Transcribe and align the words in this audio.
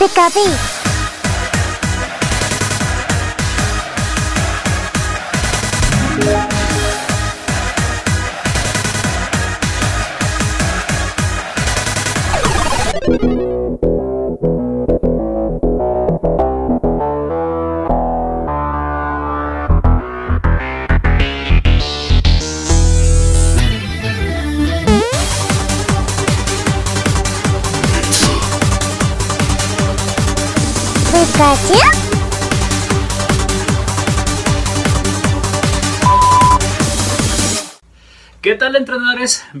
Pikachu. 0.00 0.79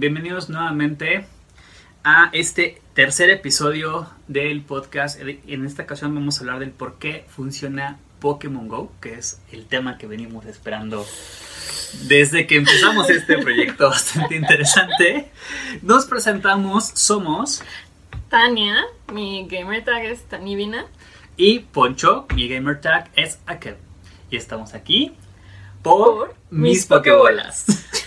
Bienvenidos 0.00 0.48
nuevamente 0.48 1.26
a 2.04 2.30
este 2.32 2.80
tercer 2.94 3.28
episodio 3.28 4.08
del 4.28 4.62
podcast. 4.62 5.20
En 5.20 5.66
esta 5.66 5.82
ocasión 5.82 6.14
vamos 6.14 6.38
a 6.38 6.40
hablar 6.40 6.58
del 6.58 6.70
por 6.70 6.98
qué 6.98 7.26
funciona 7.28 7.98
Pokémon 8.18 8.66
Go, 8.66 8.90
que 9.02 9.12
es 9.12 9.42
el 9.52 9.66
tema 9.66 9.98
que 9.98 10.06
venimos 10.06 10.46
esperando 10.46 11.04
desde 12.04 12.46
que 12.46 12.56
empezamos 12.56 13.10
este 13.10 13.36
proyecto 13.42 13.90
bastante 13.90 14.36
interesante. 14.36 15.30
Nos 15.82 16.06
presentamos, 16.06 16.86
somos 16.94 17.62
Tania, 18.30 18.76
mi 19.12 19.46
gamer 19.48 19.84
tag 19.84 20.06
es 20.06 20.22
Tanivina. 20.22 20.86
y 21.36 21.58
Poncho, 21.58 22.26
mi 22.34 22.48
gamer 22.48 22.80
tag 22.80 23.10
es 23.16 23.38
aquel. 23.44 23.76
Y 24.30 24.38
estamos 24.38 24.72
aquí 24.72 25.12
por, 25.82 26.28
Por 26.28 26.36
mis 26.50 26.86
Pokébolas. 26.86 27.64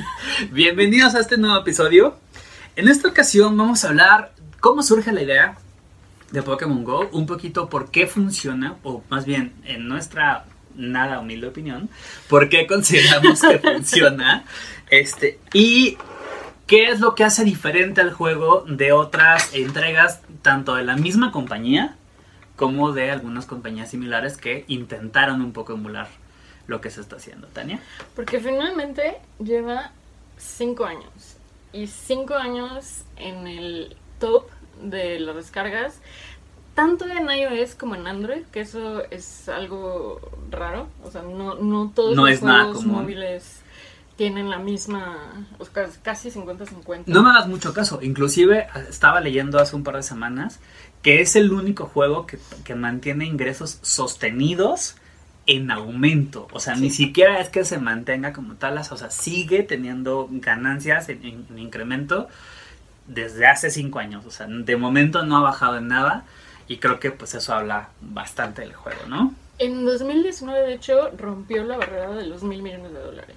Bienvenidos 0.51 1.15
a 1.15 1.19
este 1.19 1.37
nuevo 1.37 1.57
episodio. 1.57 2.15
En 2.75 2.87
esta 2.87 3.07
ocasión 3.07 3.57
vamos 3.57 3.83
a 3.83 3.89
hablar 3.89 4.33
cómo 4.59 4.83
surge 4.83 5.11
la 5.11 5.23
idea 5.23 5.57
de 6.31 6.41
Pokémon 6.43 6.83
Go, 6.83 7.09
un 7.11 7.25
poquito 7.25 7.69
por 7.69 7.89
qué 7.89 8.07
funciona, 8.07 8.75
o 8.83 9.03
más 9.09 9.25
bien 9.25 9.53
en 9.65 9.87
nuestra 9.87 10.45
nada 10.75 11.19
humilde 11.19 11.47
opinión, 11.47 11.89
por 12.27 12.49
qué 12.49 12.65
consideramos 12.65 13.41
que 13.41 13.59
funciona, 13.73 14.45
este, 14.89 15.39
y 15.53 15.97
qué 16.65 16.89
es 16.89 16.99
lo 16.99 17.13
que 17.13 17.23
hace 17.23 17.43
diferente 17.43 18.01
al 18.01 18.11
juego 18.11 18.65
de 18.67 18.91
otras 18.91 19.53
entregas, 19.53 20.21
tanto 20.41 20.75
de 20.75 20.83
la 20.83 20.95
misma 20.95 21.31
compañía 21.31 21.95
como 22.55 22.91
de 22.91 23.11
algunas 23.11 23.45
compañías 23.45 23.91
similares 23.91 24.37
que 24.37 24.65
intentaron 24.67 25.41
un 25.41 25.53
poco 25.53 25.73
emular 25.73 26.07
lo 26.67 26.81
que 26.81 26.89
se 26.89 27.01
está 27.01 27.17
haciendo. 27.17 27.47
Tania. 27.47 27.79
Porque 28.15 28.39
finalmente 28.39 29.17
lleva 29.39 29.91
5 30.37 30.85
años. 30.85 31.37
Y 31.71 31.87
5 31.87 32.35
años 32.35 33.03
en 33.17 33.47
el 33.47 33.95
top 34.19 34.47
de 34.81 35.19
las 35.19 35.35
descargas. 35.35 35.99
Tanto 36.75 37.05
en 37.05 37.29
iOS 37.29 37.75
como 37.75 37.95
en 37.95 38.07
Android, 38.07 38.43
que 38.51 38.61
eso 38.61 39.03
es 39.11 39.47
algo 39.47 40.19
raro. 40.49 40.87
O 41.03 41.11
sea, 41.11 41.21
no, 41.21 41.55
no 41.55 41.91
todos 41.93 42.15
No 42.15 42.27
los 42.27 42.39
juegos 42.39 42.85
móviles 42.85 43.59
tienen 44.15 44.49
la 44.49 44.59
misma, 44.59 45.47
o 45.57 45.65
sea, 45.65 45.89
casi 46.01 46.29
50-50. 46.29 47.03
No 47.07 47.23
me 47.23 47.31
hagas 47.31 47.47
mucho 47.47 47.73
caso. 47.73 47.99
Inclusive 48.01 48.67
estaba 48.89 49.21
leyendo 49.21 49.59
hace 49.59 49.75
un 49.75 49.83
par 49.83 49.95
de 49.95 50.03
semanas 50.03 50.59
que 51.01 51.21
es 51.21 51.35
el 51.35 51.51
único 51.51 51.85
juego 51.87 52.25
que, 52.25 52.39
que 52.63 52.75
mantiene 52.75 53.25
ingresos 53.25 53.79
sostenidos 53.81 54.95
en 55.45 55.71
aumento. 55.71 56.47
O 56.51 56.59
sea, 56.59 56.75
ni 56.75 56.89
siquiera 56.89 57.39
es 57.39 57.49
que 57.49 57.65
se 57.65 57.77
mantenga 57.77 58.33
como 58.33 58.55
tal. 58.55 58.77
O 58.77 58.83
sea, 58.97 59.09
sigue 59.11 59.63
teniendo 59.63 60.27
ganancias 60.31 61.09
en, 61.09 61.23
en- 61.25 61.45
en 61.49 61.59
incremento 61.59 62.27
desde 63.07 63.47
hace 63.47 63.69
cinco 63.69 63.99
años. 63.99 64.25
O 64.25 64.31
sea, 64.31 64.47
de 64.47 64.77
momento 64.77 65.23
no 65.25 65.37
ha 65.37 65.41
bajado 65.41 65.77
en 65.77 65.87
nada. 65.89 66.25
Y 66.67 66.77
creo 66.77 66.99
que 66.99 67.11
pues 67.11 67.33
eso 67.33 67.53
habla 67.53 67.89
bastante 68.01 68.61
del 68.61 68.73
juego, 68.73 69.01
¿no? 69.07 69.33
En 69.59 69.85
2019, 69.85 70.59
de 70.67 70.73
hecho, 70.73 71.11
rompió 71.17 71.63
la 71.65 71.77
barrera 71.77 72.09
de 72.11 72.25
los 72.25 72.41
mil 72.41 72.63
millones 72.63 72.91
de 72.93 72.99
dólares 72.99 73.35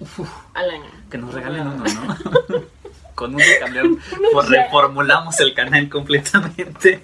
al 0.53 0.71
año. 0.71 0.89
Que 1.11 1.17
nos 1.17 1.33
regalen 1.33 1.67
uno, 1.67 1.83
¿no? 1.83 2.17
Con 3.15 3.35
uno 3.35 3.43
cambiamos, 3.59 3.99
pues, 4.31 4.47
reformulamos 4.49 5.39
el 5.41 5.53
canal 5.53 5.89
completamente. 5.89 7.03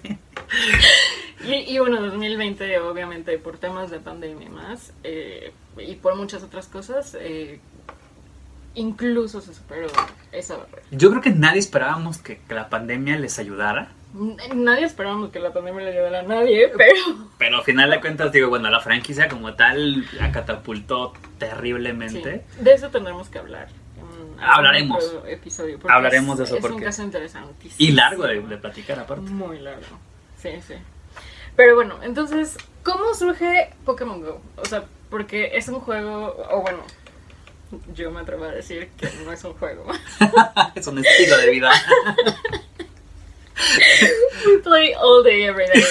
Y, 1.45 1.75
y 1.75 1.79
bueno, 1.79 2.01
2020 2.01 2.79
obviamente 2.79 3.37
por 3.37 3.57
temas 3.57 3.91
de 3.91 3.99
pandemia 3.99 4.47
y 4.47 4.49
más, 4.49 4.93
eh, 5.03 5.51
y 5.77 5.95
por 5.95 6.15
muchas 6.15 6.43
otras 6.43 6.67
cosas, 6.67 7.17
eh, 7.19 7.59
incluso 8.75 9.41
se 9.41 9.53
superó 9.53 9.87
esa 10.31 10.57
barrera. 10.57 10.81
Yo 10.91 11.09
creo 11.09 11.21
que 11.21 11.31
nadie 11.31 11.59
esperábamos 11.59 12.17
que, 12.17 12.39
que 12.39 12.53
la 12.55 12.69
pandemia 12.69 13.17
les 13.17 13.39
ayudara, 13.39 13.89
Nadie 14.53 14.85
esperábamos 14.85 15.31
que 15.31 15.39
la 15.39 15.51
pandemia 15.51 15.85
le 15.85 15.89
ayudara 15.91 16.19
a 16.19 16.21
nadie, 16.21 16.69
pero 16.77 16.93
pero 17.39 17.57
al 17.57 17.63
final 17.63 17.89
de 17.89 17.99
cuentas, 17.99 18.31
digo, 18.31 18.47
bueno, 18.47 18.69
la 18.69 18.79
franquicia 18.79 19.27
como 19.27 19.55
tal 19.55 20.05
la 20.13 20.31
catapultó 20.31 21.13
sí, 21.15 21.29
terriblemente. 21.39 22.45
de 22.59 22.73
eso 22.73 22.89
tendremos 22.91 23.29
que 23.29 23.39
hablar. 23.39 23.69
Hablaremos. 24.39 25.15
Episodio, 25.27 25.79
porque 25.79 25.95
Hablaremos 25.95 26.37
de 26.37 26.43
es- 26.43 26.49
eso, 26.51 26.57
Es 26.59 26.63
un 26.63 26.69
porque- 26.71 26.85
caso 26.85 27.01
interesante. 27.01 27.69
Y 27.79 27.91
largo 27.93 28.27
de, 28.27 28.39
de 28.41 28.57
platicar 28.57 28.99
aparte. 28.99 29.31
Muy 29.31 29.57
largo. 29.59 29.97
Sí, 30.37 30.49
sí. 30.67 30.75
Pero 31.55 31.75
bueno, 31.75 31.99
entonces, 32.01 32.57
¿cómo 32.83 33.13
surge 33.13 33.69
Pokémon 33.85 34.21
Go? 34.21 34.41
O 34.57 34.65
sea, 34.65 34.85
porque 35.09 35.51
es 35.53 35.67
un 35.67 35.79
juego, 35.79 36.35
o 36.49 36.61
bueno, 36.61 36.79
yo 37.93 38.11
me 38.11 38.21
atrevo 38.21 38.45
a 38.45 38.51
decir 38.51 38.89
que 38.97 39.09
no 39.23 39.31
es 39.31 39.43
un 39.43 39.53
juego. 39.53 39.85
es 40.75 40.87
un 40.87 40.99
estilo 40.99 41.37
de 41.37 41.51
vida. 41.51 41.71
We 44.45 44.57
play 44.59 44.93
all 44.99 45.23
day, 45.23 45.43
every 45.43 45.65
day. 45.67 45.83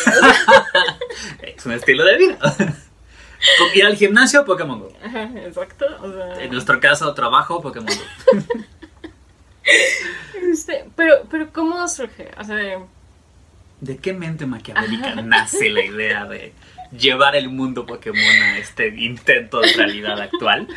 es 1.56 1.67
un 1.67 1.73
estilo 1.73 2.05
de 2.05 2.17
vida. 2.19 2.39
Ir 3.75 3.84
al 3.84 3.97
gimnasio, 3.97 4.44
Pokémon 4.44 4.81
Go. 4.81 4.93
Ajá, 5.05 5.31
exacto. 5.44 5.87
O 6.00 6.12
sea, 6.12 6.43
En 6.43 6.50
nuestro 6.50 6.79
caso, 6.81 7.12
trabajo, 7.15 7.61
Pokémon 7.61 7.89
Go. 7.89 8.39
este, 10.53 10.84
pero, 10.94 11.23
pero 11.31 11.53
¿cómo 11.53 11.87
surge? 11.89 12.31
O 12.39 12.44
sea, 12.44 12.79
¿De 13.82 13.97
qué 13.97 14.12
mente 14.12 14.47
maquiavélica 14.47 15.16
nace 15.22 15.69
la 15.69 15.84
idea 15.84 16.25
de 16.25 16.53
llevar 16.97 17.34
el 17.34 17.48
mundo 17.48 17.84
Pokémon 17.84 18.43
a 18.43 18.59
este 18.59 18.87
intento 18.87 19.60
de 19.60 19.72
realidad 19.72 20.20
actual? 20.20 20.69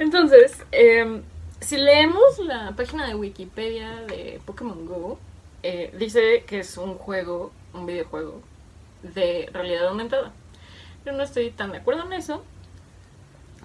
entonces, 0.00 0.64
em, 0.72 1.22
si 1.60 1.76
leemos 1.76 2.40
la 2.40 2.72
página 2.76 3.06
de 3.06 3.14
Wikipedia 3.14 3.94
de 4.08 4.40
Pokémon 4.44 4.86
Go, 4.86 5.20
eh, 5.62 5.94
dice 5.96 6.42
que 6.48 6.58
es 6.58 6.76
un 6.78 6.94
juego, 6.94 7.52
un 7.72 7.86
videojuego 7.86 8.42
de 9.04 9.48
realidad 9.52 9.86
aumentada. 9.86 10.32
Yo 11.04 11.12
no 11.12 11.22
estoy 11.22 11.50
tan 11.52 11.70
de 11.70 11.78
acuerdo 11.78 12.04
en 12.06 12.14
eso. 12.14 12.44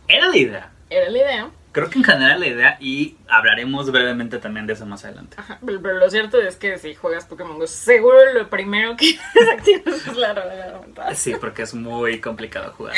Era 0.08 0.28
la 0.28 0.38
idea. 0.38 0.72
Era 0.92 1.10
la 1.10 1.18
idea. 1.18 1.52
Creo 1.72 1.90
que 1.90 2.00
en 2.00 2.04
general 2.04 2.40
la 2.42 2.48
idea, 2.48 2.78
y 2.82 3.16
hablaremos 3.30 3.92
brevemente 3.92 4.40
también 4.40 4.68
de 4.68 4.74
eso 4.74 4.86
más 4.86 5.06
adelante. 5.06 5.38
Ajá, 5.40 5.60
pero, 5.66 5.94
lo 5.94 6.10
cierto 6.10 6.42
es 6.42 6.58
que 6.58 6.78
si 6.78 6.96
juegas 6.96 7.26
Pokémon 7.26 7.58
Go, 7.58 7.68
seguro 7.68 8.34
lo 8.34 8.50
primero 8.50 8.98
que 8.98 9.18
activas 9.54 10.08
es 10.08 10.18
la 10.18 10.34
realidad 10.34 10.76
aumentada. 10.76 11.16
Sí, 11.16 11.34
porque 11.40 11.62
es 11.62 11.74
muy 11.74 12.20
complicado 12.20 12.74
jugar. 12.74 12.96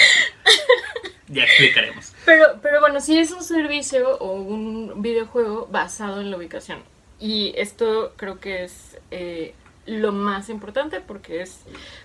Ya 1.28 1.44
explicaremos. 1.44 2.14
Pero, 2.26 2.46
pero 2.62 2.80
bueno, 2.80 3.00
sí 3.00 3.18
es 3.18 3.32
un 3.32 3.44
servicio 3.44 4.18
o 4.18 4.34
un 4.34 5.02
videojuego 5.02 5.68
basado 5.72 6.20
en 6.22 6.32
la 6.32 6.38
ubicación. 6.38 6.80
Y 7.20 7.54
esto 7.56 8.14
creo 8.18 8.40
que 8.40 8.64
es 8.64 8.98
eh, 9.12 9.54
lo 9.86 10.12
más 10.12 10.50
importante 10.50 11.00
porque 11.00 11.42
es 11.42 11.62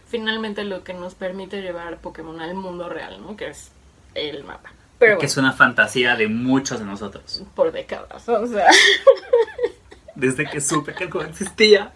finalmente 0.07 0.65
lo 0.65 0.85
que 0.85 0.95
nos 0.95 1.15
permite 1.15 1.61
llevar 1.61 1.99
Pokémon 1.99 2.41
al 2.41 2.55
mundo 2.55 2.89
real, 2.89 3.21
¿no? 3.21 3.37
Que 3.37 3.49
es 3.49 3.73
el 4.15 4.45
mapa. 4.45 4.73
Pero 4.99 5.19
que 5.19 5.27
es 5.27 5.37
una 5.37 5.53
fantasía 5.53 6.17
de 6.17 6.29
muchos 6.29 6.81
de 6.81 6.85
nosotros. 6.85 7.43
por 7.55 7.73
décadas, 7.73 8.29
o 8.29 8.47
sea. 8.47 8.69
Desde 10.15 10.51
que 10.51 10.61
supe 10.61 10.95
que 10.95 11.05
el 11.05 11.11
juego 11.11 11.29
existía. 11.29 11.93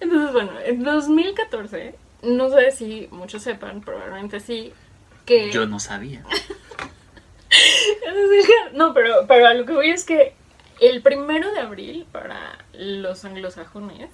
Entonces, 0.00 0.32
bueno, 0.32 0.52
en 0.64 0.82
2014, 0.82 1.94
no 2.22 2.50
sé 2.50 2.70
si 2.70 3.08
muchos 3.10 3.42
sepan, 3.42 3.82
probablemente 3.82 4.40
sí, 4.40 4.72
que... 5.26 5.50
Yo 5.52 5.66
no 5.66 5.78
sabía. 5.78 6.24
No, 8.72 8.94
pero, 8.94 9.26
pero 9.26 9.46
a 9.48 9.54
lo 9.54 9.66
que 9.66 9.72
voy 9.72 9.90
es 9.90 10.04
que 10.04 10.34
el 10.80 11.02
primero 11.02 11.52
de 11.52 11.60
abril 11.60 12.06
para 12.12 12.64
los 12.72 13.24
anglosajones 13.24 14.08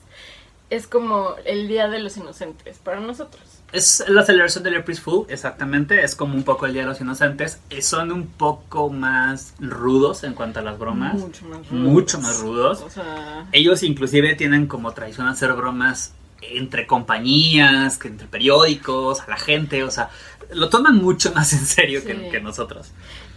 es 0.71 0.87
como 0.87 1.35
el 1.45 1.69
Día 1.69 1.89
de 1.89 1.99
los 2.01 2.17
Inocentes 2.17 2.79
para 2.79 3.01
nosotros. 3.01 3.43
Es 3.73 4.05
la 4.09 4.23
celebración 4.25 4.63
del 4.65 4.77
April 4.77 4.97
Fool, 4.97 5.27
exactamente. 5.29 6.03
Es 6.03 6.15
como 6.15 6.35
un 6.35 6.45
poco 6.45 6.67
el 6.67 6.73
Día 6.73 6.83
de 6.83 6.89
los 6.89 7.01
Inocentes. 7.01 7.61
Eh, 7.71 7.83
Son 7.83 8.13
un 8.13 8.27
poco 8.29 8.91
más 8.91 9.55
rudos 9.59 10.23
en 10.25 10.35
cuanto 10.35 10.61
a 10.61 10.63
las 10.63 10.79
bromas. 10.79 11.15
Mucho 11.15 11.45
más 11.47 11.59
rudos. 11.69 11.73
Mucho 11.73 12.21
más 12.21 12.41
rudos. 12.41 12.83
O 12.83 12.91
sea, 12.91 13.47
Ellos 13.53 13.83
inclusive 13.83 14.35
tienen 14.37 14.67
como 14.67 14.93
tradición 14.93 15.27
hacer 15.27 15.53
bromas 15.53 16.15
entre 16.43 16.87
compañías, 16.87 17.99
que 17.99 18.09
entre 18.09 18.29
periódicos, 18.29 19.21
a 19.21 19.31
la 19.31 19.37
gente, 19.37 19.83
o 19.83 19.91
sea, 19.91 20.11
lo 20.53 20.69
toman 20.69 20.97
mucho 20.97 21.33
más 21.33 21.53
en 21.53 21.67
serio 21.67 22.01
Sí. 22.01 22.07
que, 22.07 22.29
que 22.29 22.41
nosotros. 22.41 22.93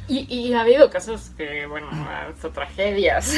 Y, 0.08 0.26
y 0.34 0.54
ha 0.54 0.62
habido 0.62 0.90
casos 0.90 1.32
que, 1.38 1.66
bueno, 1.68 1.88
hasta 1.92 2.50
tragedias. 2.52 3.34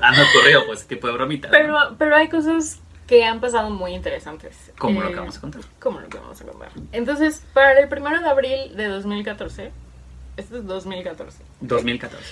Han 0.00 0.14
ocurrido 0.20 0.66
pues 0.66 0.80
ese 0.80 0.88
tipo 0.88 1.06
de 1.08 1.12
bromitas. 1.14 1.50
¿no? 1.50 1.56
Pero, 1.58 1.76
pero 1.98 2.16
hay 2.16 2.28
cosas 2.28 2.80
que 3.06 3.24
han 3.24 3.40
pasado 3.40 3.70
muy 3.70 3.92
interesantes. 3.94 4.72
Como 4.78 5.00
lo 5.00 5.08
Eh, 5.08 5.12
que 5.12 5.18
vamos 5.20 5.36
a 5.36 5.40
contar. 5.40 5.62
Como 5.78 6.00
lo 6.00 6.08
que 6.08 6.18
vamos 6.18 6.40
a 6.40 6.44
contar. 6.44 6.70
Entonces, 6.92 7.42
para 7.52 7.78
el 7.78 7.88
primero 7.88 8.18
de 8.20 8.28
abril 8.28 8.76
de 8.76 8.86
2014, 8.88 9.70
esto 10.36 10.56
es 10.58 10.66
2014. 10.66 11.42
2014. 11.60 12.24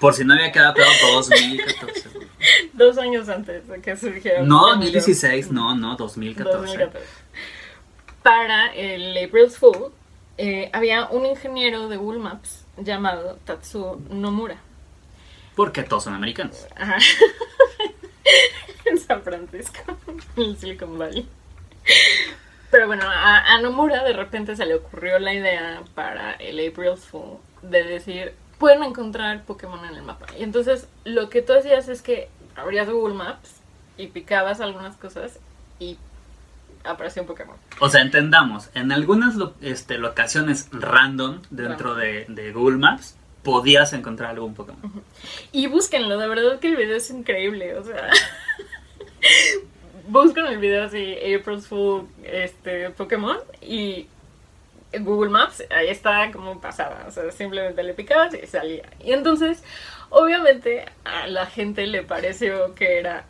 Por 0.00 0.14
si 0.14 0.24
no 0.24 0.34
había 0.34 0.52
quedado 0.52 0.74
claro, 0.74 0.90
2014. 1.14 2.08
güey. 2.14 2.28
Dos 2.72 2.98
años 2.98 3.28
antes 3.28 3.66
de 3.66 3.80
que 3.80 3.96
surgiera. 3.96 4.42
No, 4.42 4.58
Pokémon 4.60 4.80
2016, 4.80 5.50
no, 5.50 5.74
no, 5.74 5.96
2014. 5.96 6.58
2014. 6.58 7.06
Para 8.22 8.72
el 8.74 9.16
April's 9.24 9.56
Fool, 9.56 9.92
eh, 10.36 10.70
había 10.72 11.06
un 11.08 11.26
ingeniero 11.26 11.88
de 11.88 11.96
Google 11.96 12.20
Maps 12.20 12.64
llamado 12.76 13.38
Tatsuo 13.44 14.00
Nomura. 14.10 14.58
Porque 15.56 15.82
todos 15.82 16.04
son 16.04 16.14
americanos. 16.14 16.66
Ajá. 16.76 16.96
en 18.84 18.98
San 18.98 19.22
Francisco, 19.22 19.78
en 20.36 20.42
el 20.42 20.56
Silicon 20.56 20.98
Valley. 20.98 21.28
Pero 22.70 22.86
bueno, 22.86 23.04
a, 23.06 23.54
a 23.54 23.60
Nomura 23.60 24.04
de 24.04 24.12
repente 24.12 24.54
se 24.56 24.66
le 24.66 24.74
ocurrió 24.74 25.18
la 25.18 25.32
idea 25.32 25.82
para 25.94 26.32
el 26.34 26.58
April's 26.68 27.04
Fool 27.06 27.38
de 27.62 27.82
decir, 27.82 28.34
pueden 28.58 28.82
encontrar 28.82 29.42
Pokémon 29.44 29.82
en 29.86 29.94
el 29.94 30.02
mapa. 30.02 30.26
Y 30.38 30.42
entonces 30.42 30.86
lo 31.04 31.30
que 31.30 31.40
tú 31.42 31.54
hacías 31.54 31.88
es 31.88 32.02
que 32.02 32.28
abrías 32.56 32.88
Google 32.90 33.14
Maps 33.14 33.56
y 33.96 34.08
picabas 34.08 34.60
algunas 34.60 34.96
cosas 34.96 35.38
y 35.80 35.96
apareció 36.84 37.22
un 37.22 37.28
Pokémon. 37.28 37.56
O 37.80 37.88
sea, 37.88 38.02
entendamos, 38.02 38.68
en 38.74 38.92
algunas 38.92 39.34
lo- 39.36 39.54
este, 39.62 39.96
locaciones 39.98 40.68
random 40.70 41.40
dentro 41.50 41.94
de, 41.94 42.26
de 42.28 42.52
Google 42.52 42.76
Maps 42.78 43.16
podías 43.48 43.94
encontrar 43.94 44.32
algún 44.32 44.52
Pokémon. 44.52 45.02
Y 45.52 45.68
búsquenlo, 45.68 46.18
de 46.18 46.28
verdad 46.28 46.58
que 46.58 46.68
el 46.68 46.76
video 46.76 46.98
es 46.98 47.08
increíble, 47.08 47.74
o 47.78 47.82
sea. 47.82 48.10
Buscan 50.06 50.48
el 50.48 50.58
video 50.58 50.84
así, 50.84 51.16
April's 51.34 51.66
Fool, 51.66 52.06
este, 52.24 52.90
Pokémon, 52.90 53.38
y 53.62 54.06
Google 55.00 55.30
Maps, 55.30 55.64
ahí 55.70 55.88
está 55.88 56.30
como 56.30 56.60
pasaba, 56.60 57.06
o 57.08 57.10
sea, 57.10 57.30
simplemente 57.30 57.82
le 57.82 57.94
picabas 57.94 58.34
y 58.34 58.46
salía. 58.46 58.84
Y 59.02 59.12
entonces, 59.12 59.64
obviamente, 60.10 60.84
a 61.04 61.26
la 61.26 61.46
gente 61.46 61.86
le 61.86 62.02
pareció 62.02 62.74
que 62.74 62.98
era 62.98 63.24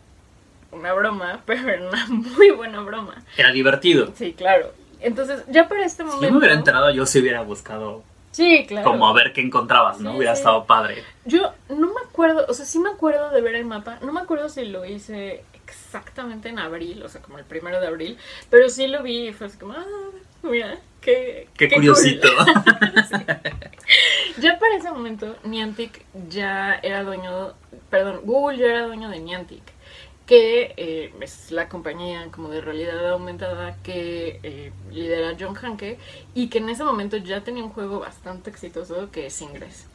una 0.72 0.92
broma, 0.94 1.42
pero 1.46 1.68
era 1.68 1.88
una 1.88 2.06
muy 2.08 2.50
buena 2.50 2.80
broma. 2.80 3.22
Era 3.36 3.52
divertido. 3.52 4.12
Sí, 4.16 4.32
claro. 4.32 4.72
Entonces, 5.00 5.44
ya 5.46 5.68
para 5.68 5.84
este 5.84 6.02
Si 6.02 6.08
momento... 6.08 6.26
yo 6.26 6.32
me 6.32 6.38
hubiera 6.38 6.54
enterado, 6.54 6.90
yo 6.90 7.06
sí 7.06 7.20
hubiera 7.20 7.42
buscado 7.42 8.02
Sí, 8.30 8.66
claro. 8.66 8.90
como 8.90 9.08
a 9.08 9.12
ver 9.12 9.32
qué 9.32 9.40
encontrabas, 9.40 10.00
¿no? 10.00 10.12
Sí, 10.12 10.16
hubiera 10.18 10.34
sí. 10.34 10.40
estado 10.40 10.64
padre. 10.64 11.02
Yo 11.24 11.52
no 11.68 11.88
me 11.88 12.00
acuerdo, 12.06 12.46
o 12.48 12.54
sea, 12.54 12.64
sí 12.66 12.78
me 12.78 12.90
acuerdo 12.90 13.30
de 13.30 13.40
ver 13.40 13.54
el 13.54 13.64
mapa. 13.64 13.98
No 14.02 14.12
me 14.12 14.20
acuerdo 14.20 14.48
si 14.48 14.64
lo 14.64 14.84
hice 14.84 15.44
exactamente 15.66 16.48
en 16.48 16.58
abril, 16.58 17.02
o 17.02 17.08
sea, 17.08 17.20
como 17.20 17.38
el 17.38 17.44
primero 17.44 17.80
de 17.80 17.86
abril, 17.86 18.18
pero 18.50 18.68
sí 18.68 18.86
lo 18.86 19.02
vi 19.02 19.28
y 19.28 19.32
fue 19.32 19.48
así 19.48 19.58
como, 19.58 19.72
ah, 19.74 19.84
mira, 20.42 20.78
qué, 21.00 21.48
Qué, 21.56 21.68
cool". 21.68 21.76
curiosito. 21.76 22.28
Ya 24.38 24.58
para 24.58 24.76
ese 24.76 24.90
momento, 24.90 25.36
Niantic 25.44 26.04
ya 26.28 26.74
era 26.82 27.02
dueño, 27.02 27.54
perdón, 27.90 28.20
Google 28.24 28.58
ya 28.58 28.66
era 28.66 28.86
dueño 28.86 29.08
de 29.08 29.18
Niantic, 29.20 29.62
que 30.28 30.74
eh, 30.76 31.10
es 31.22 31.50
la 31.50 31.70
compañía 31.70 32.28
como 32.30 32.50
de 32.50 32.60
realidad 32.60 33.12
aumentada 33.12 33.78
que 33.82 34.38
eh, 34.42 34.72
lidera 34.92 35.34
John 35.40 35.56
Hanke 35.56 35.98
y 36.34 36.48
que 36.48 36.58
en 36.58 36.68
ese 36.68 36.84
momento 36.84 37.16
ya 37.16 37.42
tenía 37.42 37.64
un 37.64 37.70
juego 37.70 38.00
bastante 38.00 38.50
exitoso 38.50 39.10
que 39.10 39.26
es 39.26 39.40
Ingress. 39.40 39.86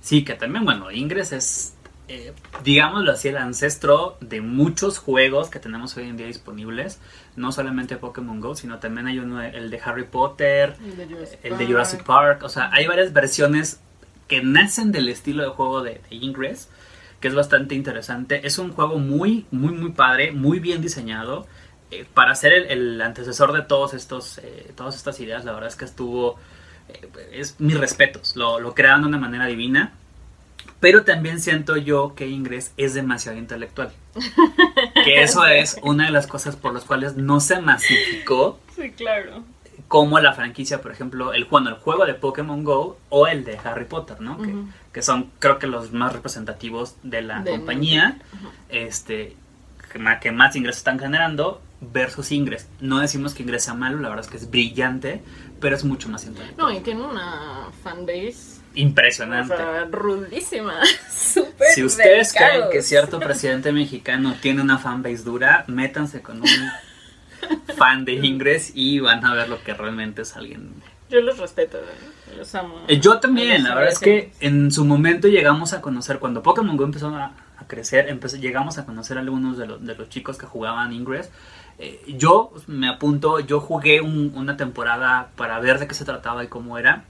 Sí, 0.00 0.24
que 0.24 0.32
también, 0.34 0.64
bueno, 0.64 0.90
Ingress 0.90 1.32
es, 1.32 1.74
eh, 2.08 2.32
digámoslo 2.64 3.12
así, 3.12 3.28
el 3.28 3.36
ancestro 3.36 4.16
de 4.22 4.40
muchos 4.40 4.96
juegos 4.96 5.50
que 5.50 5.58
tenemos 5.58 5.94
hoy 5.98 6.08
en 6.08 6.16
día 6.16 6.28
disponibles. 6.28 6.98
No 7.36 7.52
solamente 7.52 7.98
Pokémon 7.98 8.40
Go, 8.40 8.54
sino 8.54 8.78
también 8.78 9.06
hay 9.06 9.18
uno, 9.18 9.42
el 9.42 9.68
de 9.68 9.80
Harry 9.84 10.04
Potter, 10.04 10.76
El 10.82 10.96
de 10.96 11.06
Jurassic 11.06 11.40
el 11.42 11.58
de 11.58 11.66
Jurassic 11.66 12.04
Park. 12.04 12.42
O 12.42 12.48
sea, 12.48 12.70
hay 12.72 12.86
varias 12.86 13.12
versiones 13.12 13.80
que 14.28 14.42
nacen 14.42 14.92
del 14.92 15.10
estilo 15.10 15.42
de 15.42 15.50
juego 15.50 15.82
de, 15.82 16.00
de 16.08 16.16
Ingress, 16.16 16.70
que 17.24 17.28
es 17.28 17.34
bastante 17.34 17.74
interesante. 17.74 18.46
Es 18.46 18.58
un 18.58 18.70
juego 18.70 18.98
muy, 18.98 19.46
muy, 19.50 19.72
muy 19.72 19.92
padre, 19.92 20.30
muy 20.32 20.58
bien 20.60 20.82
diseñado. 20.82 21.46
Eh, 21.90 22.04
para 22.12 22.34
ser 22.34 22.52
el, 22.52 22.66
el 22.66 23.00
antecesor 23.00 23.54
de 23.54 23.62
todos 23.62 23.94
estos, 23.94 24.36
eh, 24.42 24.72
todas 24.76 24.94
estas 24.94 25.18
ideas, 25.20 25.46
la 25.46 25.52
verdad 25.52 25.68
es 25.70 25.76
que 25.76 25.86
estuvo... 25.86 26.38
eh, 26.90 27.08
es 27.32 27.58
mis 27.60 27.78
respetos, 27.78 28.36
lo, 28.36 28.60
lo 28.60 28.74
crearon 28.74 29.00
de 29.02 29.08
una 29.08 29.16
manera 29.18 29.46
divina. 29.46 29.92
Pero 30.80 31.04
también 31.04 31.40
siento 31.40 31.78
yo 31.78 32.14
que 32.14 32.26
Ingress 32.28 32.72
es 32.76 32.92
demasiado 32.92 33.38
intelectual. 33.38 33.90
Que 35.02 35.22
eso 35.22 35.46
es 35.46 35.78
una 35.82 36.04
de 36.04 36.10
las 36.10 36.26
cosas 36.26 36.56
por 36.56 36.74
las 36.74 36.84
cuales 36.84 37.16
no 37.16 37.40
se 37.40 37.58
masificó 37.62 38.60
Sí, 38.76 38.90
claro. 38.90 39.44
como 39.88 40.18
la 40.20 40.34
franquicia, 40.34 40.82
por 40.82 40.92
ejemplo, 40.92 41.32
el, 41.32 41.46
bueno, 41.46 41.70
el 41.70 41.76
juego 41.76 42.04
de 42.04 42.12
Pokémon 42.14 42.64
Go 42.64 42.98
o 43.08 43.26
el 43.26 43.44
de 43.44 43.56
Harry 43.64 43.86
Potter, 43.86 44.20
¿no? 44.20 44.36
que, 44.36 44.48
Ujú. 44.48 44.68
que 44.83 44.83
son 45.02 45.30
creo 45.38 45.58
que 45.58 45.66
los 45.66 45.92
más 45.92 46.12
representativos 46.12 46.96
de 47.02 47.22
la 47.22 47.40
De 47.40 47.52
compañía, 47.52 48.18
este, 48.68 49.36
que 49.92 50.18
que 50.20 50.32
más 50.32 50.56
ingresos 50.56 50.78
están 50.78 50.98
generando 50.98 51.60
versus 51.80 52.32
Ingress. 52.32 52.68
No 52.80 52.98
decimos 52.98 53.34
que 53.34 53.42
Ingress 53.42 53.64
sea 53.64 53.74
malo, 53.74 53.98
la 53.98 54.08
verdad 54.08 54.24
es 54.24 54.30
que 54.30 54.36
es 54.36 54.50
brillante, 54.50 55.22
pero 55.60 55.76
es 55.76 55.84
mucho 55.84 56.08
más 56.08 56.24
intelectual. 56.24 56.68
No, 56.68 56.76
y 56.76 56.80
tiene 56.80 57.02
una 57.02 57.68
fanbase 57.82 58.62
Impresionante. 58.74 59.54
o 59.54 59.56
sea, 59.56 59.84
rudísima. 59.90 60.80
Súper 61.10 61.68
si 61.74 61.84
ustedes 61.84 62.32
creen 62.32 62.64
que 62.72 62.82
cierto 62.82 63.20
presidente 63.20 63.72
mexicano 63.72 64.34
tiene 64.40 64.62
una 64.62 64.78
fanbase 64.78 65.22
dura, 65.22 65.64
métanse 65.68 66.22
con 66.22 66.40
un 66.40 66.48
fan 67.76 68.04
de 68.04 68.14
Ingress 68.14 68.72
y 68.74 68.98
van 68.98 69.24
a 69.24 69.34
ver 69.34 69.48
lo 69.48 69.62
que 69.62 69.74
realmente 69.74 70.22
es 70.22 70.36
alguien 70.36 70.72
Yo 71.10 71.20
los 71.20 71.38
respeto, 71.38 71.78
¿eh? 71.78 72.34
los 72.36 72.54
amo. 72.54 72.80
Eh, 72.88 72.98
Yo 72.98 73.20
también, 73.20 73.62
la 73.62 73.74
verdad 73.74 73.92
es 73.92 73.98
que 73.98 74.32
en 74.40 74.72
su 74.72 74.84
momento 74.84 75.28
llegamos 75.28 75.72
a 75.72 75.80
conocer, 75.80 76.18
cuando 76.18 76.42
Pokémon 76.42 76.76
Go 76.76 76.84
empezó 76.84 77.08
a, 77.08 77.32
a 77.58 77.66
crecer, 77.66 78.08
empezó- 78.08 78.36
llegamos 78.38 78.78
a 78.78 78.86
conocer 78.86 79.18
a 79.18 79.20
algunos 79.20 79.58
de, 79.58 79.66
los- 79.66 79.84
de 79.84 79.94
los 79.94 80.08
chicos 80.08 80.38
que 80.38 80.46
jugaban 80.46 80.92
Ingress. 80.92 81.30
Eh, 81.78 82.02
yo 82.18 82.52
me 82.66 82.88
apunto, 82.88 83.38
yo 83.40 83.60
jugué 83.60 84.00
un- 84.00 84.32
una 84.34 84.56
temporada 84.56 85.30
para 85.36 85.60
ver 85.60 85.78
de 85.78 85.86
qué 85.86 85.94
se 85.94 86.04
trataba 86.04 86.42
y 86.42 86.48
cómo 86.48 86.78
era. 86.78 87.04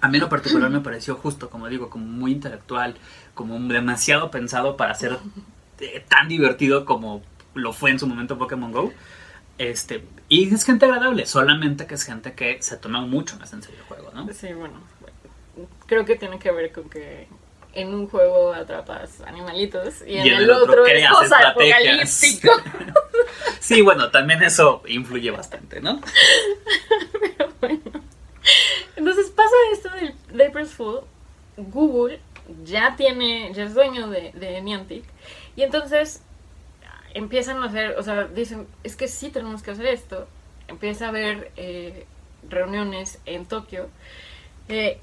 A 0.00 0.08
mí 0.08 0.16
en 0.18 0.22
lo 0.24 0.28
particular 0.28 0.70
me 0.70 0.80
pareció 0.80 1.16
justo, 1.16 1.48
como 1.50 1.68
digo, 1.68 1.88
como 1.90 2.06
muy 2.06 2.32
intelectual, 2.32 2.96
como 3.34 3.58
demasiado 3.72 4.30
pensado 4.30 4.76
para 4.76 4.94
ser 4.94 5.18
eh, 5.80 6.04
tan 6.08 6.28
divertido 6.28 6.84
como 6.86 7.22
lo 7.54 7.72
fue 7.72 7.90
en 7.90 7.98
su 7.98 8.06
momento 8.06 8.38
Pokémon 8.38 8.72
Go. 8.72 8.92
Este, 9.58 10.04
y 10.28 10.52
es 10.52 10.64
gente 10.64 10.86
agradable, 10.86 11.26
solamente 11.26 11.86
que 11.86 11.94
es 11.94 12.04
gente 12.04 12.34
que 12.34 12.60
se 12.62 12.76
toma 12.76 13.00
mucho 13.00 13.36
más 13.38 13.52
en 13.52 13.62
serio 13.62 13.80
el 13.80 13.86
juego, 13.86 14.10
¿no? 14.12 14.32
Sí, 14.32 14.52
bueno, 14.52 14.80
creo 15.86 16.04
que 16.04 16.16
tiene 16.16 16.38
que 16.38 16.50
ver 16.50 16.72
con 16.72 16.88
que 16.88 17.28
en 17.72 17.94
un 17.94 18.08
juego 18.08 18.54
atrapas 18.54 19.20
animalitos 19.20 20.02
y 20.06 20.16
en, 20.16 20.26
el, 20.26 20.50
otro, 20.50 20.86
es 20.86 20.92
creas 20.92 21.12
cosa 21.12 21.48
apocalíptico. 21.50 22.50
Sí, 23.60 23.82
bueno, 23.82 24.10
también 24.10 24.42
eso 24.42 24.82
influye 24.86 25.30
bastante, 25.30 25.80
¿no? 25.80 26.00
Bueno. 27.60 27.80
Entonces 28.94 29.30
pasa 29.30 29.54
esto 29.72 29.90
del 29.90 30.14
de 30.32 30.46
April's 30.46 30.70
Fool. 30.70 31.00
Google 31.56 32.20
ya 32.64 32.94
tiene, 32.96 33.52
ya 33.54 33.64
es 33.64 33.74
dueño 33.74 34.08
de, 34.08 34.32
de 34.34 34.60
Niantic. 34.62 35.04
Y 35.56 35.62
entonces 35.62 36.22
empiezan 37.16 37.62
a 37.62 37.66
hacer, 37.66 37.96
o 37.98 38.02
sea, 38.02 38.24
dicen, 38.24 38.66
es 38.84 38.94
que 38.94 39.08
sí 39.08 39.30
tenemos 39.30 39.62
que 39.62 39.70
hacer 39.70 39.86
esto. 39.86 40.28
Empieza 40.68 41.06
a 41.06 41.08
haber 41.08 41.50
eh, 41.56 42.06
reuniones 42.48 43.18
en 43.24 43.46
Tokio. 43.46 43.88
Eh, 44.68 45.00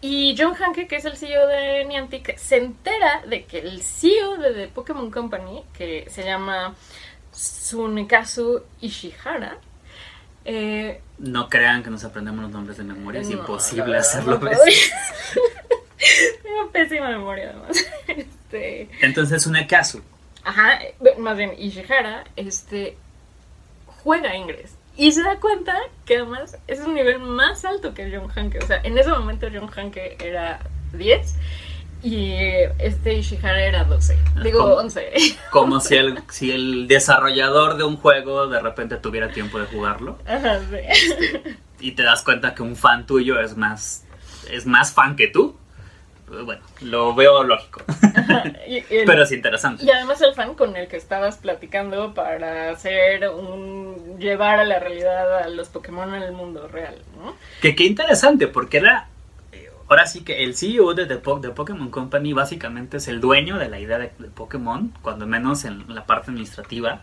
y 0.00 0.36
John 0.38 0.54
Hanke, 0.54 0.86
que 0.86 0.96
es 0.96 1.04
el 1.04 1.16
CEO 1.16 1.46
de 1.48 1.84
Niantic, 1.86 2.36
se 2.36 2.58
entera 2.58 3.22
de 3.26 3.44
que 3.44 3.58
el 3.58 3.82
CEO 3.82 4.36
de 4.36 4.52
The 4.52 4.68
Pokémon 4.68 5.10
Company, 5.10 5.64
que 5.76 6.06
se 6.08 6.22
llama 6.24 6.74
Tsunekazu 7.32 8.62
Ishihara, 8.80 9.58
eh, 10.44 11.00
No 11.18 11.48
crean 11.48 11.82
que 11.82 11.90
nos 11.90 12.04
aprendemos 12.04 12.42
los 12.44 12.52
nombres 12.52 12.76
de 12.76 12.84
memoria, 12.84 13.20
es 13.20 13.28
no, 13.28 13.38
imposible 13.38 13.96
hacerlo. 13.96 14.32
no 14.32 14.40
podría. 14.40 14.60
Tengo 16.42 16.70
pésima 16.70 17.08
memoria, 17.08 17.50
además. 17.50 17.84
Este, 18.06 18.88
Entonces, 19.00 19.44
caso. 19.68 20.00
Ajá, 20.46 20.78
más 21.18 21.36
bien, 21.36 21.52
Ishihara 21.58 22.24
este, 22.36 22.96
juega 24.02 24.34
Ingress. 24.34 24.76
Y 24.96 25.12
se 25.12 25.22
da 25.22 25.36
cuenta 25.40 25.76
que 26.06 26.16
además 26.16 26.56
es 26.66 26.80
un 26.80 26.94
nivel 26.94 27.18
más 27.18 27.64
alto 27.66 27.92
que 27.92 28.10
John 28.10 28.30
Hanke. 28.34 28.58
O 28.60 28.66
sea, 28.66 28.80
en 28.82 28.96
ese 28.96 29.10
momento 29.10 29.46
John 29.52 29.68
Hanke 29.74 30.16
era 30.24 30.60
10 30.94 31.34
Y 32.02 32.32
este 32.78 33.14
Ishihara 33.14 33.60
era 33.62 33.84
12. 33.84 34.16
Digo, 34.42 34.60
Como- 34.60 34.74
11. 34.76 35.10
Como 35.50 35.80
si 35.80 35.96
el, 35.96 36.18
si 36.30 36.50
el 36.52 36.88
desarrollador 36.88 37.76
de 37.76 37.84
un 37.84 37.96
juego 37.98 38.46
de 38.46 38.60
repente 38.60 38.96
tuviera 38.96 39.30
tiempo 39.32 39.58
de 39.58 39.66
jugarlo 39.66 40.18
Ajá, 40.26 40.60
sí. 40.60 41.40
y 41.80 41.92
te 41.92 42.02
das 42.02 42.22
cuenta 42.22 42.54
que 42.54 42.62
un 42.62 42.74
fan 42.76 43.06
tuyo 43.06 43.38
es 43.40 43.54
más, 43.56 44.04
es 44.50 44.64
más 44.66 44.92
fan 44.94 45.14
que 45.16 45.26
tú. 45.28 45.56
Pues 46.26 46.44
Bueno, 46.44 46.62
lo 46.80 47.14
veo 47.14 47.44
lógico, 47.44 47.82
Y, 48.66 48.78
y 48.78 48.84
el- 48.98 49.04
pero 49.06 49.22
es 49.22 49.30
interesante. 49.32 49.84
y 49.84 49.90
además 49.90 50.20
el 50.22 50.34
fan 50.34 50.54
con 50.54 50.76
el 50.76 50.88
que 50.88 50.96
estabas 50.96 51.36
platicando 51.38 52.14
para 52.14 52.70
hacer 52.70 53.28
un... 53.28 54.16
llevar 54.18 54.58
a 54.58 54.64
la 54.64 54.78
realidad 54.80 55.38
a 55.44 55.48
los 55.48 55.68
Pokémon 55.68 56.14
en 56.14 56.22
el 56.24 56.32
mundo 56.32 56.66
real, 56.68 56.96
¿no? 57.16 57.36
Que 57.60 57.76
qué 57.76 57.84
interesante, 57.84 58.48
porque 58.48 58.78
era. 58.78 59.08
eh, 59.52 59.70
Ahora 59.88 60.06
sí 60.06 60.24
que 60.24 60.42
el 60.42 60.56
CEO 60.56 60.94
de, 60.94 61.06
The 61.06 61.16
Po- 61.18 61.38
de 61.38 61.50
Pokémon 61.50 61.90
Company 61.90 62.32
básicamente 62.32 62.96
es 62.96 63.06
el 63.06 63.20
dueño 63.20 63.56
de 63.58 63.68
la 63.68 63.78
idea 63.78 63.98
de, 63.98 64.10
de 64.18 64.28
Pokémon, 64.28 64.92
cuando 65.02 65.26
menos 65.28 65.64
en 65.64 65.84
la 65.94 66.06
parte 66.06 66.30
administrativa. 66.32 67.02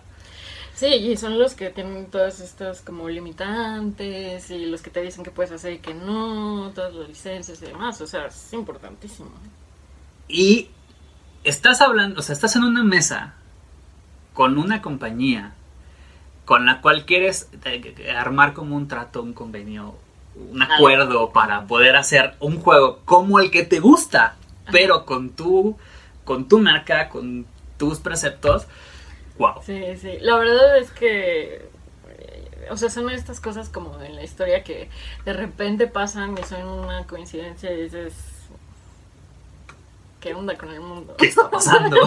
Sí, 0.76 0.88
y 0.88 1.18
son 1.18 1.38
los 1.38 1.54
que 1.54 1.70
tienen 1.70 2.08
todas 2.08 2.40
estas 2.40 2.82
como 2.82 3.08
limitantes 3.08 4.50
y 4.50 4.66
los 4.66 4.82
que 4.82 4.90
te 4.90 5.02
dicen 5.02 5.24
que 5.24 5.32
puedes 5.32 5.52
hacer 5.52 5.74
y 5.74 5.80
que 5.80 5.94
no, 5.94 6.72
todas 6.74 6.94
las 6.94 7.08
licencias 7.08 7.62
y 7.62 7.68
demás, 7.68 8.02
o 8.02 8.08
sea, 8.08 8.26
es 8.26 8.54
importantísimo. 8.54 9.30
Y 10.28 10.70
estás 11.44 11.82
hablando, 11.82 12.20
o 12.20 12.24
sea, 12.24 12.34
estás 12.34 12.56
en 12.56 12.64
una 12.64 12.84
mesa 12.84 13.36
con 14.34 14.58
una 14.58 14.82
compañía 14.82 15.54
con 16.46 16.66
la 16.66 16.82
cual 16.82 17.06
quieres 17.06 17.50
eh, 17.66 18.12
armar 18.18 18.54
como 18.54 18.76
un 18.76 18.88
trato, 18.88 19.22
un 19.22 19.34
convenio, 19.34 19.96
un 20.52 20.62
acuerdo 20.62 21.32
para 21.32 21.66
poder 21.68 21.96
hacer 21.96 22.36
un 22.40 22.60
juego 22.60 23.00
como 23.06 23.40
el 23.40 23.52
que 23.52 23.64
te 23.64 23.80
gusta, 23.80 24.36
pero 24.72 25.06
con 25.06 25.30
tu, 25.30 25.78
con 26.26 26.48
tu 26.48 26.60
marca, 26.60 27.10
con 27.10 27.46
tus 27.78 28.00
preceptos. 28.00 28.68
Wow. 29.38 29.62
Sí, 29.66 29.98
sí, 29.98 30.18
la 30.22 30.38
verdad 30.38 30.78
es 30.78 30.92
que, 30.92 31.66
o 32.70 32.78
sea, 32.78 32.90
son 32.90 33.10
estas 33.10 33.40
cosas 33.40 33.70
como 33.70 34.00
en 34.02 34.16
la 34.16 34.24
historia 34.24 34.64
que 34.64 34.90
de 35.26 35.34
repente 35.34 35.88
pasan 35.88 36.38
y 36.38 36.44
son 36.44 36.68
una 36.68 37.06
coincidencia 37.08 37.72
y 37.72 37.84
dices, 37.84 38.14
¿qué 40.22 40.34
onda 40.34 40.56
con 40.56 40.72
el 40.72 40.80
mundo? 40.82 41.16
¿Qué 41.18 41.26
está 41.28 41.50
pasando? 41.50 41.98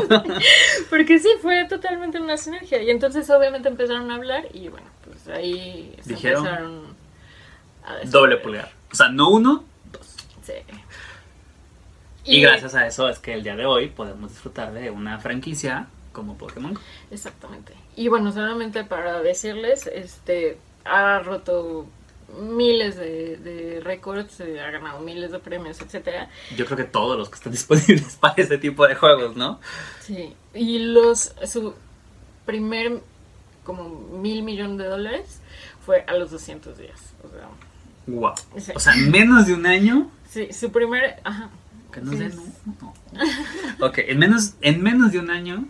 Porque 0.90 1.18
sí, 1.18 1.28
fue 1.42 1.64
totalmente 1.66 2.20
una 2.20 2.36
sinergia 2.36 2.80
y 2.82 2.90
entonces 2.90 3.28
obviamente 3.30 3.68
empezaron 3.68 4.10
a 4.10 4.14
hablar 4.14 4.44
y 4.54 4.68
bueno, 4.68 4.86
pues 5.04 5.26
ahí 5.28 5.94
se 6.02 6.10
Dijeron, 6.14 6.46
empezaron 6.46 6.96
a 7.84 8.08
Doble 8.08 8.36
pulgar. 8.38 8.70
O 8.92 8.94
sea, 8.94 9.08
no 9.08 9.30
uno, 9.30 9.64
Sí. 10.42 10.52
y 12.24 12.40
gracias 12.40 12.74
a 12.76 12.86
eso 12.86 13.08
es 13.08 13.18
que 13.18 13.34
el 13.34 13.42
día 13.42 13.56
de 13.56 13.66
hoy 13.66 13.88
podemos 13.88 14.30
disfrutar 14.30 14.72
de 14.72 14.90
una 14.90 15.18
franquicia 15.18 15.88
como 16.16 16.36
Pokémon. 16.38 16.74
Exactamente. 17.10 17.74
Y 17.94 18.08
bueno, 18.08 18.32
solamente 18.32 18.82
para 18.84 19.20
decirles, 19.20 19.86
este 19.86 20.58
ha 20.86 21.18
roto 21.20 21.86
miles 22.40 22.96
de, 22.96 23.36
de 23.36 23.80
récords, 23.80 24.40
ha 24.40 24.70
ganado 24.70 25.00
miles 25.00 25.30
de 25.30 25.38
premios, 25.38 25.78
etcétera. 25.80 26.30
Yo 26.56 26.64
creo 26.64 26.78
que 26.78 26.84
todos 26.84 27.18
los 27.18 27.28
que 27.28 27.34
están 27.36 27.52
disponibles 27.58 28.16
para 28.16 28.34
este 28.38 28.56
tipo 28.58 28.86
de 28.88 28.94
juegos, 28.94 29.36
¿no? 29.36 29.60
Sí. 30.00 30.34
Y 30.54 30.78
los 30.78 31.34
su 31.46 31.74
primer 32.46 33.02
como 33.62 33.88
mil 33.88 34.42
millón 34.42 34.78
de 34.78 34.86
dólares 34.86 35.40
fue 35.84 36.04
a 36.06 36.14
los 36.14 36.30
200 36.30 36.78
días. 36.78 37.00
O 37.22 37.28
sea, 37.28 37.48
Wow. 38.08 38.32
Sí. 38.58 38.72
O 38.74 38.78
sea, 38.78 38.94
en 38.94 39.10
menos 39.10 39.46
de 39.48 39.54
un 39.54 39.66
año. 39.66 40.08
sí, 40.30 40.52
su 40.52 40.70
primer, 40.70 41.20
ajá. 41.24 41.50
Que 41.92 42.00
no 42.00 42.12
Sí, 42.12 42.18
sé, 42.18 42.28
no, 42.28 42.94
no. 43.80 43.86
Ok, 43.86 43.98
en 43.98 44.18
menos, 44.18 44.54
en 44.60 44.80
menos 44.80 45.10
de 45.10 45.18
un 45.18 45.28
año 45.30 45.64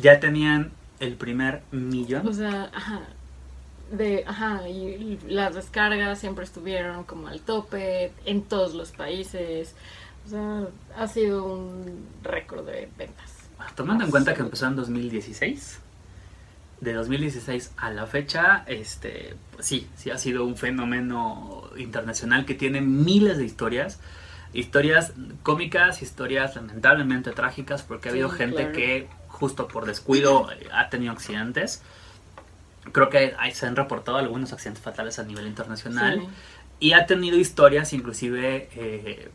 ya 0.00 0.20
tenían 0.20 0.72
el 1.00 1.14
primer 1.14 1.62
O 1.72 1.76
millón. 1.76 2.34
sea, 2.34 2.70
ajá. 2.74 3.00
De, 3.90 4.22
ajá, 4.26 4.68
y 4.68 5.18
las 5.28 5.54
descargas 5.54 6.18
siempre 6.18 6.44
estuvieron 6.44 7.04
como 7.04 7.28
al 7.28 7.40
tope 7.40 8.12
en 8.26 8.42
todos 8.42 8.74
los 8.74 8.90
países. 8.92 9.74
O 10.26 10.28
sea, 10.28 10.66
ha 10.96 11.06
sido 11.08 11.44
un 11.44 12.06
récord 12.22 12.66
de 12.66 12.88
ventas. 12.98 13.32
Tomando 13.74 14.04
en 14.04 14.10
cuenta 14.10 14.34
que 14.34 14.42
empezó 14.42 14.66
en 14.66 14.76
2016. 14.76 15.80
De 16.80 16.92
2016 16.92 17.72
a 17.76 17.90
la 17.90 18.06
fecha, 18.06 18.62
este, 18.68 19.34
pues 19.54 19.66
sí, 19.66 19.88
sí 19.96 20.10
ha 20.10 20.18
sido 20.18 20.44
un 20.44 20.56
fenómeno 20.56 21.64
internacional 21.76 22.44
que 22.44 22.54
tiene 22.54 22.80
miles 22.82 23.38
de 23.38 23.44
historias. 23.44 23.98
Historias 24.52 25.12
cómicas, 25.42 26.02
historias 26.02 26.54
lamentablemente 26.56 27.32
trágicas, 27.32 27.82
porque 27.82 28.08
ha 28.10 28.12
habido 28.12 28.30
Sí, 28.30 28.36
gente 28.36 28.56
claro. 28.56 28.72
que 28.72 29.08
justo 29.38 29.68
por 29.68 29.86
descuido 29.86 30.50
eh, 30.52 30.68
ha 30.72 30.88
tenido 30.90 31.12
accidentes. 31.12 31.82
Creo 32.92 33.08
que 33.10 33.34
hay- 33.38 33.52
se 33.54 33.66
han 33.66 33.76
reportado 33.76 34.18
algunos 34.18 34.52
accidentes 34.52 34.82
fatales 34.82 35.18
a 35.18 35.22
nivel 35.24 35.46
internacional. 35.46 36.20
Sí. 36.20 36.28
Y 36.80 36.92
ha 36.92 37.06
tenido 37.06 37.36
historias 37.36 37.92
inclusive 37.92 38.68
eh, 38.74 39.30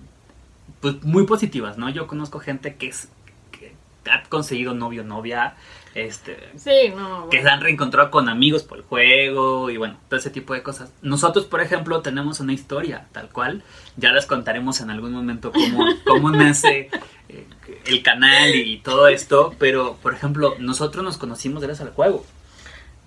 pues 0.81 1.01
muy 1.03 1.25
positivas, 1.25 1.77
¿no? 1.77 1.89
Yo 1.89 2.07
conozco 2.07 2.39
gente 2.39 2.75
que, 2.75 2.87
es, 2.87 3.07
que 3.51 3.75
ha 4.09 4.23
conseguido 4.23 4.73
novio 4.73 5.01
o 5.01 5.05
novia, 5.05 5.55
este, 5.95 6.37
Sí, 6.57 6.91
no. 6.95 7.29
que 7.29 7.41
se 7.41 7.49
han 7.49 7.61
reencontrado 7.61 8.09
con 8.09 8.27
amigos 8.29 8.63
por 8.63 8.79
el 8.79 8.83
juego 8.83 9.69
y 9.69 9.77
bueno, 9.77 9.97
todo 10.09 10.19
ese 10.19 10.29
tipo 10.29 10.53
de 10.53 10.63
cosas. 10.63 10.91
Nosotros, 11.01 11.45
por 11.45 11.61
ejemplo, 11.61 12.01
tenemos 12.01 12.39
una 12.39 12.53
historia 12.53 13.05
tal 13.11 13.29
cual. 13.29 13.63
Ya 13.97 14.11
les 14.11 14.25
contaremos 14.25 14.81
en 14.81 14.89
algún 14.89 15.13
momento 15.13 15.51
cómo, 15.51 15.85
cómo 16.05 16.31
nace 16.31 16.89
eh, 17.29 17.45
el 17.85 18.01
canal 18.01 18.55
y 18.55 18.79
todo 18.79 19.07
esto. 19.07 19.53
Pero, 19.59 19.97
por 20.01 20.13
ejemplo, 20.13 20.55
nosotros 20.59 21.03
nos 21.03 21.17
conocimos 21.17 21.61
gracias 21.61 21.87
al 21.87 21.93
juego. 21.93 22.25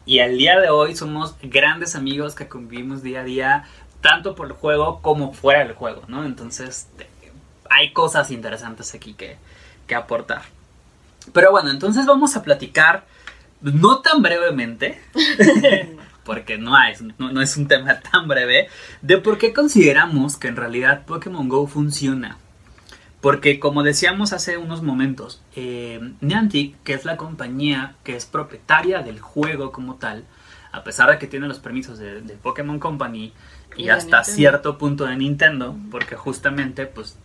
Y 0.05 0.21
al 0.21 0.39
día 0.39 0.61
de 0.61 0.71
hoy 0.71 0.95
somos 0.95 1.35
grandes 1.43 1.97
amigos 1.97 2.37
que 2.37 2.47
convivimos 2.47 3.03
día 3.03 3.23
a 3.23 3.25
día, 3.25 3.65
tanto 4.01 4.37
por 4.37 4.47
el 4.47 4.53
juego 4.53 5.03
como 5.03 5.33
fuera 5.33 5.65
del 5.65 5.73
juego, 5.73 6.03
¿no? 6.07 6.25
Entonces, 6.25 6.89
hay 7.69 7.93
cosas 7.93 8.31
interesantes 8.31 8.95
aquí 8.95 9.15
que, 9.15 9.37
que 9.89 9.97
aportar. 9.97 10.43
Pero 11.33 11.51
bueno, 11.51 11.71
entonces 11.71 12.07
vamos 12.07 12.37
a 12.37 12.43
platicar, 12.43 13.07
no 13.61 14.01
tan 14.01 14.23
brevemente, 14.23 15.01
porque 16.25 16.59
no 16.59 16.77
es, 16.83 17.03
no, 17.19 17.33
no 17.33 17.41
es 17.41 17.57
un 17.57 17.69
tema 17.69 18.01
tan 18.01 18.29
breve, 18.29 18.69
de 19.03 19.19
por 19.19 19.39
qué 19.39 19.53
consideramos 19.53 20.37
que 20.37 20.49
en 20.49 20.57
realidad 20.57 21.05
Pokémon 21.07 21.49
Go 21.49 21.67
funciona. 21.67 22.39
Porque 23.21 23.59
como 23.59 23.83
decíamos 23.83 24.33
hace 24.33 24.57
unos 24.57 24.83
momentos, 24.83 25.43
eh, 25.57 26.13
Niantic, 26.21 26.81
que 26.83 26.95
es 26.95 27.05
la 27.05 27.17
compañía 27.17 27.97
que 28.05 28.15
es 28.15 28.27
propietaria 28.27 29.03
del 29.03 29.21
juego 29.21 29.73
como 29.73 29.97
tal, 29.97 30.25
a 30.71 30.85
pesar 30.85 31.11
de 31.11 31.19
que 31.19 31.27
tiene 31.27 31.49
los 31.49 31.59
permisos 31.59 31.99
de, 31.99 32.21
de 32.21 32.35
Pokémon 32.35 32.79
Company 32.79 33.33
y, 33.77 33.89
hasta 33.89 34.19
Nintendo. 34.19 34.37
cierto 34.37 34.79
punto 34.79 35.07
de 35.07 35.17
Nintendo, 35.17 35.77
porque 35.91 36.15
justamente 36.15 36.87
pues 36.87 37.19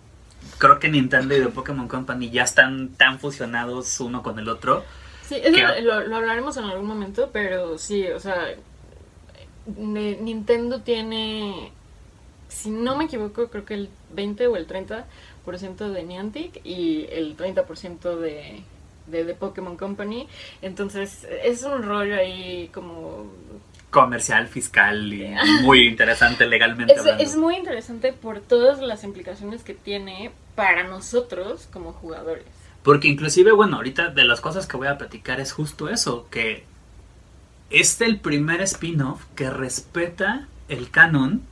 creo 0.62 0.80
que 0.80 0.88
Nintendo 0.90 1.36
y 1.36 1.40
de 1.42 1.48
Pokémon 1.48 1.88
Company 1.90 2.30
ya 2.30 2.44
están 2.44 2.90
tan 2.96 3.20
fusionados 3.20 4.00
uno 4.00 4.22
con 4.24 4.40
el 4.40 4.48
otro. 4.48 4.86
Sí, 5.24 5.36
eso 5.44 5.54
que- 5.56 5.82
lo, 5.82 6.00
lo 6.08 6.16
hablaremos 6.16 6.56
en 6.58 6.66
algún 6.66 6.86
momento, 6.88 7.30
pero 7.34 7.78
sí, 7.78 8.08
o 8.08 8.20
sea, 8.20 8.48
Nintendo 9.66 10.82
tiene, 10.82 11.72
si 12.48 12.70
no 12.70 12.96
me 12.98 13.06
equivoco, 13.06 13.48
creo 13.48 13.66
que 13.66 13.74
el 13.76 13.90
20 14.14 14.48
o 14.48 14.56
el 14.58 14.68
30% 14.68 15.06
de 15.92 16.04
Niantic 16.04 16.62
y 16.66 17.08
el 17.12 17.36
30% 17.38 18.16
de, 18.18 18.64
de 19.08 19.26
The 19.26 19.34
Pokémon 19.36 19.78
Company. 19.78 20.28
Entonces, 20.62 21.26
es 21.44 21.64
un 21.64 21.84
rollo 21.84 22.16
ahí 22.16 22.70
como... 22.74 23.32
comercial, 23.90 24.48
fiscal 24.48 25.14
y 25.14 25.34
muy 25.64 25.88
interesante 25.88 26.46
legalmente 26.46 26.94
Es, 26.96 27.00
hablando. 27.00 27.24
es 27.24 27.36
muy 27.36 27.56
interesante 27.56 28.14
por 28.14 28.42
todas 28.42 28.80
las 28.82 29.04
implicaciones 29.04 29.64
que 29.64 29.74
tiene 29.74 30.32
para 30.56 30.84
nosotros 30.84 31.68
como 31.72 31.94
jugadores. 31.94 32.46
Porque 32.84 33.08
inclusive, 33.08 33.52
bueno, 33.52 33.78
ahorita 33.78 34.10
de 34.10 34.26
las 34.26 34.42
cosas 34.42 34.68
que 34.68 34.78
voy 34.78 34.88
a 34.88 34.98
platicar 34.98 35.40
es 35.40 35.52
justo 35.52 35.90
eso, 35.90 36.28
que 36.32 36.66
es 37.70 38.02
el 38.02 38.20
primer 38.20 38.62
spin-off 38.62 39.24
que 39.36 39.50
respeta 39.50 40.48
el 40.68 40.90
canon 40.90 41.44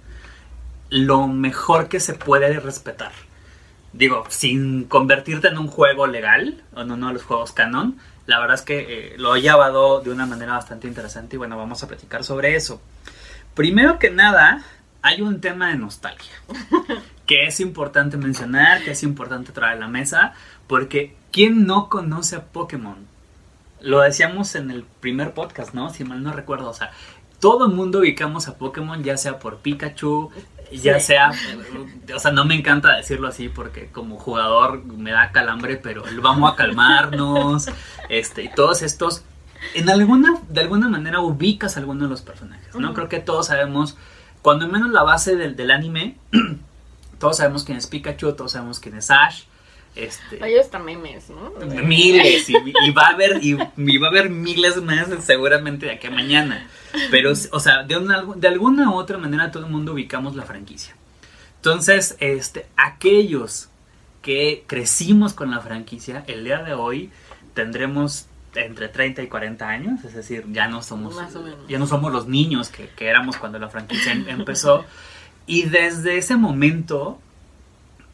lo 0.90 1.28
mejor 1.28 1.88
que 1.88 2.00
se 2.00 2.14
puede 2.14 2.60
respetar. 2.60 3.12
Digo, 3.94 4.26
sin 4.30 4.86
convertirte 4.86 5.48
en 5.48 5.58
un 5.58 5.68
juego 5.68 6.08
legal, 6.08 6.64
o 6.74 6.82
en 6.82 6.92
uno 6.92 7.08
de 7.08 7.14
los 7.14 7.24
juegos 7.24 7.52
canon, 7.52 7.98
la 8.26 8.40
verdad 8.40 8.56
es 8.56 8.62
que 8.62 8.80
eh, 8.80 9.14
lo 9.18 9.36
he 9.36 9.42
llevado 9.42 10.02
de 10.02 10.12
una 10.12 10.26
manera 10.26 10.54
bastante 10.54 10.88
interesante 10.88 11.36
y 11.36 11.40
bueno, 11.40 11.58
vamos 11.58 11.82
a 11.84 11.88
platicar 11.88 12.24
sobre 12.24 12.56
eso. 12.56 12.82
Primero 13.56 13.98
que 13.98 14.12
nada, 14.12 14.64
hay 15.02 15.22
un 15.22 15.42
tema 15.42 15.70
de 15.70 15.76
nostalgia 15.78 16.34
que 17.26 17.46
es 17.46 17.60
importante 17.60 18.18
mencionar, 18.18 18.84
que 18.84 18.92
es 18.92 19.04
importante 19.04 19.52
traer 19.52 19.78
a 19.78 19.80
la 19.80 19.88
mesa, 19.88 20.34
porque 20.68 21.16
¿quién 21.32 21.66
no 21.66 21.90
conoce 21.90 22.36
a 22.36 22.46
Pokémon? 22.46 22.98
Lo 23.82 24.02
decíamos 24.02 24.56
en 24.56 24.72
el 24.72 24.84
primer 24.84 25.34
podcast, 25.34 25.74
¿no? 25.74 25.90
Si 25.94 26.04
mal 26.04 26.22
no 26.24 26.34
recuerdo, 26.34 26.70
o 26.70 26.74
sea, 26.74 26.92
todo 27.40 27.68
el 27.68 27.74
mundo 27.74 28.00
ubicamos 28.00 28.48
a 28.48 28.58
Pokémon, 28.58 29.04
ya 29.04 29.16
sea 29.16 29.40
por 29.40 29.60
Pikachu, 29.60 30.32
ya 30.72 31.00
Sí. 31.00 31.08
sea, 31.08 31.32
o 32.14 32.20
sea, 32.20 32.32
no 32.32 32.46
me 32.46 32.56
encanta 32.56 32.96
decirlo 32.98 33.28
así 33.28 33.48
porque 33.50 33.88
como 33.88 34.18
jugador 34.18 34.84
me 34.84 35.12
da 35.12 35.32
calambre, 35.32 35.78
pero 35.78 36.04
vamos 36.22 36.52
a 36.52 36.56
calmarnos, 36.56 37.68
este, 38.10 38.44
y 38.44 38.50
todos 38.50 38.82
estos, 38.82 39.24
en 39.74 39.90
alguna, 39.90 40.42
de 40.50 40.62
alguna 40.62 40.90
manera 40.90 41.22
ubicas 41.22 41.78
a 41.78 41.80
alguno 41.80 42.04
de 42.04 42.10
los 42.10 42.22
personajes, 42.22 42.76
¿no? 42.76 42.94
Creo 42.94 43.08
que 43.08 43.20
todos 43.20 43.48
sabemos, 43.48 43.98
cuando 44.42 44.68
menos 44.68 44.90
la 44.92 45.04
base 45.04 45.36
del, 45.36 45.56
del 45.56 45.72
anime, 45.72 46.16
todos 47.20 47.38
sabemos 47.38 47.64
quién 47.64 47.78
es 47.78 47.88
Pikachu, 47.88 48.34
todos 48.34 48.54
sabemos 48.54 48.80
quién 48.80 48.96
es 48.98 49.12
Ash, 49.12 49.44
este... 49.96 50.42
Hay 50.42 50.56
hasta 50.58 50.80
memes, 50.80 51.30
¿no? 51.30 51.52
Miles, 51.84 52.50
y, 52.50 52.54
y 52.86 52.92
va 52.92 53.08
a 53.08 53.10
haber, 53.10 53.44
y, 53.44 53.58
y 53.76 53.98
va 53.98 54.08
a 54.08 54.10
haber 54.12 54.30
miles 54.30 54.82
más 54.82 55.08
seguramente 55.26 55.88
de 55.88 55.94
aquí 55.94 56.08
a 56.08 56.12
mañana. 56.12 56.68
Pero, 57.12 57.32
o 57.52 57.60
sea, 57.60 57.84
de, 57.84 57.98
una- 57.98 58.24
de 58.36 58.48
alguna 58.48 58.90
u 58.92 58.94
otra 58.94 59.18
manera 59.18 59.52
todo 59.52 59.66
el 59.66 59.72
mundo 59.72 59.94
ubicamos 59.94 60.36
la 60.36 60.44
franquicia. 60.44 60.96
Entonces, 61.58 62.16
este, 62.20 62.68
aquellos 62.78 63.68
que 64.22 64.64
crecimos 64.68 65.34
con 65.34 65.52
la 65.52 65.60
franquicia, 65.60 66.24
el 66.28 66.46
día 66.46 66.60
de 66.64 66.74
hoy 66.74 67.10
tendremos 67.54 68.28
entre 68.56 68.88
30 68.90 69.22
y 69.24 69.28
40 69.28 69.68
años, 69.68 70.04
es 70.04 70.14
decir, 70.14 70.46
ya 70.52 70.68
no 70.68 70.82
somos, 70.82 71.16
Más 71.16 71.36
o 71.36 71.42
menos. 71.44 71.60
ya 71.68 71.78
no 71.80 71.88
somos 71.88 72.12
los 72.12 72.28
niños 72.28 72.70
que, 72.70 72.90
que 72.90 73.08
éramos 73.08 73.38
cuando 73.38 73.60
la 73.60 73.70
franquicia 73.70 74.12
em- 74.12 74.28
empezó. 74.30 74.86
Y 75.46 75.64
desde 75.64 76.18
ese 76.18 76.36
momento, 76.36 77.20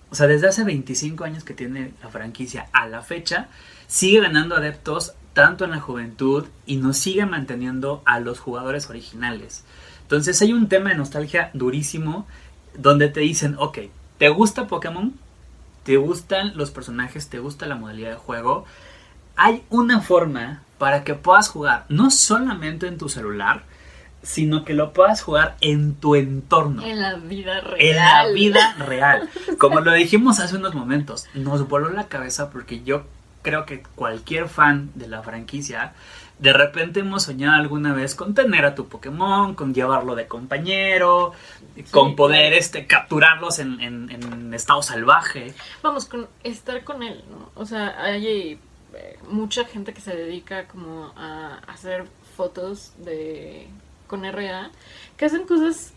o 0.10 0.16
sea, 0.16 0.28
desde 0.28 0.48
hace 0.48 0.64
25 0.64 1.24
años 1.24 1.44
que 1.44 1.54
tiene 1.54 1.94
la 2.02 2.10
franquicia 2.10 2.68
a 2.74 2.88
la 2.88 3.02
fecha, 3.02 3.48
sigue 3.88 4.22
ganando 4.22 4.56
adeptos 4.56 5.14
tanto 5.34 5.66
en 5.66 5.72
la 5.72 5.80
juventud 5.82 6.46
y 6.66 6.78
nos 6.78 6.98
sigue 6.98 7.26
manteniendo 7.26 8.02
a 8.06 8.20
los 8.22 8.40
jugadores 8.40 8.90
originales. 8.90 9.64
Entonces 10.04 10.42
hay 10.42 10.54
un 10.54 10.70
tema 10.70 10.92
de 10.92 10.96
nostalgia 10.96 11.50
durísimo 11.54 12.26
donde 12.78 13.10
te 13.10 13.20
dicen, 13.22 13.56
ok, 13.60 13.80
¿te 14.18 14.30
gusta 14.30 14.68
Pokémon? 14.68 15.14
¿Te 15.84 15.98
gustan 15.98 16.56
los 16.56 16.72
personajes? 16.72 17.28
¿Te 17.30 17.40
gusta 17.40 17.66
la 17.68 17.76
modalidad 17.76 18.12
de 18.12 18.16
juego? 18.16 18.66
Hay 19.36 19.64
una 19.70 20.02
forma 20.02 20.62
para 20.78 21.04
que 21.04 21.14
puedas 21.14 21.50
jugar 21.50 21.86
no 21.90 22.10
solamente 22.12 22.88
en 22.88 22.98
tu 22.98 23.10
celular, 23.10 23.64
sino 24.22 24.66
que 24.66 24.74
lo 24.74 24.92
puedas 24.92 25.22
jugar 25.22 25.56
en 25.62 25.94
tu 25.96 26.16
entorno 26.16 26.84
En 26.84 27.00
la 27.00 27.14
vida 27.16 27.62
real. 27.62 27.80
en 27.80 27.96
la 27.96 28.28
vida 28.34 28.74
real. 28.80 29.30
Como 29.60 29.82
lo 29.82 29.92
dijimos 29.94 30.40
hace 30.40 30.56
unos 30.58 30.74
momentos, 30.74 31.28
nos 31.36 31.68
voló 31.68 31.90
la 31.92 32.08
cabeza 32.08 32.50
porque 32.50 32.84
yo 32.84 33.04
creo 33.44 33.66
que 33.68 33.84
cualquier 33.96 34.50
fan 34.50 34.90
de 34.96 35.08
la 35.08 35.22
franquicia, 35.22 35.94
de 36.40 36.52
repente 36.54 37.02
hemos 37.02 37.24
soñado 37.24 37.54
alguna 37.56 37.94
vez 37.94 38.16
con 38.16 38.34
tener 38.34 38.66
a 38.66 38.74
tu 38.74 38.88
Pokémon, 38.88 39.54
con 39.54 39.74
llevarlo 39.76 40.16
de 40.16 40.28
compañero, 40.28 41.34
con 41.92 42.16
poder 42.16 42.54
este, 42.54 42.88
capturarlos 42.88 43.60
en, 43.60 43.80
en- 43.80 44.10
en 44.10 44.54
estado 44.56 44.82
salvaje. 44.82 45.54
Vamos, 45.84 46.06
con 46.06 46.28
estar 46.44 46.84
con 46.84 47.04
él, 47.04 47.24
¿no? 47.30 47.52
O 47.54 47.66
sea, 47.68 47.96
hay 48.04 48.60
mucha 49.30 49.66
gente 49.66 49.94
que 49.94 50.02
se 50.02 50.16
dedica 50.16 50.68
como 50.68 51.14
a 51.16 51.60
hacer 51.68 52.06
fotos 52.36 52.94
de 52.98 53.68
con 54.08 54.24
RA 54.24 54.72
que 55.18 55.26
hacen 55.26 55.46
cosas 55.48 55.94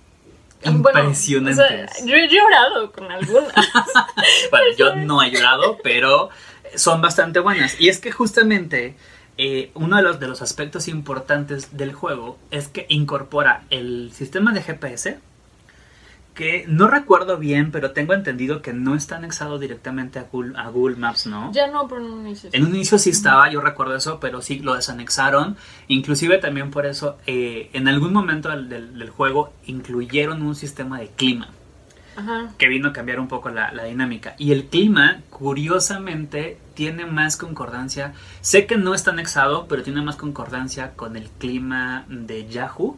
bueno, 0.65 1.01
Impresionantes. 1.01 1.59
o 1.65 1.69
sea, 1.69 2.05
yo 2.05 2.17
he 2.17 2.29
llorado 2.29 2.91
con 2.91 3.11
algunas. 3.11 3.53
Bueno, 4.51 4.67
yo 4.77 4.97
no 4.97 5.23
he 5.23 5.31
llorado, 5.31 5.79
pero 5.85 6.31
son 6.75 7.01
bastante 7.01 7.39
buenas. 7.39 7.81
Y 7.81 7.89
es 7.89 8.01
que 8.01 8.11
justamente 8.11 8.97
eh, 9.37 9.71
uno 9.75 9.97
de 9.97 10.03
los, 10.03 10.19
de 10.19 10.27
los 10.27 10.43
aspectos 10.43 10.89
importantes 10.89 11.77
del 11.77 11.93
juego 11.93 12.39
es 12.51 12.69
que 12.69 12.87
incorpora 12.89 13.63
el 13.71 14.11
sistema 14.13 14.53
de 14.53 14.63
GPS, 14.63 15.19
que 16.39 16.65
no 16.69 16.87
recuerdo 16.87 17.37
bien, 17.37 17.73
pero 17.73 17.91
tengo 17.91 18.15
entendido 18.15 18.63
que 18.63 18.73
no 18.73 18.95
está 18.95 19.17
anexado 19.17 19.59
directamente 19.59 20.21
a 20.21 20.27
Google, 20.31 20.57
a 20.57 20.69
Google 20.69 20.95
Maps, 20.95 21.27
¿no? 21.27 21.51
ya 21.53 21.67
no, 21.67 21.89
pero 21.89 22.01
no 22.01 22.21
inicio. 22.21 22.49
En 22.53 22.65
un 22.65 22.77
inicio 22.77 22.97
sí 22.97 23.11
estaba, 23.11 23.51
yo 23.51 23.61
recuerdo 23.61 23.97
eso, 23.97 24.21
pero 24.21 24.41
sí 24.41 24.61
lo 24.61 24.75
desanexaron. 24.75 25.57
Inclusive 25.89 26.39
también 26.39 26.71
por 26.71 26.87
eso, 26.87 27.19
eh, 27.27 27.71
en 27.73 27.89
algún 27.89 28.13
momento 28.13 28.51
del, 28.51 28.69
del- 28.69 28.97
del 29.01 29.11
juego 29.11 29.53
incluyeron 29.67 30.43
un 30.43 30.55
sistema 30.55 31.01
de 31.01 31.09
clima 31.09 31.49
Ajá. 32.17 32.53
que 32.57 32.69
vino 32.69 32.91
a 32.91 32.93
cambiar 32.93 33.19
un 33.19 33.27
poco 33.27 33.49
la, 33.51 33.73
la 33.73 33.83
dinámica. 33.85 34.37
Y 34.39 34.53
el 34.53 34.67
clima, 34.67 35.19
curiosamente, 35.31 36.57
tiene 36.75 37.05
más 37.05 37.37
concordancia. 37.37 38.13
Sé 38.43 38.67
que 38.67 38.77
no 38.77 38.95
está 38.95 39.11
anexado, 39.11 39.67
pero 39.69 39.83
tiene 39.83 40.03
más 40.03 40.15
concordancia 40.15 40.93
con 40.95 41.17
el 41.17 41.29
clima 41.31 42.05
de 42.09 42.47
Yahoo 42.49 42.97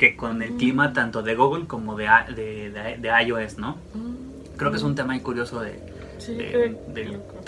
que 0.00 0.16
con 0.16 0.42
el 0.42 0.52
Mm. 0.54 0.56
clima 0.58 0.92
tanto 0.94 1.22
de 1.22 1.34
Google 1.36 1.66
como 1.66 1.94
de, 1.94 2.08
de, 2.34 2.70
de- 2.70 2.96
de 2.98 3.22
iOS, 3.22 3.58
¿no? 3.58 3.76
Mm, 3.94 4.56
Creo 4.56 4.70
que 4.72 4.78
es 4.78 4.82
un 4.82 4.94
tema 4.94 5.12
muy 5.12 5.20
curioso 5.22 5.60
de, 5.60 5.78
Sí, 6.18 6.36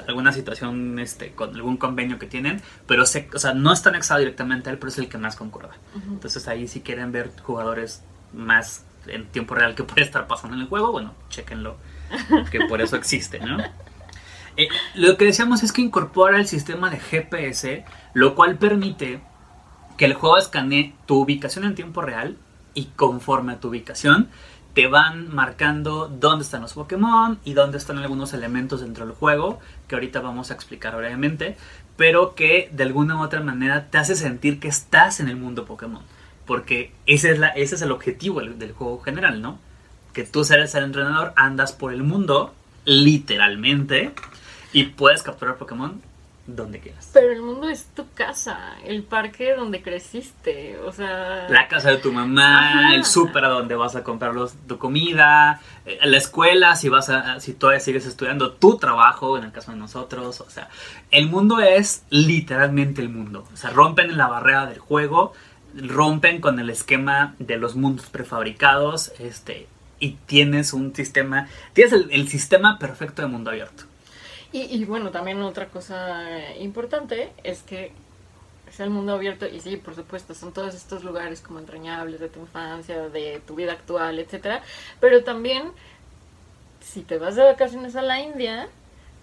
alguna 0.08 0.32
situación 0.32 0.98
este, 0.98 1.32
con 1.32 1.54
algún 1.54 1.76
convenio 1.76 2.18
que 2.18 2.26
tienen, 2.26 2.62
pero 2.86 3.04
sé, 3.04 3.28
o 3.34 3.38
sea, 3.38 3.52
no 3.54 3.70
está 3.72 3.90
anexado 3.90 4.20
directamente 4.20 4.68
a 4.70 4.72
él, 4.72 4.78
pero 4.78 4.88
es 4.90 4.98
el 4.98 5.08
que 5.08 5.18
más 5.18 5.36
concorda. 5.36 5.74
Ujú. 5.96 6.12
Entonces 6.14 6.46
ahí 6.48 6.66
si 6.68 6.80
quieren 6.80 7.10
ver 7.12 7.30
jugadores 7.42 8.02
más 8.32 8.84
en 9.06 9.26
tiempo 9.26 9.54
real 9.54 9.74
que 9.74 9.82
puede 9.90 10.02
estar 10.02 10.26
pasando 10.26 10.56
en 10.56 10.62
el 10.62 10.68
juego, 10.68 10.90
bueno, 10.92 11.14
chequenlo, 11.28 11.76
que 12.50 12.60
por 12.66 12.80
eso 12.80 12.96
existe, 12.96 13.40
¿no? 13.40 13.58
Eh, 14.54 14.68
lo 14.96 15.16
que 15.16 15.24
decíamos 15.24 15.62
es 15.62 15.72
que 15.72 15.80
incorpora 15.80 16.36
el 16.38 16.46
sistema 16.46 16.90
de 16.90 16.98
GPS, 17.00 17.86
lo 18.12 18.34
cual 18.34 18.58
permite 18.58 19.18
que 20.02 20.06
el 20.06 20.14
juego 20.14 20.36
escanee 20.36 20.94
tu 21.06 21.20
ubicación 21.20 21.64
en 21.64 21.76
tiempo 21.76 22.02
real 22.02 22.36
y 22.74 22.86
conforme 22.96 23.52
a 23.52 23.60
tu 23.60 23.68
ubicación 23.68 24.30
te 24.74 24.88
van 24.88 25.32
marcando 25.32 26.08
dónde 26.08 26.42
están 26.42 26.62
los 26.62 26.72
Pokémon 26.72 27.38
y 27.44 27.52
dónde 27.52 27.78
están 27.78 27.98
algunos 27.98 28.32
elementos 28.32 28.80
dentro 28.80 29.06
del 29.06 29.14
juego 29.14 29.60
que 29.86 29.94
ahorita 29.94 30.18
vamos 30.18 30.50
a 30.50 30.54
explicar 30.54 30.96
brevemente, 30.96 31.56
pero 31.96 32.34
que 32.34 32.68
de 32.72 32.82
alguna 32.82 33.14
u 33.14 33.22
otra 33.22 33.42
manera 33.42 33.90
te 33.90 33.98
hace 33.98 34.16
sentir 34.16 34.58
que 34.58 34.66
estás 34.66 35.20
en 35.20 35.28
el 35.28 35.36
mundo 35.36 35.66
Pokémon, 35.66 36.02
porque 36.46 36.90
ese 37.06 37.30
es, 37.30 37.38
la, 37.38 37.50
ese 37.50 37.76
es 37.76 37.82
el 37.82 37.92
objetivo 37.92 38.40
del, 38.40 38.72
juego 38.72 39.00
general, 39.02 39.40
¿no? 39.40 39.60
Que 40.12 40.24
tú 40.24 40.42
eres 40.50 40.74
el 40.74 40.82
entrenador, 40.82 41.32
andas 41.36 41.70
por 41.70 41.92
el 41.92 42.02
mundo, 42.02 42.52
literalmente, 42.86 44.10
y 44.72 44.82
puedes 44.82 45.22
capturar 45.22 45.58
Pokémon 45.58 46.02
donde 46.56 46.80
quieras. 46.80 47.10
Pero 47.12 47.32
el 47.32 47.42
mundo 47.42 47.68
es 47.68 47.86
tu 47.94 48.10
casa, 48.12 48.76
el 48.84 49.02
parque 49.02 49.54
donde 49.54 49.82
creciste, 49.82 50.78
o 50.78 50.92
sea... 50.92 51.46
La 51.48 51.68
casa 51.68 51.90
de 51.90 51.98
tu 51.98 52.12
mamá, 52.12 52.86
Ajá. 52.86 52.94
el 52.94 53.04
súper 53.04 53.44
a 53.44 53.48
donde 53.48 53.74
vas 53.74 53.96
a 53.96 54.02
comprar 54.02 54.34
los, 54.34 54.54
tu 54.66 54.78
comida, 54.78 55.60
eh, 55.86 55.98
la 56.02 56.16
escuela, 56.16 56.76
si 56.76 56.88
vas 56.88 57.08
a, 57.08 57.40
si 57.40 57.54
todavía 57.54 57.80
sigues 57.80 58.06
estudiando, 58.06 58.52
tu 58.52 58.78
trabajo, 58.78 59.36
en 59.38 59.44
el 59.44 59.52
caso 59.52 59.72
de 59.72 59.78
nosotros, 59.78 60.40
o 60.40 60.50
sea, 60.50 60.68
el 61.10 61.28
mundo 61.28 61.60
es 61.60 62.04
literalmente 62.10 63.00
el 63.00 63.08
mundo. 63.08 63.46
O 63.52 63.56
sea, 63.56 63.70
rompen 63.70 64.16
la 64.16 64.28
barrera 64.28 64.66
del 64.66 64.78
juego, 64.78 65.32
rompen 65.74 66.40
con 66.40 66.58
el 66.58 66.70
esquema 66.70 67.34
de 67.38 67.56
los 67.56 67.76
mundos 67.76 68.06
prefabricados, 68.06 69.12
este, 69.18 69.68
y 69.98 70.16
tienes 70.26 70.72
un 70.72 70.94
sistema, 70.94 71.48
tienes 71.72 71.92
el, 71.92 72.10
el 72.10 72.28
sistema 72.28 72.78
perfecto 72.78 73.22
de 73.22 73.28
mundo 73.28 73.50
abierto. 73.50 73.84
Y, 74.52 74.62
y 74.62 74.84
bueno, 74.84 75.10
también 75.10 75.40
otra 75.42 75.68
cosa 75.68 76.54
importante 76.58 77.32
es 77.42 77.62
que 77.62 77.92
es 78.68 78.80
el 78.80 78.90
mundo 78.90 79.14
abierto 79.14 79.46
y 79.46 79.60
sí, 79.60 79.76
por 79.76 79.94
supuesto, 79.94 80.34
son 80.34 80.52
todos 80.52 80.74
estos 80.74 81.04
lugares 81.04 81.40
como 81.42 81.58
entrañables 81.58 82.20
de 82.20 82.28
tu 82.28 82.40
infancia, 82.40 83.08
de 83.08 83.42
tu 83.46 83.54
vida 83.54 83.72
actual, 83.72 84.18
etcétera, 84.18 84.62
pero 85.00 85.24
también 85.24 85.72
si 86.80 87.02
te 87.02 87.18
vas 87.18 87.36
de 87.36 87.44
vacaciones 87.44 87.96
a 87.96 88.02
la 88.02 88.20
India 88.20 88.68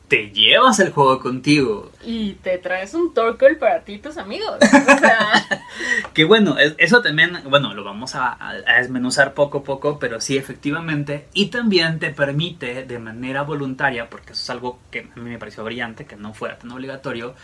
Te 0.09 0.31
llevas 0.31 0.79
el 0.79 0.91
juego 0.91 1.19
contigo. 1.19 1.91
y 2.03 2.33
te 2.33 2.57
traes 2.57 2.93
un 2.95 3.13
Torkoal 3.13 3.57
para 3.57 3.81
ti 3.85 3.93
y 3.93 3.99
tus 3.99 4.17
amigos, 4.17 4.55
o 4.61 4.97
sea, 4.99 5.63
Que 6.13 6.23
bueno, 6.25 6.57
es- 6.57 6.73
eso 6.79 7.01
también, 7.01 7.37
bueno, 7.47 7.73
lo 7.75 7.83
vamos 7.83 8.15
a, 8.15 8.35
a- 8.39 8.55
desmenuzar 8.79 9.33
poco 9.35 9.59
a 9.59 9.63
poco, 9.63 9.99
pero 9.99 10.19
sí, 10.19 10.35
efectivamente. 10.37 11.27
Y 11.33 11.47
también 11.47 11.99
te 11.99 12.09
permite 12.09 12.85
de 12.85 12.99
manera 12.99 13.43
voluntaria, 13.43 14.09
porque 14.09 14.33
eso 14.33 14.41
es 14.41 14.49
algo 14.49 14.79
que 14.91 15.09
a 15.15 15.19
mí 15.19 15.29
me 15.29 15.37
pareció 15.37 15.63
brillante, 15.63 16.05
que 16.05 16.15
no 16.15 16.33
fuera 16.33 16.57
tan 16.57 16.71
obligatorio, 16.71 17.35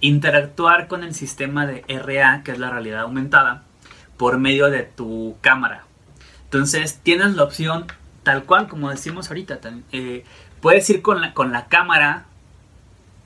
interactuar 0.00 0.88
con 0.88 1.02
el 1.04 1.14
sistema 1.14 1.66
de 1.66 1.84
RA, 1.88 2.42
que 2.44 2.52
es 2.52 2.58
la 2.58 2.70
realidad 2.70 3.00
aumentada, 3.02 3.64
por 4.16 4.38
medio 4.38 4.70
de 4.70 4.82
tu 4.84 5.36
cámara. 5.40 5.84
Entonces 6.44 7.00
tienes 7.02 7.34
la 7.34 7.44
opción, 7.44 7.86
tal 8.22 8.44
cual 8.44 8.68
como 8.68 8.90
decimos 8.90 9.28
ahorita, 9.28 9.58
eh, 9.92 10.24
puedes 10.62 10.88
ir 10.88 11.02
con 11.02 11.20
la, 11.20 11.34
con 11.34 11.52
la 11.52 11.66
cámara 11.66 12.24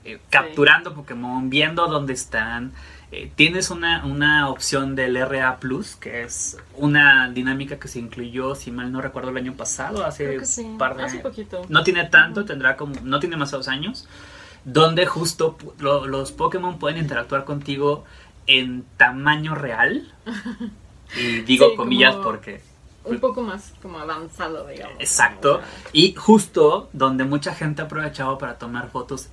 eh, 0.03 0.19
capturando 0.29 0.93
Pokémon, 0.93 1.49
viendo 1.49 1.87
dónde 1.87 2.11
están. 2.13 2.73
Eh, 3.13 3.31
tienes 3.35 3.69
una, 3.69 4.03
una 4.05 4.49
opción 4.49 4.95
del 4.95 5.15
RA 5.15 5.57
Plus, 5.57 5.95
que 5.95 6.23
es 6.23 6.57
una 6.75 7.29
dinámica 7.29 7.79
que 7.79 7.87
se 7.87 7.99
incluyó, 7.99 8.53
si 8.55 8.69
mal 8.71 8.91
no 8.91 8.99
recuerdo, 8.99 9.29
el 9.29 9.37
año 9.37 9.53
pasado, 9.53 10.05
hace 10.05 10.43
sí, 10.45 10.61
un 10.63 10.77
par 10.77 10.97
de 10.97 11.03
hace 11.03 11.19
poquito. 11.19 11.65
No 11.69 11.83
tiene 11.83 12.03
tanto, 12.05 12.43
tendrá 12.43 12.75
como, 12.75 12.95
no 13.03 13.21
tiene 13.21 13.35
demasiados 13.35 13.69
años, 13.69 14.09
donde 14.65 15.05
justo 15.05 15.57
lo- 15.79 16.05
los 16.07 16.33
Pokémon 16.33 16.79
pueden 16.79 16.97
interactuar 16.97 17.45
contigo 17.45 18.03
en 18.47 18.83
tamaño 18.97 19.55
real. 19.55 20.11
Y 21.17 21.39
digo 21.43 21.69
Sí, 21.69 21.75
comillas 21.77 22.11
como- 22.15 22.23
porque 22.25 22.61
un 23.07 23.19
poco 23.19 23.41
más 23.41 23.73
como 23.81 23.99
avanzado, 23.99 24.67
digamos. 24.67 24.95
Exacto. 24.99 25.61
Y 25.93 26.13
justo 26.15 26.89
donde 26.93 27.23
mucha 27.23 27.53
gente 27.53 27.81
ha 27.81 27.85
aprovechado 27.85 28.37
para 28.37 28.57
tomar 28.57 28.89
fotos 28.89 29.29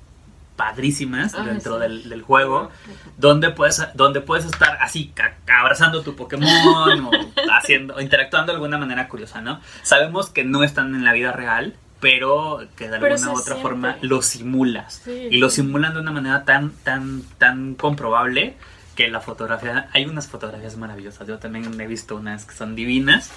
padrísimas 0.57 1.35
Ah, 1.35 1.43
dentro 1.45 1.75
sí. 1.75 1.81
del, 1.81 2.09
del 2.09 2.23
juego, 2.23 2.71
donde 3.19 3.51
puedes, 3.51 3.83
donde 3.95 4.21
puedes 4.21 4.45
estar 4.45 4.79
así 4.81 5.13
abrazando 5.53 6.03
tu 6.03 6.15
Pokémon 6.15 7.07
o 7.07 7.11
haciendo, 7.53 8.01
interactuando 8.01 8.53
de 8.53 8.57
alguna 8.57 8.79
manera 8.79 9.09
curiosa, 9.09 9.41
¿no? 9.41 9.61
Sabemos 9.83 10.31
que 10.31 10.45
no 10.45 10.63
están 10.63 10.95
en 10.95 11.05
la 11.05 11.13
vida 11.13 11.33
real, 11.33 11.75
pero 11.99 12.61
que 12.77 12.89
de 12.89 12.97
alguna 12.97 13.15
u 13.29 13.33
otra 13.33 13.43
siente. 13.57 13.63
forma 13.63 13.97
lo 14.03 14.23
simulas. 14.23 15.01
Sí, 15.05 15.29
y 15.31 15.39
lo 15.39 15.51
simulan 15.51 15.95
de 15.95 16.01
una 16.01 16.13
manera 16.13 16.45
tan, 16.45 16.71
tan, 16.85 17.23
tan 17.39 17.75
comprobable 17.75 18.57
que 18.97 19.09
la 19.09 19.21
fotografía, 19.21 19.89
hay 19.93 20.07
unas 20.07 20.29
fotografías 20.29 20.77
maravillosas, 20.77 21.27
yo 21.27 21.39
también 21.39 21.81
he 21.81 21.87
visto 21.87 22.17
unas 22.17 22.45
que 22.45 22.55
son 22.55 22.75
divinas, 22.77 23.31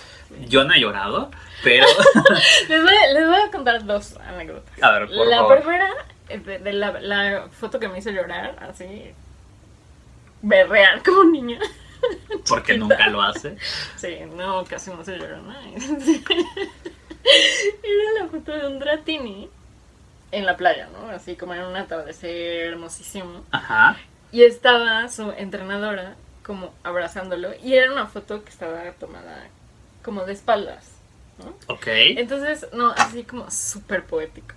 yo 0.47 0.63
no 0.63 0.73
he 0.73 0.79
llorado, 0.79 1.31
pero... 1.63 1.85
Les 2.69 2.83
voy, 2.83 2.93
a- 2.95 3.13
les 3.13 3.27
voy 3.27 3.41
a 3.41 3.51
contar 3.51 3.85
dos 3.85 4.15
anécdotas. 4.17 4.83
A 4.83 4.91
ver, 4.91 5.07
por 5.07 5.27
la 5.27 5.37
favor. 5.37 5.59
primera, 5.61 5.89
eh, 6.29 6.37
de, 6.39 6.59
de 6.59 6.73
la, 6.73 6.99
la 7.01 7.47
foto 7.49 7.79
que 7.79 7.87
me 7.87 7.99
hizo 7.99 8.11
llorar, 8.11 8.55
así, 8.69 9.11
berrear 10.41 11.01
como 11.03 11.23
niña. 11.25 11.59
porque 12.47 12.73
chiquita. 12.73 12.77
nunca 12.77 13.07
lo 13.09 13.21
hace. 13.21 13.57
Sí, 13.95 14.17
no, 14.35 14.63
casi 14.65 14.91
no 14.91 15.03
se 15.03 15.17
lloró 15.17 15.41
nada. 15.41 15.61
Era 17.23 18.23
la 18.23 18.27
foto 18.29 18.51
de 18.51 18.67
un 18.67 18.79
Dratini 18.79 19.49
en 20.31 20.45
la 20.45 20.55
playa, 20.55 20.87
¿no? 20.93 21.09
Así 21.09 21.35
como 21.35 21.53
en 21.53 21.63
un 21.63 21.75
atardecer 21.75 22.67
hermosísimo. 22.67 23.43
Ajá. 23.51 23.97
Y 24.31 24.43
estaba 24.43 25.07
su 25.09 25.31
entrenadora 25.31 26.15
como 26.43 26.73
abrazándolo. 26.83 27.49
Y 27.63 27.73
era 27.75 27.91
una 27.91 28.07
foto 28.07 28.43
que 28.43 28.49
estaba 28.49 28.81
tomada 28.99 29.47
como 30.03 30.23
de 30.25 30.33
espaldas, 30.33 30.85
¿no? 31.39 31.55
Ok. 31.73 31.87
Entonces, 31.87 32.67
no, 32.73 32.91
así 32.97 33.23
como 33.23 33.49
súper 33.51 34.03
poético. 34.05 34.55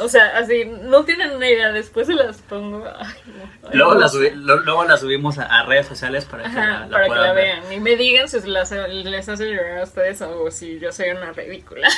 O 0.00 0.08
sea, 0.08 0.36
así, 0.38 0.64
no 0.64 1.04
tienen 1.04 1.30
una 1.32 1.48
idea, 1.48 1.72
después 1.72 2.06
se 2.06 2.14
las 2.14 2.38
pongo. 2.38 2.84
Ay, 2.98 3.14
no, 3.26 3.68
ay, 3.68 3.70
Luego 3.76 3.94
no 3.94 4.00
la, 4.00 4.08
sé. 4.08 4.16
subi- 4.18 4.34
lo- 4.34 4.56
luego 4.60 4.84
la 4.84 4.96
subimos 4.96 5.38
a, 5.38 5.44
a 5.44 5.64
redes 5.66 5.86
sociales 5.86 6.24
para 6.24 6.44
que 6.44 6.54
la, 6.54 6.80
la 6.86 6.88
para 6.90 7.04
que 7.08 7.14
la 7.14 7.32
ver. 7.32 7.60
vean. 7.60 7.72
Y 7.72 7.80
me 7.80 7.96
digan 7.96 8.28
si 8.28 8.40
las- 8.48 8.70
les 8.72 9.28
hace 9.28 9.46
llorar 9.50 9.78
a 9.78 9.84
ustedes 9.84 10.20
o 10.22 10.50
si 10.50 10.78
yo 10.80 10.90
soy 10.92 11.10
una 11.10 11.32
ridícula. 11.32 11.88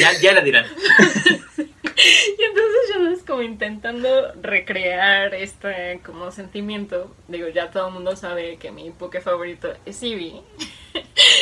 Ya, 0.00 0.12
ya 0.20 0.32
la 0.32 0.40
dirán. 0.40 0.66
Y 1.96 2.42
entonces 2.42 2.80
yo 2.94 3.08
es 3.10 3.22
como 3.22 3.42
intentando 3.42 4.32
recrear 4.42 5.34
este 5.34 6.00
como 6.04 6.30
sentimiento. 6.30 7.14
Digo, 7.28 7.48
ya 7.48 7.70
todo 7.70 7.88
el 7.88 7.94
mundo 7.94 8.16
sabe 8.16 8.56
que 8.58 8.70
mi 8.70 8.90
poke 8.90 9.20
favorito 9.20 9.72
es 9.86 10.02
Eevee. 10.02 10.42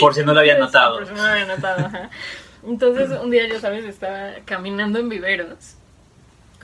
Por 0.00 0.14
si 0.14 0.24
no 0.24 0.32
lo 0.32 0.40
había 0.40 0.54
Entonces, 0.54 0.74
notado. 0.74 0.98
por 0.98 1.06
si 1.08 1.12
no 1.14 1.22
lo 1.22 1.28
había 1.28 1.46
notado, 1.46 1.86
ajá. 1.86 2.10
Entonces 2.66 3.10
un 3.20 3.30
día, 3.30 3.46
ya 3.48 3.60
sabes, 3.60 3.84
estaba 3.84 4.32
caminando 4.44 4.98
en 4.98 5.08
viveros, 5.08 5.74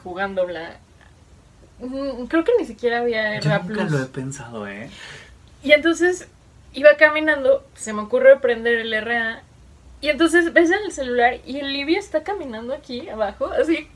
jugando 0.03 0.47
bla. 0.47 0.79
Mm, 1.81 2.27
Creo 2.27 2.45
que 2.45 2.53
ni 2.59 2.65
siquiera 2.65 3.01
había 3.01 3.41
Yo 3.41 3.51
nunca 3.51 3.67
Plus. 3.67 3.91
lo 3.91 4.03
he 4.03 4.07
pensado, 4.07 4.67
¿eh? 4.69 4.89
Y 5.63 5.73
entonces 5.73 6.29
iba 6.73 6.97
caminando, 6.97 7.67
se 7.75 7.93
me 7.93 8.03
ocurre 8.03 8.39
prender 8.39 8.79
el 8.81 8.93
RA. 9.03 9.43
Y 10.01 10.09
entonces 10.09 10.53
ves 10.53 10.71
en 10.71 10.79
el 10.87 10.93
celular 10.93 11.39
y 11.47 11.59
el 11.59 11.73
Libia 11.73 11.99
está 11.99 12.23
caminando 12.23 12.73
aquí 12.75 13.09
abajo, 13.09 13.47
así, 13.47 13.87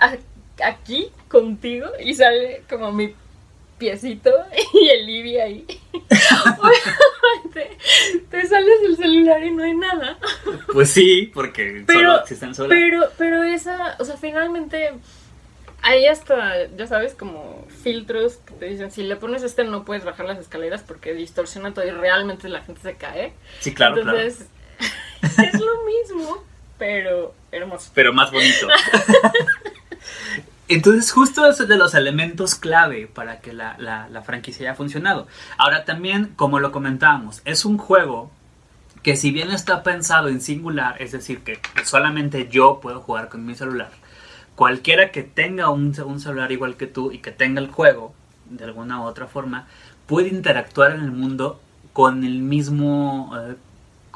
a- 0.00 0.16
aquí 0.64 1.10
contigo, 1.28 1.86
y 2.02 2.14
sale 2.14 2.62
como 2.68 2.90
mi 2.92 3.14
piecito 3.78 4.30
y 4.74 4.88
el 4.88 5.06
Libia 5.06 5.44
ahí. 5.44 5.64
Obviamente, 6.58 7.76
te 8.30 8.46
sales 8.46 8.82
del 8.82 8.96
celular 8.96 9.42
y 9.44 9.50
no 9.52 9.62
hay 9.64 9.74
nada. 9.74 10.18
Pues 10.72 10.90
sí, 10.90 11.30
porque 11.32 11.84
Pero- 11.86 12.00
solo 12.00 12.20
existen 12.20 12.54
sola. 12.54 12.68
Pero, 12.68 13.08
pero 13.18 13.42
esa, 13.44 13.96
o 13.98 14.04
sea, 14.04 14.16
finalmente 14.16 14.92
hay 15.82 16.06
hasta, 16.06 16.66
ya 16.76 16.86
sabes, 16.86 17.14
como 17.14 17.64
filtros 17.82 18.38
que 18.38 18.54
te 18.54 18.66
dicen, 18.66 18.90
si 18.90 19.02
le 19.04 19.14
pones 19.16 19.42
este 19.42 19.62
no 19.64 19.84
puedes 19.84 20.04
bajar 20.04 20.26
las 20.26 20.38
escaleras 20.38 20.82
porque 20.82 21.14
distorsiona 21.14 21.72
todo 21.74 21.86
y 21.86 21.90
realmente 21.90 22.48
la 22.48 22.62
gente 22.62 22.80
se 22.82 22.94
cae. 22.96 23.32
Sí, 23.60 23.72
claro, 23.74 24.02
claro. 24.02 24.18
Es 25.38 25.60
lo 25.60 25.84
mismo, 25.84 26.44
pero 26.78 27.34
hermoso. 27.52 27.90
Pero 27.94 28.12
más 28.12 28.30
bonito. 28.30 28.66
Entonces, 30.68 31.12
justo 31.12 31.46
eso 31.48 31.62
es 31.62 31.68
de 31.68 31.76
los 31.76 31.94
elementos 31.94 32.56
clave 32.56 33.06
para 33.06 33.40
que 33.40 33.52
la, 33.52 33.76
la- 33.78 34.08
la 34.08 34.22
franquicia 34.22 34.68
haya 34.68 34.76
funcionado. 34.76 35.28
Ahora 35.58 35.84
también, 35.84 36.32
como 36.34 36.58
lo 36.58 36.72
comentábamos, 36.72 37.40
es 37.44 37.64
un 37.64 37.78
juego 37.78 38.30
que 39.04 39.14
si 39.16 39.30
bien 39.30 39.52
está 39.52 39.84
pensado 39.84 40.26
en 40.28 40.40
singular, 40.40 41.00
es 41.00 41.12
decir, 41.12 41.42
que 41.44 41.60
solamente 41.84 42.48
yo 42.50 42.80
puedo 42.82 43.00
jugar 43.00 43.28
con 43.28 43.46
mi 43.46 43.54
celular, 43.54 43.90
cualquiera 44.56 45.12
que 45.12 45.22
tenga 45.22 45.70
un, 45.70 45.94
un 46.04 46.18
celular 46.20 46.50
igual 46.50 46.76
que 46.76 46.88
tú 46.88 47.12
y 47.12 47.18
que 47.18 47.30
tenga 47.30 47.60
el 47.60 47.68
juego, 47.70 48.12
de 48.46 48.64
alguna 48.64 49.00
u 49.00 49.04
otra 49.04 49.28
forma, 49.28 49.68
puede 50.06 50.28
interactuar 50.28 50.90
en 50.92 51.02
el 51.02 51.12
mundo 51.12 51.60
con 51.92 52.24
el 52.24 52.38
mismo, 52.40 53.32
eh, 53.38 53.54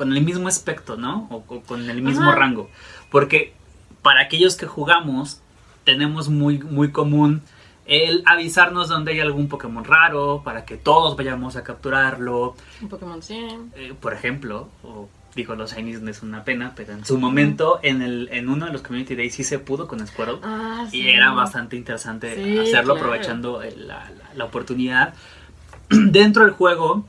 con 0.01 0.17
el 0.17 0.23
mismo 0.25 0.49
aspecto, 0.49 0.97
¿no? 0.97 1.29
O, 1.31 1.45
o 1.55 1.61
con 1.61 1.91
el 1.91 2.01
mismo 2.01 2.23
Ajá. 2.31 2.37
rango. 2.39 2.71
Porque 3.11 3.53
para 4.01 4.23
aquellos 4.23 4.57
que 4.57 4.65
jugamos, 4.67 5.43
tenemos 5.85 6.31
muy, 6.31 6.59
muy 6.59 6.91
común 6.91 7.43
el 7.85 8.23
avisarnos 8.25 8.89
donde 8.89 9.13
hay 9.13 9.21
algún 9.21 9.49
Pokémon 9.51 9.85
raro, 9.85 10.41
para 10.43 10.65
que 10.65 10.79
todos 10.79 11.19
vayamos 11.19 11.57
a 11.57 11.65
capturarlo, 11.65 12.55
Un 12.81 12.89
Pokémon 12.89 13.23
100. 13.23 13.73
eh, 13.77 13.93
por 14.01 14.15
ejemplo, 14.15 14.69
o 14.83 15.11
digo, 15.35 15.55
los 15.55 15.75
Shinies 15.75 16.01
no 16.01 16.11
es 16.11 16.23
una 16.23 16.45
pena, 16.45 16.73
pero 16.75 16.95
en 16.95 17.05
su 17.05 17.19
momento, 17.19 17.79
en, 17.83 18.01
el, 18.01 18.31
en 18.33 18.49
uno 18.49 18.65
de 18.65 18.73
los 18.73 18.81
Community 18.81 19.15
Days 19.17 19.35
sí 19.35 19.45
se 19.45 19.59
pudo 19.59 19.87
con 19.87 20.07
Squirtle. 20.07 20.39
Ah, 20.43 20.87
sí. 20.91 21.03
Y 21.03 21.09
era 21.11 21.33
bastante 21.33 21.77
interesante 21.77 22.35
Sí, 22.37 22.59
hacerlo 22.59 22.95
claro. 22.95 23.09
aprovechando 23.09 23.61
la- 23.77 24.11
la 24.35 24.45
oportunidad. 24.47 25.13
Dentro 25.91 26.45
del 26.45 26.53
juego 26.55 27.05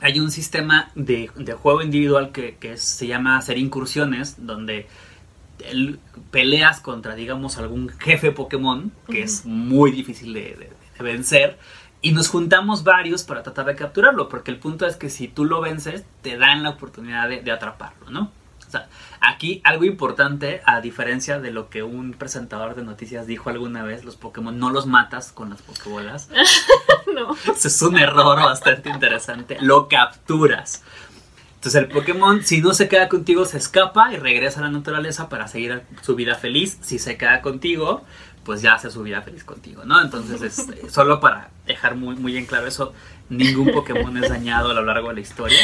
hay 0.00 0.20
un 0.20 0.30
sistema 0.30 0.90
de, 0.94 1.30
de 1.36 1.52
juego 1.54 1.82
individual 1.82 2.30
que, 2.32 2.56
que 2.56 2.76
se 2.76 3.06
llama 3.06 3.36
hacer 3.36 3.58
incursiones, 3.58 4.46
donde 4.46 4.86
el- 5.64 5.98
peleas 6.30 6.80
contra, 6.80 7.14
digamos, 7.14 7.58
algún 7.58 7.88
jefe 7.88 8.30
Pokémon, 8.32 8.92
que 9.10 9.22
es 9.22 9.44
muy 9.44 9.90
difícil 9.90 10.32
de, 10.32 10.40
de- 10.40 10.72
de 10.98 11.04
vencer. 11.04 11.58
Y 12.00 12.12
nos 12.12 12.28
juntamos 12.28 12.84
varios 12.84 13.24
para 13.24 13.42
tratar 13.42 13.66
de 13.66 13.74
capturarlo, 13.74 14.28
porque 14.28 14.52
el 14.52 14.58
punto 14.58 14.86
es 14.86 14.96
que 14.96 15.10
si 15.10 15.26
tú 15.26 15.44
lo 15.44 15.60
vences, 15.60 16.04
te 16.22 16.36
dan 16.36 16.62
la 16.62 16.70
oportunidad 16.70 17.28
de, 17.28 17.40
de 17.42 17.50
atraparlo, 17.50 18.10
¿no? 18.10 18.30
O 18.68 18.70
sea, 18.70 18.88
aquí 19.20 19.60
algo 19.64 19.84
importante, 19.84 20.60
a 20.66 20.80
diferencia 20.80 21.40
de 21.40 21.50
lo 21.50 21.70
que 21.70 21.82
un 21.82 22.12
presentador 22.12 22.74
de 22.74 22.84
noticias 22.84 23.26
dijo 23.26 23.50
alguna 23.50 23.82
vez, 23.82 24.04
los 24.04 24.16
Pokémon 24.16 24.58
no 24.58 24.70
los 24.70 24.86
matas 24.86 25.32
con 25.32 25.50
las 25.50 25.62
Pokébolas. 25.62 26.28
no. 27.14 27.34
Ese 27.52 27.68
es 27.68 27.82
un 27.82 27.98
error 27.98 28.38
bastante 28.38 28.90
interesante. 28.90 29.56
Lo 29.60 29.88
capturas. 29.88 30.84
Entonces 31.54 31.82
el 31.82 31.88
Pokémon, 31.88 32.44
si 32.44 32.60
no 32.60 32.72
se 32.72 32.88
queda 32.88 33.08
contigo, 33.08 33.44
se 33.44 33.58
escapa 33.58 34.12
y 34.12 34.16
regresa 34.16 34.60
a 34.60 34.62
la 34.62 34.70
naturaleza 34.70 35.28
para 35.28 35.48
seguir 35.48 35.82
su 36.02 36.14
vida 36.14 36.36
feliz. 36.36 36.78
Si 36.82 37.00
se 37.00 37.16
queda 37.16 37.40
contigo, 37.40 38.04
pues 38.44 38.62
ya 38.62 38.74
hace 38.74 38.90
su 38.90 39.02
vida 39.02 39.22
feliz 39.22 39.44
contigo, 39.44 39.84
¿no? 39.84 40.00
Entonces, 40.00 40.40
es, 40.40 40.58
eh, 40.70 40.88
solo 40.88 41.20
para 41.20 41.50
dejar 41.66 41.96
muy, 41.96 42.16
muy 42.16 42.36
en 42.36 42.46
claro 42.46 42.66
eso, 42.66 42.94
ningún 43.28 43.72
Pokémon 43.72 44.16
es 44.22 44.30
dañado 44.30 44.70
a 44.70 44.74
lo 44.74 44.84
largo 44.84 45.08
de 45.08 45.14
la 45.14 45.20
historia 45.20 45.58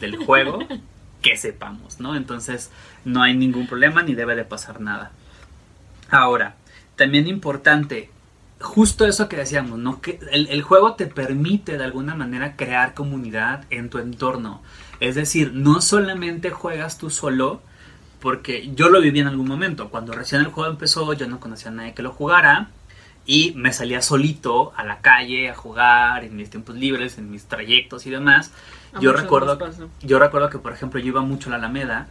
del 0.00 0.16
juego, 0.16 0.58
que 1.24 1.38
sepamos, 1.38 2.00
¿no? 2.00 2.16
Entonces, 2.16 2.70
no 3.06 3.22
hay 3.22 3.34
ningún 3.34 3.66
problema 3.66 4.02
ni 4.02 4.14
debe 4.14 4.36
de 4.36 4.44
pasar 4.44 4.82
nada. 4.82 5.10
Ahora, 6.10 6.56
también 6.96 7.26
importante, 7.26 8.10
justo 8.60 9.06
eso 9.06 9.26
que 9.26 9.36
decíamos, 9.36 9.78
¿no? 9.78 10.02
Que 10.02 10.20
el, 10.32 10.48
el 10.48 10.62
juego 10.62 10.96
te 10.96 11.06
permite 11.06 11.78
de 11.78 11.84
alguna 11.84 12.14
manera 12.14 12.56
crear 12.56 12.92
comunidad 12.92 13.64
en 13.70 13.88
tu 13.88 13.98
entorno. 13.98 14.62
Es 15.00 15.14
decir, 15.14 15.52
no 15.54 15.80
solamente 15.80 16.50
juegas 16.50 16.98
tú 16.98 17.08
solo, 17.08 17.62
porque 18.20 18.70
yo 18.74 18.90
lo 18.90 19.00
viví 19.00 19.20
en 19.20 19.26
algún 19.26 19.48
momento. 19.48 19.88
Cuando 19.88 20.12
recién 20.12 20.42
el 20.42 20.48
juego 20.48 20.70
empezó, 20.70 21.10
yo 21.14 21.26
no 21.26 21.40
conocía 21.40 21.70
a 21.70 21.74
nadie 21.74 21.94
que 21.94 22.02
lo 22.02 22.12
jugara. 22.12 22.68
Y 23.26 23.52
me 23.56 23.72
salía 23.72 24.02
solito 24.02 24.74
a 24.76 24.84
la 24.84 25.00
calle 25.00 25.48
a 25.48 25.54
jugar 25.54 26.24
en 26.24 26.36
mis 26.36 26.50
tiempos 26.50 26.76
libres, 26.76 27.16
en 27.16 27.30
mis 27.30 27.46
trayectos 27.46 28.04
y 28.04 28.10
demás. 28.10 28.52
A 28.94 29.00
Yo 29.00 29.12
recuerdo, 29.12 29.58
yo 30.02 30.18
recuerdo 30.18 30.50
que, 30.50 30.58
por 30.58 30.72
ejemplo, 30.72 31.00
yo 31.00 31.08
iba 31.08 31.20
mucho 31.20 31.48
a 31.48 31.52
la 31.52 31.56
Alameda 31.56 32.08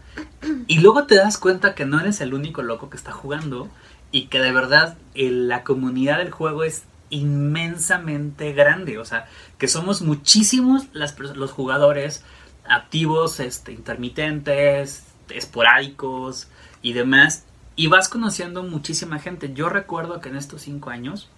y 0.68 0.80
luego 0.80 1.06
te 1.06 1.16
das 1.16 1.38
cuenta 1.38 1.76
que 1.76 1.86
no 1.86 2.00
eres 2.00 2.20
el 2.22 2.34
único 2.34 2.62
loco 2.62 2.90
que 2.90 2.98
está 2.98 3.12
jugando 3.12 3.70
y 4.12 4.28
que 4.28 4.40
de 4.40 4.52
verdad 4.52 4.98
la 5.16 5.64
comunidad 5.64 6.18
del 6.18 6.32
juego 6.32 6.64
es 6.64 6.84
inmensamente 7.10 8.54
grande. 8.54 8.98
O 8.98 9.06
sea, 9.06 9.28
que 9.58 9.68
somos 9.68 10.02
muchísimos 10.02 10.88
las, 10.94 11.18
los 11.18 11.52
jugadores 11.52 12.24
activos, 12.68 13.40
este, 13.40 13.72
intermitentes, 13.72 15.06
esporádicos 15.30 16.48
y 16.82 16.94
demás. 16.94 17.46
Y 17.76 17.88
vas 17.88 18.10
conociendo 18.10 18.64
muchísima 18.64 19.20
gente. 19.20 19.54
Yo 19.54 19.70
recuerdo 19.70 20.22
que 20.22 20.30
en 20.30 20.36
estos 20.36 20.62
cinco 20.62 20.90
años 20.90 21.30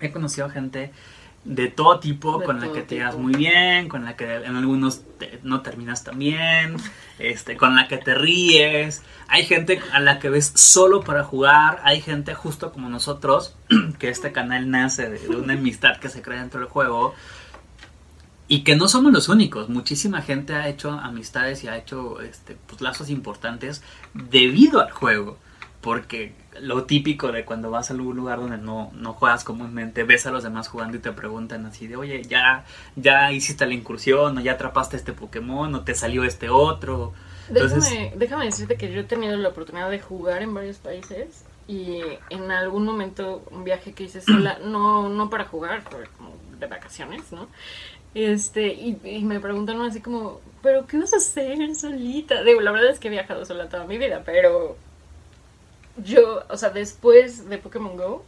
he 0.00 0.12
conocido 0.12 0.50
gente 0.50 0.92
de 1.44 1.68
todo 1.68 2.00
tipo, 2.00 2.38
De 2.38 2.46
con 2.46 2.60
la 2.60 2.72
que 2.72 2.82
te 2.82 2.94
llevas 2.94 3.16
muy 3.16 3.34
bien, 3.34 3.88
con 3.88 4.04
la 4.04 4.16
que 4.16 4.34
en 4.36 4.56
algunos 4.56 5.02
te- 5.18 5.40
no 5.42 5.60
terminas 5.60 6.02
tan 6.02 6.18
bien, 6.18 6.76
este, 7.18 7.56
con 7.56 7.76
la 7.76 7.86
que 7.86 7.98
te 7.98 8.14
ríes. 8.14 9.02
Hay 9.28 9.44
gente 9.44 9.80
a 9.92 10.00
la 10.00 10.18
que 10.18 10.30
ves 10.30 10.52
solo 10.54 11.02
para 11.02 11.22
jugar, 11.22 11.80
hay 11.84 12.00
gente 12.00 12.34
justo 12.34 12.72
como 12.72 12.88
nosotros, 12.88 13.56
que 13.98 14.08
este 14.08 14.32
canal 14.32 14.70
nace 14.70 15.10
de, 15.10 15.18
de 15.18 15.36
una 15.36 15.52
amistad 15.52 15.98
que 15.98 16.08
se 16.08 16.22
crea 16.22 16.40
dentro 16.40 16.60
del 16.60 16.68
juego. 16.68 17.14
Y 18.46 18.62
que 18.62 18.76
no 18.76 18.88
somos 18.88 19.10
los 19.12 19.28
únicos, 19.30 19.70
muchísima 19.70 20.20
gente 20.20 20.54
ha 20.54 20.68
hecho 20.68 20.90
amistades 20.90 21.64
y 21.64 21.68
ha 21.68 21.78
hecho 21.78 22.20
este, 22.20 22.56
pues, 22.66 22.82
lazos 22.82 23.08
importantes 23.08 23.82
debido 24.12 24.80
al 24.80 24.90
juego. 24.90 25.38
Porque 25.80 26.34
lo 26.60 26.84
típico 26.84 27.32
de 27.32 27.44
cuando 27.44 27.70
vas 27.70 27.90
a 27.90 27.94
algún 27.94 28.16
lugar 28.16 28.38
donde 28.40 28.58
no, 28.58 28.90
no 28.94 29.12
juegas 29.14 29.44
comúnmente, 29.44 30.04
ves 30.04 30.26
a 30.26 30.30
los 30.30 30.42
demás 30.44 30.68
jugando 30.68 30.96
y 30.96 31.00
te 31.00 31.12
preguntan 31.12 31.66
así 31.66 31.86
de, 31.86 31.96
oye, 31.96 32.22
ya, 32.24 32.64
ya 32.96 33.32
hiciste 33.32 33.66
la 33.66 33.74
incursión, 33.74 34.38
o 34.38 34.40
ya 34.40 34.52
atrapaste 34.52 34.96
este 34.96 35.12
Pokémon, 35.12 35.74
o 35.74 35.82
te 35.84 35.94
salió 35.94 36.24
este 36.24 36.48
otro. 36.50 37.12
Entonces- 37.48 37.84
Déjame, 37.90 38.12
déjame 38.16 38.44
decirte 38.46 38.76
que 38.76 38.92
yo 38.92 39.00
he 39.00 39.04
tenido 39.04 39.36
la 39.36 39.48
oportunidad 39.50 39.90
de 39.90 40.00
jugar 40.00 40.42
en 40.42 40.54
varios 40.54 40.78
países 40.78 41.44
y 41.66 42.00
en 42.30 42.50
algún 42.50 42.84
momento 42.84 43.42
un 43.50 43.64
viaje 43.64 43.92
que 43.92 44.04
hice 44.04 44.20
sola, 44.20 44.58
no, 44.64 45.08
no 45.08 45.30
para 45.30 45.44
jugar, 45.44 45.82
como 45.84 46.04
de 46.58 46.66
vacaciones, 46.66 47.32
¿no? 47.32 47.48
Este, 48.14 48.68
y, 48.74 48.98
y 49.04 49.24
me 49.24 49.40
preguntaron 49.40 49.82
así 49.86 50.00
como, 50.00 50.40
¿pero 50.62 50.86
qué 50.86 50.98
vas 50.98 51.12
a 51.14 51.16
hacer 51.16 51.74
solita? 51.74 52.42
Digo, 52.44 52.60
la 52.60 52.70
verdad 52.70 52.90
es 52.90 53.00
que 53.00 53.08
he 53.08 53.10
viajado 53.10 53.44
sola 53.44 53.68
toda 53.68 53.84
mi 53.86 53.98
vida, 53.98 54.22
pero 54.24 54.76
yo, 55.96 56.44
o 56.48 56.56
sea, 56.56 56.70
después 56.70 57.48
de 57.48 57.58
Pokémon 57.58 57.96
Go, 57.96 58.24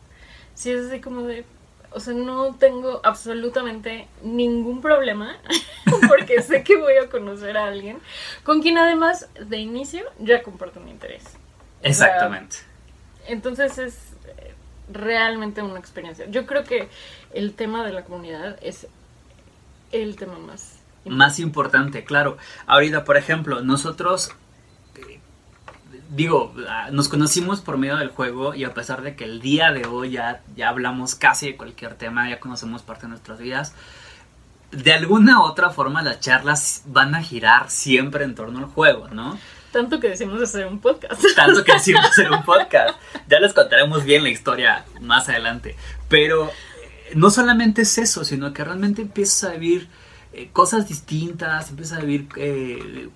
sí 0.55 0.71
es 0.71 0.87
así 0.87 1.01
como 1.01 1.23
de, 1.23 1.45
o 1.91 2.01
sea, 2.01 2.15
no 2.15 2.55
tengo 2.55 3.01
absolutamente 3.05 4.09
ningún 4.23 4.81
problema 4.83 5.37
porque 6.09 6.43
sé 6.43 6.63
que 6.63 6.77
voy 6.77 6.95
a 6.95 7.09
conocer 7.09 7.57
a 7.57 7.67
alguien 7.67 7.99
con 8.43 8.63
quien 8.63 8.79
además 8.79 9.29
de 9.39 9.59
inicio 9.59 10.05
ya 10.19 10.43
comparto 10.43 10.81
mi 10.81 10.91
interés. 10.91 11.23
O 11.25 11.29
sea, 11.83 11.91
Exactamente. 11.91 12.57
entonces 13.27 13.79
es 13.79 13.95
eh, 14.39 14.55
realmente 14.93 15.63
una 15.63 15.79
experiencia. 15.79 16.27
Yo 16.29 16.47
creo 16.47 16.65
que 16.65 16.89
el 17.33 17.55
tema 17.55 17.85
de 17.85 17.93
la 17.93 18.05
comunidad 18.05 18.59
es 18.63 18.87
el 19.93 20.17
tema 20.17 20.39
más 20.39 20.79
Más 21.05 21.39
importante, 21.39 22.05
claro. 22.05 22.37
Ahorita, 22.67 23.05
por 23.05 23.17
ejemplo, 23.17 23.63
nosotros, 23.63 24.33
digo, 26.09 26.55
ah, 26.69 26.89
nos 26.93 27.09
conocimos 27.09 27.61
por 27.61 27.79
medio 27.79 27.97
del 27.97 28.09
juego 28.09 28.55
y 28.55 28.65
a 28.65 28.75
pesar 28.75 29.03
de 29.03 29.17
que 29.17 29.25
el 29.25 29.41
día 29.41 29.73
de 29.73 29.87
hoy 29.87 30.13
ya, 30.13 30.43
ya 30.57 30.69
hablamos 30.69 31.15
casi 31.15 31.47
de 31.47 31.57
cualquier 31.57 31.95
tema, 31.95 32.29
ya 32.29 32.41
conocemos 32.41 32.83
parte 32.83 33.03
de 33.03 33.09
nuestras 33.09 33.39
vidas, 33.39 33.75
de 34.71 34.93
alguna 34.93 35.41
u 35.41 35.45
otra 35.45 35.71
forma 35.71 36.03
las 36.03 36.21
charlas 36.21 36.83
van 36.87 37.15
a 37.15 37.23
girar 37.23 37.71
siempre 37.71 38.25
en 38.25 38.35
torno 38.35 38.59
al 38.59 38.67
juego, 38.67 39.09
¿no? 39.09 39.39
Tanto 39.73 40.01
que 40.01 40.09
decimos 40.09 40.41
hacer 40.41 40.67
un 40.67 40.81
podcast. 40.81 41.23
Tanto 41.35 41.63
que 41.63 41.75
decimos 41.75 42.05
hacer 42.11 42.31
un 42.31 42.43
podcast. 42.45 42.99
Ya 43.29 43.41
les 43.41 43.53
contaremos 43.53 44.05
bien 44.05 44.23
la 44.23 44.31
historia 44.31 44.85
más 45.01 45.29
adelante. 45.29 45.77
Pero 46.09 46.47
eh, 46.47 47.13
no 47.15 47.31
solamente 47.31 47.83
es 47.83 47.99
eso, 47.99 48.25
sino 48.25 48.53
que 48.53 48.65
realmente 48.65 49.03
empiezas 49.03 49.51
a 49.51 49.53
vivir 49.53 49.89
eh, 50.37 50.51
cosas 50.53 50.87
distintas, 50.89 51.71
empiezas 51.71 51.99
a 51.99 52.03
vivir 52.03 52.29
eh, 52.37 53.09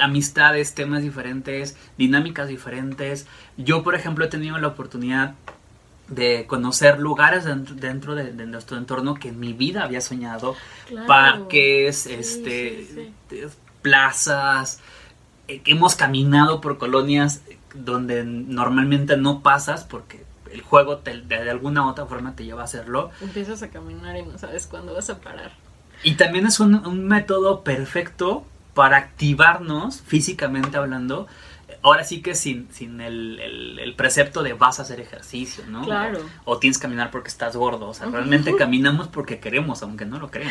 amistades, 0.00 0.74
temas 0.74 1.02
diferentes, 1.02 1.76
dinámicas 1.98 2.48
diferentes. 2.48 3.26
Yo, 3.56 3.82
por 3.82 3.94
ejemplo, 3.94 4.24
he 4.24 4.28
tenido 4.28 4.58
la 4.58 4.68
oportunidad 4.68 5.34
de 6.08 6.44
conocer 6.46 7.00
lugares 7.00 7.44
dentro, 7.44 7.74
dentro 7.74 8.14
de, 8.14 8.32
de 8.32 8.46
nuestro 8.46 8.76
entorno 8.76 9.14
que 9.14 9.28
en 9.30 9.40
mi 9.40 9.52
vida 9.54 9.82
había 9.82 10.00
soñado. 10.00 10.54
Claro. 10.86 11.06
Parques, 11.08 12.02
Sí, 12.02 12.12
este, 12.12 12.86
sí, 12.94 13.12
eh, 13.32 13.48
plazas. 13.82 14.80
hemos 15.48 15.94
caminado 15.96 16.60
por 16.60 16.78
colonias 16.78 17.40
donde 17.74 18.24
normalmente 18.24 19.16
no 19.16 19.42
pasas 19.42 19.84
porque 19.84 20.24
el 20.52 20.62
juego 20.62 20.98
te- 20.98 21.20
de, 21.22 21.44
de 21.44 21.50
alguna 21.50 21.84
u 21.86 21.88
otra 21.90 22.06
forma 22.06 22.34
te 22.36 22.44
lleva 22.44 22.62
a 22.62 22.64
hacerlo. 22.66 23.10
Empiezas 23.20 23.62
a 23.62 23.70
caminar 23.70 24.16
y 24.16 24.22
no 24.22 24.38
sabes 24.38 24.66
cuándo 24.66 24.94
vas 24.94 25.10
a 25.10 25.20
parar. 25.20 25.52
Y 26.02 26.14
también 26.14 26.46
es 26.46 26.60
un, 26.60 26.74
un 26.86 27.06
método 27.06 27.62
perfecto 27.64 28.46
para 28.74 28.96
activarnos 28.98 30.02
físicamente 30.02 30.76
hablando. 30.76 31.26
Ahora 31.82 32.04
sí 32.04 32.20
que 32.20 32.34
sin, 32.34 32.68
sin 32.72 33.00
el, 33.00 33.38
el- 33.40 33.78
el 33.78 33.94
precepto 33.94 34.42
de 34.42 34.52
vas 34.54 34.78
a 34.78 34.82
hacer 34.82 35.00
ejercicio, 35.00 35.64
¿no? 35.68 35.82
Claro. 35.82 36.18
O, 36.44 36.52
o 36.52 36.58
tienes 36.58 36.78
que 36.78 36.82
caminar 36.82 37.10
porque 37.10 37.28
estás 37.28 37.56
gordo. 37.56 37.88
O 37.88 37.94
sea, 37.94 38.06
realmente 38.08 38.54
caminamos 38.56 39.08
porque 39.08 39.38
queremos, 39.38 39.82
aunque 39.82 40.04
no 40.04 40.18
lo 40.18 40.30
crean. 40.30 40.50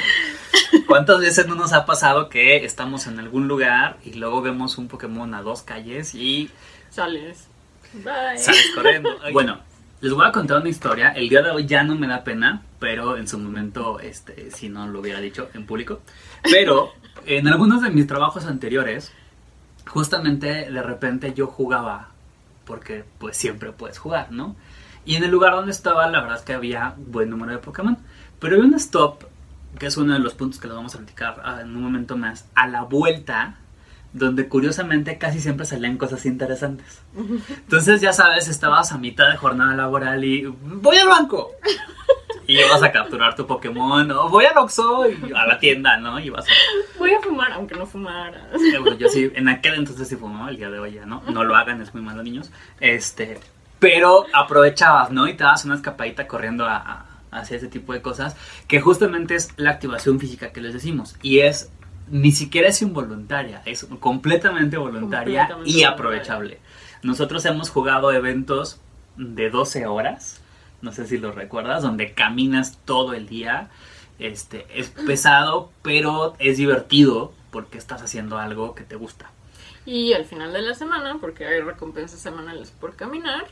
¿Cuántas 0.87 1.19
veces 1.19 1.47
no 1.47 1.55
nos 1.55 1.73
ha 1.73 1.85
pasado 1.85 2.29
que 2.29 2.63
estamos 2.65 3.07
en 3.07 3.19
algún 3.19 3.47
lugar 3.47 3.97
y 4.05 4.13
luego 4.13 4.41
vemos 4.41 4.77
un 4.77 4.87
Pokémon 4.87 5.33
a 5.33 5.41
dos 5.41 5.61
calles 5.61 6.15
y 6.15 6.49
Sales. 6.89 7.47
Bye. 7.93 8.37
sales 8.37 8.71
corriendo? 8.73 9.09
Bueno, 9.33 9.59
les 10.05 10.13
voy 10.13 10.27
a 10.27 10.31
contar 10.31 10.59
una 10.59 10.69
historia. 10.69 11.09
El 11.13 11.29
día 11.29 11.41
de 11.41 11.49
hoy 11.49 11.65
ya 11.65 11.83
no 11.83 11.95
me 11.95 12.05
da 12.05 12.23
pena, 12.23 12.61
pero 12.77 13.17
en 13.17 13.27
su 13.27 13.39
momento, 13.39 13.99
este, 13.99 14.51
si 14.51 14.69
no 14.69 14.87
lo 14.87 14.99
hubiera 14.99 15.19
dicho 15.19 15.49
en 15.55 15.65
público. 15.65 16.01
Pero 16.43 16.91
en 17.25 17.47
algunos 17.47 17.81
de 17.81 17.89
mis 17.89 18.05
trabajos 18.05 18.45
anteriores, 18.45 19.11
justamente 19.87 20.69
de 20.69 20.83
repente 20.83 21.33
yo 21.33 21.47
jugaba, 21.47 22.09
porque 22.65 23.03
pues 23.17 23.35
siempre 23.35 23.71
puedes 23.71 23.97
jugar, 23.97 24.31
¿no? 24.31 24.55
Y 25.05 25.15
en 25.15 25.23
el 25.23 25.31
lugar 25.31 25.53
donde 25.53 25.71
estaba, 25.71 26.07
la 26.07 26.21
verdad 26.21 26.37
es 26.37 26.43
que 26.43 26.53
había 26.53 26.93
buen 26.97 27.31
número 27.31 27.53
de 27.53 27.57
Pokémon. 27.57 27.97
Pero 28.39 28.57
había 28.57 28.67
un 28.67 28.75
stop, 28.75 29.23
que 29.79 29.87
es 29.87 29.97
uno 29.97 30.13
de 30.13 30.19
los 30.19 30.35
puntos 30.35 30.59
que 30.59 30.67
lo 30.67 30.75
vamos 30.75 30.93
a 30.93 30.99
platicar 30.99 31.41
ah, 31.43 31.61
en 31.61 31.75
un 31.75 31.81
momento 31.81 32.15
más, 32.15 32.47
a 32.53 32.67
la 32.67 32.83
vuelta, 32.83 33.57
donde 34.17 34.47
curiosamente 34.47 35.17
casi 35.17 35.39
siempre 35.41 35.65
salían 35.65 35.97
cosas 35.97 36.25
interesantes. 36.25 37.01
Entonces, 37.49 38.01
ya 38.01 38.13
sabes, 38.13 38.47
estabas 38.47 38.91
a 38.91 38.97
mitad 38.97 39.29
de 39.29 39.37
jornada 39.37 39.75
laboral 39.75 40.23
y 40.23 40.45
voy 40.45 40.97
al 40.97 41.07
banco. 41.07 41.51
Y 42.47 42.59
ibas 42.59 42.83
a 42.83 42.91
capturar 42.91 43.35
tu 43.35 43.47
Pokémon, 43.47 44.09
o 44.11 44.29
voy 44.29 44.45
al 44.45 44.55
Oxxo 44.59 45.09
y 45.09 45.33
a 45.33 45.45
la 45.47 45.57
tienda, 45.59 45.97
¿no? 45.97 46.19
Y 46.19 46.29
vas 46.29 46.45
a... 46.45 46.49
Voy 46.99 47.11
a 47.11 47.19
fumar, 47.19 47.51
aunque 47.53 47.73
no 47.75 47.87
fumara. 47.87 48.49
Eh, 48.53 48.77
bueno, 48.79 48.97
yo 48.97 49.07
sí, 49.09 49.31
en 49.33 49.49
aquel 49.49 49.73
entonces 49.73 50.07
sí 50.07 50.15
fumaba, 50.15 50.49
el 50.51 50.57
día 50.57 50.69
de 50.69 50.77
hoy 50.79 50.93
ya 50.93 51.05
no. 51.07 51.23
No 51.31 51.43
lo 51.43 51.55
hagan, 51.55 51.81
es 51.81 51.93
muy 51.95 52.03
malo, 52.03 52.21
niños. 52.21 52.51
Este, 52.79 53.39
pero 53.79 54.25
aprovechabas, 54.31 55.09
¿no? 55.11 55.27
Y 55.27 55.33
te 55.33 55.43
dabas 55.43 55.65
una 55.65 55.73
escapadita 55.75 56.27
corriendo 56.27 56.65
a, 56.65 56.75
a- 56.77 57.05
hacia 57.31 57.57
ese 57.57 57.67
tipo 57.67 57.93
de 57.93 58.01
cosas, 58.03 58.37
que 58.67 58.79
justamente 58.79 59.33
es 59.35 59.49
la 59.57 59.71
activación 59.71 60.19
física 60.19 60.51
que 60.53 60.61
les 60.61 60.71
decimos. 60.73 61.15
Y 61.23 61.39
es, 61.39 61.71
ni 62.07 62.31
siquiera 62.31 62.69
es 62.69 62.81
involuntaria, 62.81 63.61
es 63.65 63.85
completamente 63.99 64.77
voluntaria 64.77 65.47
Completamente 65.47 65.69
y 65.69 65.73
voluntaria. 65.73 65.89
aprovechable. 65.89 66.59
Nosotros 67.03 67.45
hemos 67.45 67.69
jugado 67.69 68.11
eventos 68.11 68.79
de 69.17 69.49
12 69.49 69.85
horas, 69.87 70.41
no 70.81 70.91
sé 70.91 71.05
si 71.07 71.17
lo 71.17 71.31
recuerdas, 71.31 71.83
donde 71.83 72.13
caminas 72.13 72.77
todo 72.85 73.13
el 73.13 73.27
día. 73.27 73.69
Este, 74.17 74.65
es 74.73 74.89
pesado, 74.89 75.71
pero 75.81 76.35
es 76.39 76.57
divertido 76.57 77.33
porque 77.51 77.77
estás 77.77 78.01
haciendo 78.01 78.37
algo 78.37 78.73
que 78.75 78.83
te 78.83 78.95
gusta. 78.95 79.29
Y 79.85 80.13
al 80.13 80.25
final 80.25 80.53
de 80.53 80.61
la 80.61 80.73
semana, 80.73 81.17
porque 81.19 81.45
hay 81.45 81.59
recompensas 81.61 82.19
semanales 82.19 82.71
por 82.71 82.95
caminar, 82.95 83.45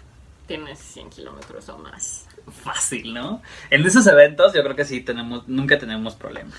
tienes 0.48 0.80
100 0.80 1.10
kilómetros 1.10 1.70
o 1.70 1.78
más. 1.78 2.28
Fácil, 2.63 3.13
¿no? 3.13 3.42
En 3.70 3.86
esos 3.86 4.06
eventos 4.08 4.54
yo 4.54 4.63
creo 4.63 4.76
que 4.76 4.86
sí 4.86 5.02
tenemos, 5.02 5.48
nunca 5.48 5.78
tenemos 5.78 6.16
problemas. 6.16 6.56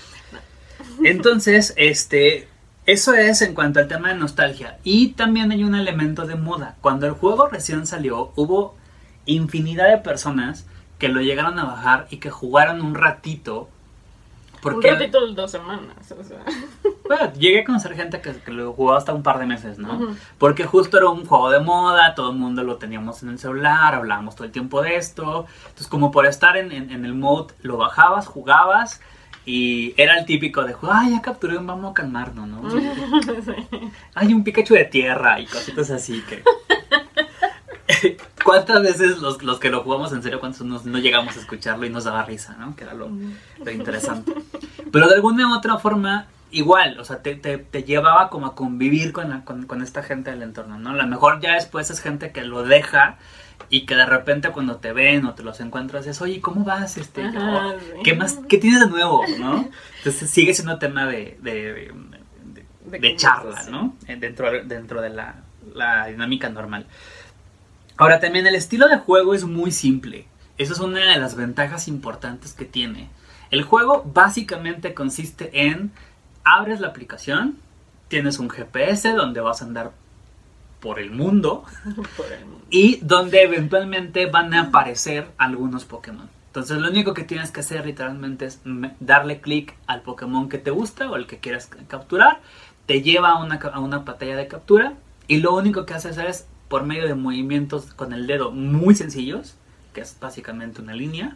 Entonces, 1.03 1.73
este, 1.77 2.47
eso 2.85 3.13
es 3.13 3.41
en 3.41 3.53
cuanto 3.53 3.79
al 3.79 3.87
tema 3.87 4.09
de 4.09 4.15
nostalgia. 4.15 4.77
Y 4.83 5.09
también 5.09 5.51
hay 5.51 5.63
un 5.63 5.75
elemento 5.75 6.25
de 6.25 6.35
moda. 6.35 6.75
Cuando 6.81 7.05
el 7.05 7.13
juego 7.13 7.47
recién 7.47 7.85
salió, 7.87 8.31
hubo 8.35 8.75
infinidad 9.25 9.89
de 9.89 9.97
personas 9.97 10.65
que 10.99 11.09
lo 11.09 11.19
llegaron 11.21 11.59
a 11.59 11.65
bajar 11.65 12.07
y 12.09 12.17
que 12.17 12.29
jugaron 12.29 12.81
un 12.81 12.95
ratito. 12.95 13.69
Porque, 14.61 14.89
Un 14.89 14.95
ratito 14.99 15.27
de 15.27 15.33
dos 15.35 15.51
semanas, 15.51 16.11
o 16.17 16.23
sea. 16.23 16.37
Bueno, 17.07 17.31
llegué 17.33 17.61
a 17.61 17.63
conocer 17.65 17.93
gente 17.95 18.19
que, 18.19 18.31
que 18.33 18.49
lo 18.49 18.73
jugó 18.73 18.95
hasta 18.95 19.13
un 19.13 19.21
par 19.21 19.37
de 19.37 19.45
meses, 19.45 19.77
¿no? 19.77 20.15
Porque 20.39 20.65
justo 20.65 20.97
era 20.97 21.07
un 21.07 21.23
juego 21.23 21.51
de 21.51 21.59
moda, 21.59 22.15
todo 22.15 22.31
el 22.31 22.37
mundo 22.37 22.63
lo 22.63 22.77
teníamos 22.77 23.21
en 23.21 23.29
el 23.29 23.37
celular, 23.37 23.93
hablábamos 23.93 24.33
todo 24.35 24.45
el 24.45 24.51
tiempo 24.51 24.81
de 24.81 24.95
esto. 24.95 25.45
Entonces, 25.65 25.85
como 25.87 26.09
por 26.09 26.25
estar 26.25 26.57
en, 26.57 26.71
en- 26.71 26.89
en 26.89 27.05
el 27.05 27.13
mode, 27.13 27.53
lo 27.61 27.77
bajabas, 27.77 28.25
jugabas 28.25 29.01
y 29.45 29.93
era 29.97 30.17
el 30.17 30.25
típico 30.25 30.63
de, 30.63 30.75
ay, 30.89 31.11
ya 31.11 31.21
capturé 31.21 31.57
un 31.57 31.67
vamos 31.67 31.91
a 31.91 31.93
calmarnos, 31.93 32.47
¿no? 32.47 32.61
Hay 34.15 34.33
un 34.33 34.43
Pikachu 34.43 34.73
de 34.73 34.85
tierra 34.85 35.39
y 35.39 35.45
cositas 35.45 35.89
así 35.91 36.21
que... 36.27 36.43
¿Cuántas 38.43 38.81
veces 38.83 39.17
los, 39.19 39.41
los 39.43 39.59
que 39.59 39.69
lo 39.69 39.81
jugamos 39.83 40.11
en 40.13 40.21
serio, 40.21 40.39
cuántos 40.39 40.61
nos- 40.61 40.85
no 40.85 40.97
llegamos 40.99 41.35
a 41.35 41.39
escucharlo 41.39 41.85
y 41.85 41.89
nos 41.89 42.03
daba 42.03 42.23
risa, 42.23 42.55
¿no? 42.59 42.75
Que 42.75 42.83
era 42.83 42.93
lo, 42.93 43.09
lo 43.63 43.71
interesante. 43.71 44.33
Pero 44.91 45.07
de 45.07 45.15
alguna 45.15 45.49
u 45.49 45.55
otra 45.57 45.77
forma, 45.77 46.27
igual, 46.51 46.99
o 46.99 47.05
sea, 47.05 47.21
te, 47.23 47.35
te- 47.35 47.57
te 47.57 47.83
llevaba 47.83 48.29
como 48.29 48.45
a 48.47 48.55
convivir 48.55 49.11
con, 49.13 49.29
la- 49.29 49.43
con, 49.43 49.65
con 49.65 49.81
esta 49.81 50.03
gente 50.03 50.29
del 50.31 50.43
entorno, 50.43 50.77
¿no? 50.77 50.91
A 50.91 50.93
lo 50.93 51.07
mejor 51.07 51.39
ya 51.41 51.53
después 51.55 51.89
es 51.89 51.99
gente 52.01 52.31
que 52.31 52.43
lo 52.43 52.63
deja 52.63 53.17
y 53.69 53.85
que 53.85 53.95
de 53.95 54.05
repente 54.05 54.49
cuando 54.51 54.77
te 54.77 54.93
ven 54.93 55.25
o 55.25 55.33
te 55.33 55.43
los 55.43 55.59
encuentras 55.59 56.05
es, 56.07 56.21
oye, 56.21 56.39
¿cómo 56.41 56.63
vas? 56.63 56.97
Este, 56.97 57.23
Ajá. 57.23 57.73
¿Qué 58.03 58.13
más? 58.15 58.39
¿Qué 58.47 58.57
tienes 58.57 58.79
de 58.81 58.87
nuevo? 58.89 59.23
¿no? 59.39 59.67
Entonces 59.97 60.29
sigue 60.29 60.53
siendo 60.53 60.77
tema 60.77 61.05
de, 61.07 61.37
de, 61.41 61.51
de- 61.73 62.65
De 62.85 62.99
de 62.99 63.15
charla. 63.15 63.63
¿no? 63.69 63.95
Eh, 64.07 64.15
Dentro, 64.17 64.51
dentro 64.63 65.01
de 65.01 65.09
la, 65.09 65.35
la 65.73 66.07
dinámica 66.07 66.49
normal. 66.49 66.85
Ahora 67.97 68.19
también 68.19 68.45
el 68.45 68.55
estilo 68.55 68.87
de 68.87 68.97
juego 68.97 69.33
es 69.33 69.45
muy 69.45 69.71
simple. 69.71 70.27
Esa 70.57 70.73
es 70.73 70.79
una 70.79 70.99
de 70.99 71.17
las 71.19 71.35
ventajas 71.35 71.87
importantes 71.87 72.53
que 72.53 72.65
tiene. 72.65 73.09
El 73.51 73.63
juego 73.63 74.03
básicamente 74.13 74.93
consiste 74.93 75.49
en 75.67 75.91
abres 76.43 76.79
la 76.79 76.87
aplicación, 76.89 77.57
tienes 78.07 78.37
un 78.39 78.49
GPS 78.49 79.13
donde 79.13 79.39
vas 79.41 79.61
a 79.61 79.65
andar 79.65 79.91
por 80.85 80.99
el 80.99 81.09
mundo 81.09 81.63
Por 82.17 82.31
el 82.31 82.45
mundo. 82.45 82.65
y 82.69 82.99
donde 83.01 83.41
eventualmente 83.41 84.27
van 84.27 84.53
a 84.53 84.61
aparecer 84.67 85.27
algunos 85.37 85.83
Pokémon. 85.85 86.29
Entonces 86.47 86.77
lo 86.77 86.89
único 86.89 87.13
que 87.15 87.23
tienes 87.23 87.49
que 87.51 87.61
hacer 87.61 87.85
literalmente 87.85 88.45
es 88.45 88.61
darle 88.99 89.41
clic 89.41 89.73
al 89.87 90.01
Pokémon 90.01 90.47
que 90.47 90.59
te 90.59 90.69
gusta 90.71 91.09
o 91.09 91.15
el 91.15 91.25
que 91.25 91.39
quieras 91.39 91.65
ca- 91.67 91.79
capturar, 91.87 92.39
te 92.85 93.01
lleva 93.01 93.29
a 93.31 93.43
una, 93.43 93.55
a 93.55 93.79
una 93.79 94.05
pantalla 94.05 94.35
de 94.35 94.47
captura 94.47 94.93
y 95.27 95.37
lo 95.39 95.55
único 95.55 95.85
que 95.87 95.95
haces 95.95 96.17
es 96.19 96.45
por 96.69 96.83
medio 96.85 97.07
de 97.07 97.15
movimientos 97.15 97.93
con 97.95 98.13
el 98.13 98.27
dedo 98.27 98.51
muy 98.51 98.93
sencillos, 98.95 99.55
que 99.93 100.01
es 100.01 100.17
básicamente 100.19 100.81
una 100.81 100.93
línea, 100.93 101.35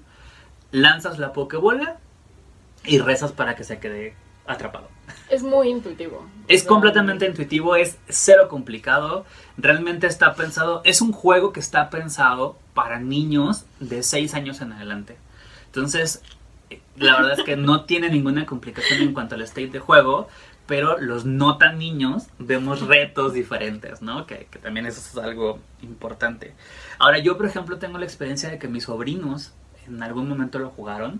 lanzas 0.72 1.18
la 1.18 1.34
Pokébola 1.34 1.98
y 2.86 3.00
rezas 3.00 3.32
para 3.32 3.56
que 3.56 3.64
se 3.64 3.80
quede 3.80 4.14
atrapado. 4.48 4.88
Es 5.30 5.44
muy 5.44 5.70
intuitivo. 5.70 6.26
Es 6.48 6.64
completamente 6.64 7.26
intuitivo, 7.26 7.76
es 7.76 7.98
cero 8.08 8.48
complicado. 8.50 9.26
Realmente 9.58 10.08
está 10.08 10.36
pensado, 10.36 10.82
es 10.84 11.02
un 11.02 11.12
juego 11.12 11.54
que 11.54 11.60
está 11.60 11.90
pensado 11.90 12.58
para 12.74 13.00
niños 13.00 13.66
de 13.80 14.04
6 14.04 14.34
años 14.34 14.62
en 14.62 14.74
adelante. 14.74 15.18
Entonces, 15.68 16.22
la 16.98 17.18
verdad 17.18 17.40
es 17.40 17.46
que 17.46 17.56
no 17.56 17.86
tiene 17.86 18.10
ninguna 18.10 18.46
complicación 18.46 19.02
en 19.02 19.14
cuanto 19.14 19.36
al 19.36 19.42
state 19.42 19.70
de 19.70 19.80
juego, 19.80 20.28
pero 20.66 21.00
los 21.00 21.26
no 21.26 21.58
tan 21.58 21.80
niños 21.80 22.28
vemos 22.38 22.82
retos 22.82 23.34
diferentes, 23.34 24.02
¿no? 24.02 24.28
Que, 24.28 24.48
que 24.52 24.60
también 24.60 24.86
eso 24.86 25.00
es 25.00 25.18
algo 25.24 25.60
importante. 25.82 26.54
Ahora, 27.00 27.20
yo, 27.20 27.38
por 27.38 27.48
ejemplo, 27.48 27.80
tengo 27.80 27.98
la 27.98 28.06
experiencia 28.06 28.50
de 28.50 28.60
que 28.60 28.68
mis 28.68 28.84
sobrinos 28.84 29.54
en 29.88 30.04
algún 30.04 30.30
momento 30.30 30.60
lo 30.60 30.70
jugaron 30.70 31.20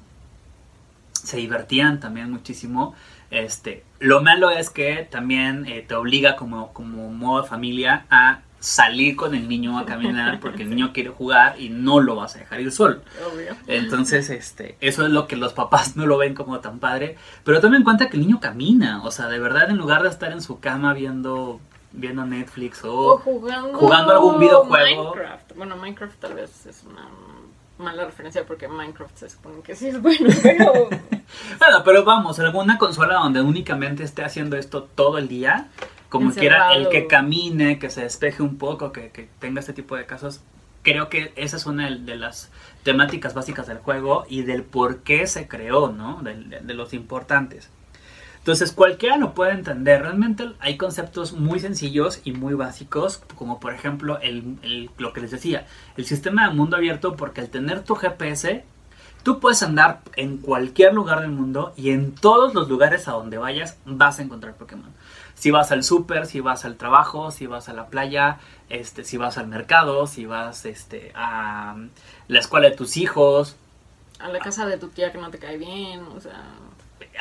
se 1.24 1.38
divertían 1.38 2.00
también 2.00 2.32
muchísimo. 2.32 2.96
Este, 3.32 3.84
lo 4.00 4.22
malo 4.22 4.50
es 4.50 4.70
que 4.70 5.08
también 5.10 5.66
eh, 5.66 5.86
te 5.88 5.96
obliga 5.96 6.36
como, 6.36 6.74
como 6.74 7.12
modo 7.12 7.44
familia 7.44 8.06
a 8.10 8.42
salir 8.60 9.16
con 9.16 9.34
el 9.36 9.48
niño 9.48 9.80
a 9.80 9.86
caminar 9.86 10.40
porque 10.42 10.64
el 10.64 10.70
niño 10.70 10.92
quiere 10.94 11.10
jugar 11.10 11.60
y 11.60 11.70
no 11.70 12.00
lo 12.00 12.16
vas 12.16 12.36
a 12.36 12.40
dejar 12.40 12.62
ir 12.62 12.72
solo. 12.72 13.02
Obvio. 13.32 13.56
Entonces, 13.68 14.30
este, 14.30 14.78
eso 14.82 15.06
es 15.06 15.12
lo 15.12 15.28
que 15.28 15.36
los 15.36 15.54
papás 15.54 15.96
no 15.96 16.06
lo 16.06 16.18
ven 16.18 16.34
como 16.34 16.60
tan 16.60 16.80
padre. 16.80 17.18
Pero 17.44 17.62
toma 17.62 17.78
en 17.78 17.84
cuenta 17.84 18.10
que 18.10 18.18
el 18.18 18.22
niño 18.24 18.40
camina. 18.40 19.04
O 19.04 19.12
sea, 19.12 19.28
de 19.28 19.40
verdad, 19.40 19.70
en 19.70 19.78
lugar 19.78 20.04
de 20.04 20.10
estar 20.10 20.32
en 20.32 20.42
su 20.42 20.60
cama 20.60 20.94
viendo, 20.94 21.60
viendo 21.92 22.26
Netflix 22.26 22.84
O 22.84 23.14
o... 23.14 23.18
jugando, 23.20 23.78
jugando 23.78 24.12
algún 24.14 24.40
videojuego. 24.40 25.16
Minecraft. 25.16 25.56
Bueno, 25.56 25.78
Minecraft 25.78 26.20
tal 26.20 26.34
vez 26.34 26.66
es 26.66 26.84
una 26.84 27.08
mala 27.80 28.06
referencia 28.06 28.46
porque 28.46 28.68
Minecraft 28.68 29.16
se 29.18 29.30
supone 29.30 29.62
que 29.62 29.76
sí 29.76 29.88
es 29.88 30.02
bueno, 30.02 30.30
pero 30.44 30.74
Bueno, 31.60 31.84
pero 31.84 32.04
vamos, 32.04 32.40
alguna 32.40 32.78
consola 32.78 33.16
donde 33.16 33.42
únicamente 33.42 34.04
esté 34.04 34.24
haciendo 34.24 34.58
esto 34.58 34.84
todo 34.84 35.18
el 35.18 35.28
día, 35.28 35.70
como 36.10 36.26
quiera, 36.42 36.74
el 36.74 36.90
que 36.90 37.08
camine, 37.08 37.80
que 37.80 37.90
se 37.90 38.02
despeje 38.02 38.44
un 38.44 38.58
poco, 38.58 38.92
que, 38.92 39.10
que 39.12 39.30
tenga 39.40 39.60
este 39.62 39.74
tipo 39.74 39.96
de 39.96 40.06
casos, 40.06 40.42
creo 40.84 41.10
que 41.10 41.34
esa 41.36 41.58
es 41.58 41.66
una 41.66 41.90
de 41.90 42.16
las 42.16 42.52
temáticas 42.84 43.34
básicas 43.34 43.68
del 43.68 43.78
juego 43.80 44.26
y 44.30 44.42
del 44.44 44.64
por 44.64 45.00
qué 45.00 45.26
se 45.28 45.48
creó, 45.48 45.90
¿no? 45.90 46.22
De, 46.22 46.36
de- 46.36 46.60
de 46.62 46.74
los 46.74 46.94
importantes. 46.94 47.70
Entonces 48.40 48.72
cualquiera 48.72 49.18
lo 49.18 49.34
puede 49.34 49.52
entender. 49.52 50.02
Realmente 50.02 50.52
hay 50.60 50.78
conceptos 50.78 51.34
muy 51.34 51.60
sencillos 51.60 52.22
y 52.24 52.32
muy 52.32 52.54
básicos, 52.54 53.22
como 53.36 53.60
por 53.60 53.74
ejemplo 53.74 54.20
el, 54.22 54.90
lo 54.98 55.14
que 55.14 55.22
les 55.22 55.32
decía, 55.32 55.68
el 55.98 56.06
sistema 56.06 56.48
de 56.48 56.56
mundo 56.56 56.78
abierto, 56.78 57.16
porque 57.16 57.42
al 57.42 57.50
tener 57.50 57.84
tu 57.84 57.96
GPS, 57.96 58.64
tú 59.24 59.40
puedes 59.40 59.62
andar 59.62 60.02
en 60.16 60.38
cualquier 60.38 60.94
lugar 60.94 61.22
del 61.22 61.32
mundo 61.32 61.74
y 61.76 61.92
en 61.92 62.16
todos 62.16 62.54
los 62.54 62.70
lugares 62.70 63.08
a 63.08 63.12
donde 63.12 63.38
vayas 63.38 63.78
vas 63.86 64.20
a 64.20 64.24
encontrar 64.24 64.56
Pokémon. 64.56 64.92
Si 65.36 65.52
vas 65.52 65.72
al 65.72 65.84
súper, 65.84 66.26
si 66.26 66.40
vas 66.40 66.66
al 66.66 66.76
trabajo, 66.76 67.32
si 67.32 67.46
vas 67.46 67.70
a 67.70 67.74
la 67.74 67.88
playa, 67.88 68.40
este, 68.70 69.04
si 69.04 69.18
vas 69.18 69.38
al 69.38 69.48
mercado, 69.48 70.08
si 70.08 70.26
vas 70.26 70.66
este, 70.66 71.12
a 71.16 71.76
la 72.28 72.40
escuela 72.40 72.70
de 72.70 72.76
tus 72.76 72.98
hijos, 72.98 73.56
a 74.20 74.28
la 74.28 74.40
casa 74.40 74.66
de 74.66 74.78
tu 74.78 74.90
tía 74.90 75.12
que 75.12 75.18
no 75.18 75.30
te 75.30 75.40
cae 75.40 75.58
bien, 75.58 76.02
o 76.16 76.20
sea, 76.20 76.44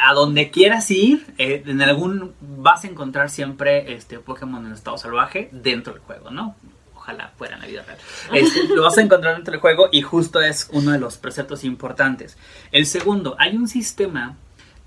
a 0.00 0.14
donde 0.14 0.50
quieras 0.50 0.90
ir, 0.90 1.26
eh, 1.38 1.62
en 1.66 1.82
algún 1.82 2.34
vas 2.40 2.84
a 2.84 2.88
encontrar 2.88 3.30
siempre 3.30 3.92
este 3.94 4.18
Pokémon 4.18 4.64
en 4.66 4.72
estado 4.72 4.98
salvaje 4.98 5.48
dentro 5.52 5.92
del 5.92 6.02
juego, 6.02 6.30
¿no? 6.30 6.56
Ojalá 6.94 7.32
fuera 7.36 7.56
en 7.56 7.62
la 7.62 7.66
vida 7.66 7.82
real. 7.82 7.98
Este, 8.32 8.64
lo 8.74 8.82
vas 8.82 8.98
a 8.98 9.02
encontrar 9.02 9.34
dentro 9.34 9.52
del 9.52 9.60
juego 9.60 9.88
y 9.90 10.02
justo 10.02 10.40
es 10.40 10.68
uno 10.72 10.92
de 10.92 10.98
los 10.98 11.16
preceptos 11.16 11.64
importantes. 11.64 12.36
El 12.70 12.86
segundo, 12.86 13.36
hay 13.38 13.56
un 13.56 13.68
sistema 13.68 14.36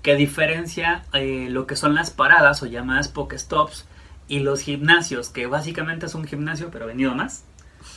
que 0.02 0.16
diferencia 0.16 1.04
eh, 1.12 1.48
lo 1.48 1.66
que 1.66 1.76
son 1.76 1.94
las 1.94 2.10
paradas 2.10 2.62
o 2.62 2.66
llamadas 2.66 3.08
Pokestops 3.08 3.86
y 4.28 4.40
los 4.40 4.60
gimnasios, 4.60 5.28
que 5.28 5.46
básicamente 5.46 6.06
es 6.06 6.14
un 6.14 6.26
gimnasio 6.26 6.70
pero 6.70 6.86
venido 6.86 7.14
más, 7.14 7.44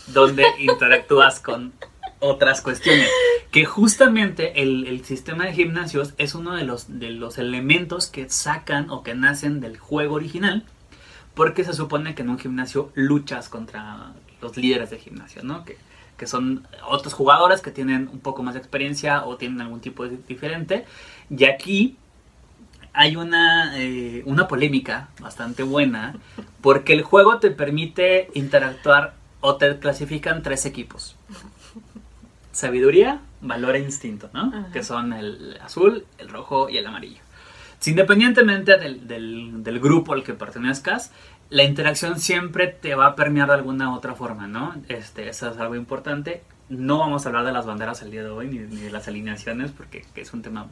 donde 0.07 0.45
interactúas 0.59 1.39
con 1.39 1.73
otras 2.19 2.61
cuestiones. 2.61 3.09
Que 3.51 3.65
justamente 3.65 4.61
el, 4.61 4.85
el 4.87 5.05
sistema 5.05 5.45
de 5.45 5.53
gimnasios 5.53 6.13
es 6.17 6.35
uno 6.35 6.55
de 6.55 6.63
los, 6.63 6.99
de 6.99 7.11
los 7.11 7.37
elementos 7.37 8.07
que 8.07 8.29
sacan 8.29 8.89
o 8.89 9.03
que 9.03 9.15
nacen 9.15 9.61
del 9.61 9.77
juego 9.77 10.15
original, 10.15 10.65
porque 11.33 11.63
se 11.63 11.73
supone 11.73 12.15
que 12.15 12.23
en 12.23 12.29
un 12.29 12.39
gimnasio 12.39 12.91
luchas 12.95 13.49
contra 13.49 14.13
los 14.41 14.57
líderes 14.57 14.89
de 14.89 14.99
gimnasio, 14.99 15.43
¿no? 15.43 15.63
Que, 15.63 15.77
que 16.17 16.27
son 16.27 16.67
otros 16.87 17.13
jugadores 17.13 17.61
que 17.61 17.71
tienen 17.71 18.09
un 18.11 18.19
poco 18.19 18.43
más 18.43 18.53
de 18.53 18.59
experiencia 18.59 19.25
o 19.25 19.37
tienen 19.37 19.61
algún 19.61 19.79
tipo 19.79 20.05
diferente. 20.05 20.85
Y 21.29 21.45
aquí 21.45 21.97
hay 22.93 23.17
una, 23.17 23.77
eh, 23.77 24.23
una 24.25 24.47
polémica 24.47 25.09
bastante 25.19 25.63
buena, 25.63 26.15
porque 26.61 26.93
el 26.93 27.03
juego 27.03 27.39
te 27.39 27.51
permite 27.51 28.29
interactuar 28.33 29.13
o 29.41 29.55
te 29.55 29.77
clasifican 29.79 30.41
tres 30.41 30.65
equipos. 30.65 31.15
Sabiduría, 32.55 33.19
valor 33.41 33.75
e 33.75 33.79
instinto, 33.79 34.29
¿no? 34.33 34.43
Ajá. 34.47 34.71
Que 34.71 34.81
son 34.81 35.11
el 35.11 35.57
azul, 35.61 36.05
el 36.17 36.29
rojo 36.29 36.69
y 36.69 36.77
el 36.77 36.87
amarillo. 36.87 37.19
Independientemente 37.85 38.77
del, 38.77 39.07
del- 39.07 39.61
del 39.63 39.79
grupo 39.81 40.13
al 40.13 40.23
que 40.23 40.33
pertenezcas, 40.33 41.11
la 41.49 41.63
interacción 41.63 42.17
siempre 42.19 42.67
te 42.67 42.95
va 42.95 43.07
a 43.07 43.15
permear 43.15 43.49
de 43.49 43.55
alguna 43.55 43.93
otra 43.93 44.15
forma, 44.15 44.47
¿no? 44.47 44.73
Este, 44.87 45.27
eso 45.27 45.51
es 45.51 45.57
algo 45.59 45.75
importante. 45.75 46.43
No 46.69 46.97
vamos 46.99 47.25
a 47.25 47.29
hablar 47.29 47.45
de 47.45 47.51
las 47.51 47.65
banderas 47.65 48.01
el 48.01 48.09
día 48.09 48.23
de 48.23 48.29
hoy, 48.29 48.47
ni, 48.47 48.59
ni 48.59 48.81
de 48.81 48.89
las 48.89 49.07
alineaciones, 49.09 49.71
porque 49.71 50.05
es 50.15 50.33
un 50.33 50.41
tema 50.41 50.67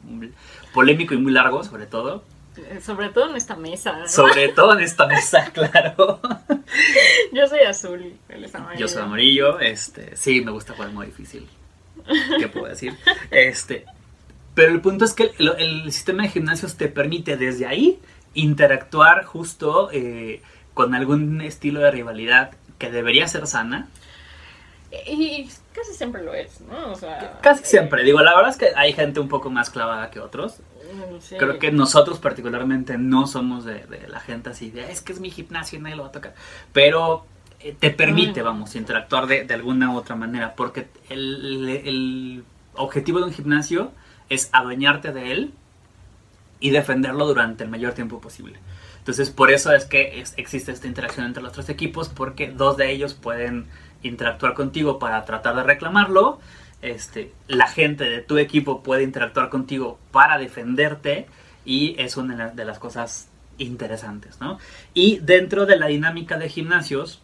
polémico 0.72 1.12
y 1.14 1.18
muy 1.18 1.32
largo, 1.32 1.62
sobre 1.62 1.86
todo. 1.86 2.24
eh, 2.56 2.80
sobre 2.80 3.10
todo 3.10 3.28
en 3.30 3.36
esta 3.36 3.56
mesa. 3.56 3.98
¿no? 3.98 4.08
Sobre 4.08 4.48
todo 4.54 4.72
en 4.72 4.80
esta 4.80 5.06
mesa, 5.06 5.50
claro. 5.52 6.18
Yo 7.32 7.46
soy 7.46 7.60
azul, 7.60 8.14
él 8.30 8.44
es 8.44 8.54
amarillo. 8.54 8.80
Yo 8.80 8.88
soy 8.88 9.02
amarillo, 9.02 9.60
este, 9.60 10.16
sí, 10.16 10.40
me 10.40 10.50
gusta 10.50 10.72
jugar 10.72 10.90
muy 10.90 11.06
difícil. 11.06 11.46
¿Qué 12.38 12.48
puedo 12.48 12.66
decir? 12.66 12.96
Este, 13.30 13.84
pero 14.54 14.72
el 14.72 14.80
punto 14.80 15.04
es 15.04 15.14
que 15.14 15.32
el, 15.38 15.48
el 15.58 15.92
sistema 15.92 16.22
de 16.24 16.28
gimnasios 16.30 16.76
te 16.76 16.88
permite 16.88 17.36
desde 17.36 17.66
ahí 17.66 17.98
interactuar 18.34 19.24
justo 19.24 19.90
eh, 19.92 20.42
con 20.74 20.94
algún 20.94 21.40
estilo 21.40 21.80
de 21.80 21.90
rivalidad 21.90 22.52
que 22.78 22.90
debería 22.90 23.28
ser 23.28 23.46
sana. 23.46 23.88
Y 25.06 25.48
casi 25.72 25.92
siempre 25.92 26.22
lo 26.22 26.32
es, 26.34 26.60
¿no? 26.60 26.92
O 26.92 26.94
sea, 26.94 27.38
Casi 27.42 27.64
siempre, 27.64 28.04
digo, 28.04 28.20
la 28.20 28.34
verdad 28.34 28.50
es 28.50 28.56
que 28.56 28.68
hay 28.76 28.92
gente 28.92 29.18
un 29.18 29.28
poco 29.28 29.50
más 29.50 29.70
clavada 29.70 30.10
que 30.10 30.20
otros. 30.20 30.60
mm, 30.92 31.20
sí. 31.20 31.36
Creo 31.36 31.58
que 31.58 31.72
nosotros 31.72 32.20
particularmente 32.20 32.96
no 32.96 33.26
somos 33.26 33.64
de, 33.64 33.86
de 33.86 34.06
la 34.08 34.20
gente 34.20 34.50
así 34.50 34.70
de, 34.70 34.90
es 34.92 35.00
que 35.00 35.12
es 35.12 35.18
mi 35.20 35.30
gimnasio 35.32 35.78
y 35.78 35.82
nadie 35.82 35.96
lo 35.96 36.04
va 36.04 36.10
a 36.10 36.12
tocar. 36.12 36.34
Pero 36.72 37.26
eh, 37.26 37.33
te 37.72 37.90
permite, 37.90 38.40
Ah. 38.40 38.44
vamos, 38.44 38.74
interactuar 38.76 39.26
de, 39.26 39.44
de 39.44 39.54
alguna 39.54 39.90
u 39.92 39.96
otra 39.96 40.16
manera, 40.16 40.54
porque 40.54 40.86
el, 41.08 41.68
el 41.84 42.44
objetivo 42.74 43.18
de 43.20 43.24
un 43.26 43.32
gimnasio 43.32 43.92
es 44.28 44.50
adueñarte 44.52 45.12
de 45.12 45.32
él 45.32 45.52
y 46.60 46.70
defenderlo 46.70 47.26
durante 47.26 47.64
el 47.64 47.70
mayor 47.70 47.92
tiempo 47.94 48.20
posible. 48.20 48.58
Entonces, 48.98 49.30
por 49.30 49.50
eso 49.50 49.72
es 49.72 49.84
que 49.84 50.20
es- 50.20 50.34
existe 50.36 50.72
esta 50.72 50.86
interacción 50.86 51.26
entre 51.26 51.42
los 51.42 51.52
tres 51.52 51.68
equipos, 51.68 52.08
porque 52.08 52.50
dos 52.50 52.76
de 52.76 52.90
ellos 52.90 53.14
pueden 53.14 53.66
interactuar 54.02 54.54
contigo 54.54 54.98
para 54.98 55.24
tratar 55.24 55.56
de 55.56 55.62
reclamarlo. 55.62 56.38
Este, 56.82 57.32
la 57.48 57.66
gente 57.68 58.04
de 58.04 58.20
tu 58.20 58.36
equipo 58.38 58.82
puede 58.82 59.02
interactuar 59.02 59.48
contigo 59.50 59.98
para 60.10 60.38
defenderte 60.38 61.26
y 61.64 61.96
es 61.98 62.16
una 62.16 62.34
de 62.36 62.44
la- 62.44 62.50
de 62.50 62.64
las 62.64 62.78
cosas 62.78 63.28
interesantes, 63.58 64.40
¿no? 64.40 64.58
Y 64.94 65.18
dentro 65.20 65.64
de 65.66 65.76
la 65.76 65.86
dinámica 65.86 66.36
de 66.38 66.48
gimnasios, 66.48 67.20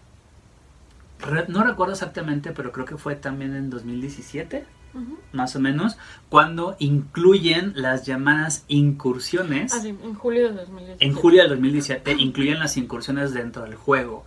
no 1.49 1.65
recuerdo 1.65 1.93
exactamente, 1.93 2.53
pero 2.53 2.73
creo 2.73 2.87
que 2.87 2.97
fue 2.97 3.15
también 3.17 3.55
en 3.55 3.71
2017, 3.71 4.65
Ujú. 4.95 5.19
más 5.33 5.55
o 5.57 5.61
menos, 5.61 5.97
cuando 6.29 6.77
incluyen 6.79 7.73
las 7.77 8.05
llamadas 8.07 8.65
incursiones. 8.69 9.73
Ah, 9.75 9.81
sí, 9.81 9.89
en 9.89 10.15
julio 10.15 10.49
de 10.49 10.55
2017. 10.55 11.05
En 11.05 11.15
julio 11.15 11.41
del 11.43 11.51
2017 11.51 12.13
incluyen 12.19 12.59
las 12.59 12.77
incursiones 12.77 13.33
dentro 13.33 13.63
del 13.63 13.75
juego. 13.75 14.25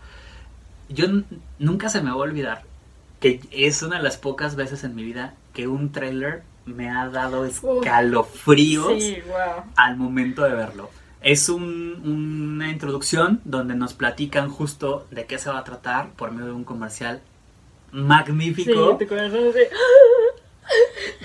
Yo 0.90 1.06
nunca 1.60 1.90
se 1.90 2.02
me 2.02 2.10
va 2.10 2.16
a 2.16 2.20
olvidar 2.20 2.64
que 3.20 3.40
es 3.52 3.82
una 3.84 3.98
de 3.98 4.04
las 4.04 4.18
pocas 4.18 4.56
veces 4.56 4.84
en 4.84 4.96
mi 4.96 5.04
vida 5.04 5.36
que 5.54 5.68
un 5.68 5.92
trailer 5.92 6.44
me 6.66 6.90
ha 6.90 7.10
dado 7.10 7.46
escalofríos 7.46 9.02
Sí, 9.02 9.18
wow. 9.28 9.64
al 9.76 9.98
momento 9.98 10.44
de 10.44 10.54
verlo. 10.54 10.90
Es 11.24 11.50
un- 11.50 12.02
una 12.06 12.70
introducción 12.70 13.40
donde 13.46 13.76
nos 13.76 13.94
platican 13.94 14.50
justo 14.50 15.08
de 15.10 15.26
qué 15.26 15.38
se 15.40 15.50
va 15.50 15.60
a 15.60 15.64
tratar 15.64 16.12
por 16.12 16.32
medio 16.32 16.48
de 16.48 16.52
un 16.54 16.64
comercial 16.66 17.22
Sí, 17.92 17.98
magnífico. 18.00 18.98
tu 18.98 19.08
corazón 19.08 19.48
así. 19.50 19.60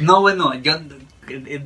No, 0.00 0.20
bueno, 0.20 0.54
yo 0.54 0.74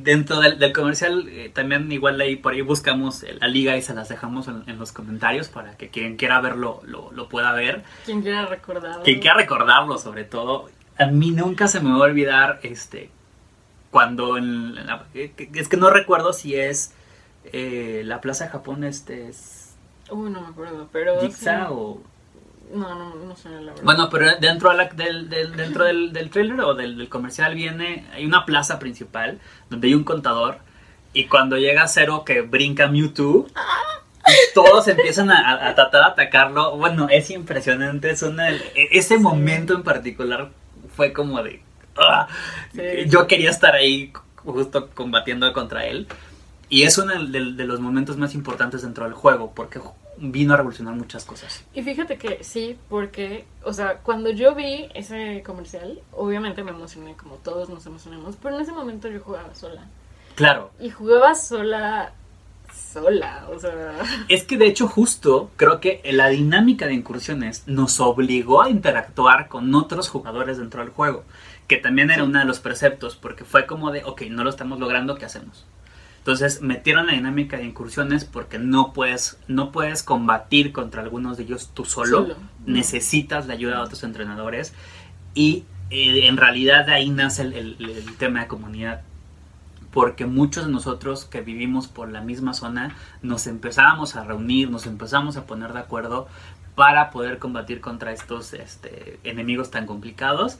dentro 0.01 0.39
del, 0.41 0.59
del 0.59 0.73
comercial 0.73 1.25
eh, 1.29 1.49
también 1.53 1.89
igual 1.91 2.19
ahí 2.19 2.35
por 2.35 2.53
ahí 2.53 2.61
buscamos 2.61 3.23
la 3.39 3.47
liga 3.47 3.77
y 3.77 3.81
se 3.81 3.93
las 3.93 4.09
dejamos 4.09 4.47
en, 4.49 4.63
en 4.67 4.77
los 4.77 4.91
comentarios 4.91 5.47
para 5.47 5.77
que 5.77 5.89
quien 5.89 6.17
quiera 6.17 6.41
verlo 6.41 6.81
lo, 6.85 7.11
lo 7.13 7.29
pueda 7.29 7.53
ver. 7.53 7.83
Quien 8.05 8.21
quiera 8.21 8.45
recordar. 8.45 9.03
Quien 9.03 9.19
quiera 9.19 9.35
recordarlo 9.37 9.97
sobre 9.97 10.23
todo. 10.25 10.69
A 10.97 11.05
mí 11.05 11.31
nunca 11.31 11.67
se 11.67 11.79
me 11.79 11.89
va 11.91 11.97
a 11.97 12.09
olvidar 12.09 12.59
este 12.63 13.09
cuando 13.91 14.37
en 14.37 14.75
la- 14.85 15.05
eh, 15.13 15.31
es 15.53 15.67
que 15.69 15.77
no 15.77 15.89
recuerdo 15.89 16.33
si 16.33 16.55
es 16.55 16.93
eh, 17.51 18.01
la 18.05 18.21
Plaza 18.21 18.45
de 18.45 18.51
Japón 18.51 18.83
este 18.83 19.27
es 19.27 19.75
Uy, 20.09 20.29
no 20.29 20.41
me 20.41 20.47
acuerdo, 20.47 20.87
pero. 20.91 21.19
Jigsaw 21.21 21.67
sí. 21.67 21.73
o 21.73 22.01
No, 22.77 22.95
no, 22.95 23.15
no 23.15 23.35
sé, 23.35 23.49
la 23.49 23.71
verdad. 23.71 23.83
Bueno, 23.83 24.09
pero 24.09 24.27
dentro, 24.39 24.69
de 24.71 24.77
la- 24.77 24.85
del, 24.89 25.29
del- 25.29 25.55
dentro 25.55 25.85
del, 25.85 26.11
del 26.13 26.29
trailer 26.29 26.59
o 26.61 26.73
del, 26.73 26.97
del 26.97 27.09
comercial 27.09 27.55
viene, 27.55 28.05
hay 28.13 28.25
una 28.25 28.45
plaza 28.45 28.79
principal 28.79 29.39
donde 29.69 29.87
hay 29.87 29.95
un 29.95 30.03
contador 30.03 30.57
y 31.13 31.25
cuando 31.25 31.57
llega 31.57 31.87
Cero 31.87 32.23
que 32.25 32.41
brinca 32.41 32.87
Mewtwo, 32.87 33.47
y 34.27 34.53
todos 34.53 34.87
empiezan 34.87 35.29
a, 35.31 35.37
a- 35.51 35.69
a 35.69 35.75
tratar 35.75 36.01
de 36.05 36.07
atacarlo. 36.11 36.75
Bueno, 36.77 37.07
es 37.09 37.29
impresionante, 37.29 38.09
es 38.11 38.21
una, 38.23 38.49
e- 38.51 38.61
ese 38.91 39.17
momento 39.17 39.73
en 39.75 39.83
particular 39.83 40.49
fue 40.95 41.13
como 41.13 41.41
de... 41.43 41.61
¡ah! 41.97 42.27
Sí. 42.73 42.81
Yo 43.07 43.27
quería 43.27 43.49
estar 43.51 43.73
ahí 43.75 44.11
justo 44.37 44.89
combatiendo 44.93 45.51
contra 45.53 45.85
él. 45.85 46.07
Y 46.73 46.83
es 46.83 46.97
uno 46.97 47.13
de, 47.25 47.53
de 47.53 47.63
los 47.65 47.79
momentos 47.79 48.17
más 48.17 48.33
importantes 48.33 48.81
dentro 48.81 49.03
del 49.05 49.13
juego 49.13 49.51
porque 49.53 49.79
vino 50.17 50.53
a 50.53 50.57
revolucionar 50.57 50.95
muchas 50.95 51.23
cosas. 51.23 51.63
Y 51.73 51.83
fíjate 51.83 52.17
que 52.17 52.43
sí, 52.43 52.77
porque, 52.89 53.45
o 53.63 53.73
sea, 53.73 53.97
cuando 53.99 54.31
yo 54.31 54.55
vi 54.55 54.87
ese 54.95 55.43
comercial, 55.45 55.99
obviamente 56.11 56.63
me 56.63 56.71
emocioné, 56.71 57.13
como 57.15 57.35
todos 57.35 57.69
nos 57.69 57.85
emocionamos, 57.85 58.35
pero 58.41 58.55
en 58.55 58.61
ese 58.61 58.71
momento 58.71 59.07
yo 59.07 59.19
jugaba 59.19 59.53
sola. 59.53 59.85
Claro, 60.35 60.71
Y 60.79 60.89
jugaba 60.89 61.35
sola, 61.35 62.11
sola, 62.91 63.47
o 63.55 63.59
sea. 63.59 63.93
Es 64.29 64.43
que 64.43 64.57
de 64.57 64.65
hecho 64.65 64.87
justo 64.87 65.51
creo 65.57 65.79
que 65.79 66.01
la 66.11 66.29
dinámica 66.29 66.87
de 66.87 66.93
incursiones 66.95 67.63
nos 67.67 67.99
obligó 67.99 68.63
a 68.63 68.69
interactuar 68.69 69.47
con 69.47 69.73
otros 69.75 70.09
jugadores 70.09 70.57
dentro 70.57 70.81
del 70.81 70.89
juego, 70.89 71.23
que 71.67 71.77
también 71.77 72.09
era 72.09 72.23
Sí. 72.23 72.29
uno 72.29 72.39
de 72.39 72.45
los 72.45 72.59
preceptos, 72.59 73.15
porque 73.15 73.43
fue 73.45 73.67
como 73.67 73.91
de, 73.91 74.03
ok, 74.05 74.23
no 74.29 74.43
lo 74.43 74.49
estamos 74.49 74.79
logrando, 74.79 75.15
¿qué 75.15 75.25
hacemos? 75.25 75.65
Entonces 76.23 76.61
metieron 76.61 77.07
la 77.07 77.13
dinámica 77.13 77.57
de 77.57 77.65
incursiones 77.65 78.23
porque 78.23 78.57
no 78.57 78.93
puedes, 78.93 79.37
no 79.49 79.73
puedes 79.73 80.03
combatir 80.03 80.71
contra 80.71 81.01
algunos 81.01 81.35
de 81.35 81.43
ellos 81.43 81.71
tú 81.73 81.83
solo, 81.83 82.21
Solo. 82.21 82.35
necesitas 82.65 83.45
la 83.45 83.55
ayuda 83.55 83.75
de 83.75 83.81
otros 83.83 84.03
entrenadores 84.03 84.73
y 85.35 85.65
eh, 85.89 86.27
en 86.27 86.37
realidad 86.37 86.85
de 86.85 86.93
ahí 86.93 87.09
nace 87.09 87.41
el, 87.41 87.53
el- 87.53 87.89
el 87.89 88.15
tema 88.15 88.39
de 88.39 88.47
comunidad 88.47 89.01
porque 89.91 90.25
muchos 90.25 90.65
de 90.65 90.71
nosotros 90.71 91.25
que 91.25 91.41
vivimos 91.41 91.87
por 91.87 92.09
la 92.09 92.21
misma 92.21 92.53
zona 92.53 92.95
nos 93.21 93.45
empezábamos 93.45 94.15
a 94.15 94.23
reunir, 94.23 94.71
nos 94.71 94.87
empezamos 94.87 95.35
a 95.37 95.45
poner 95.45 95.73
de 95.73 95.79
acuerdo 95.79 96.27
para 96.75 97.11
poder 97.11 97.37
combatir 97.37 97.81
contra 97.81 98.11
estos 98.13 98.53
este, 98.53 99.19
enemigos 99.25 99.69
tan 99.71 99.85
complicados. 99.85 100.57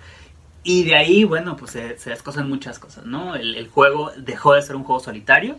Y 0.63 0.83
de 0.83 0.95
ahí, 0.95 1.23
bueno, 1.25 1.55
pues 1.57 1.71
se, 1.71 1.97
se 1.97 2.09
descosan 2.11 2.47
muchas 2.49 2.79
cosas, 2.79 3.05
¿no? 3.05 3.35
El, 3.35 3.55
el 3.55 3.67
juego 3.69 4.11
dejó 4.17 4.53
de 4.53 4.61
ser 4.61 4.75
un 4.77 4.83
juego 4.83 5.01
solitario 5.01 5.57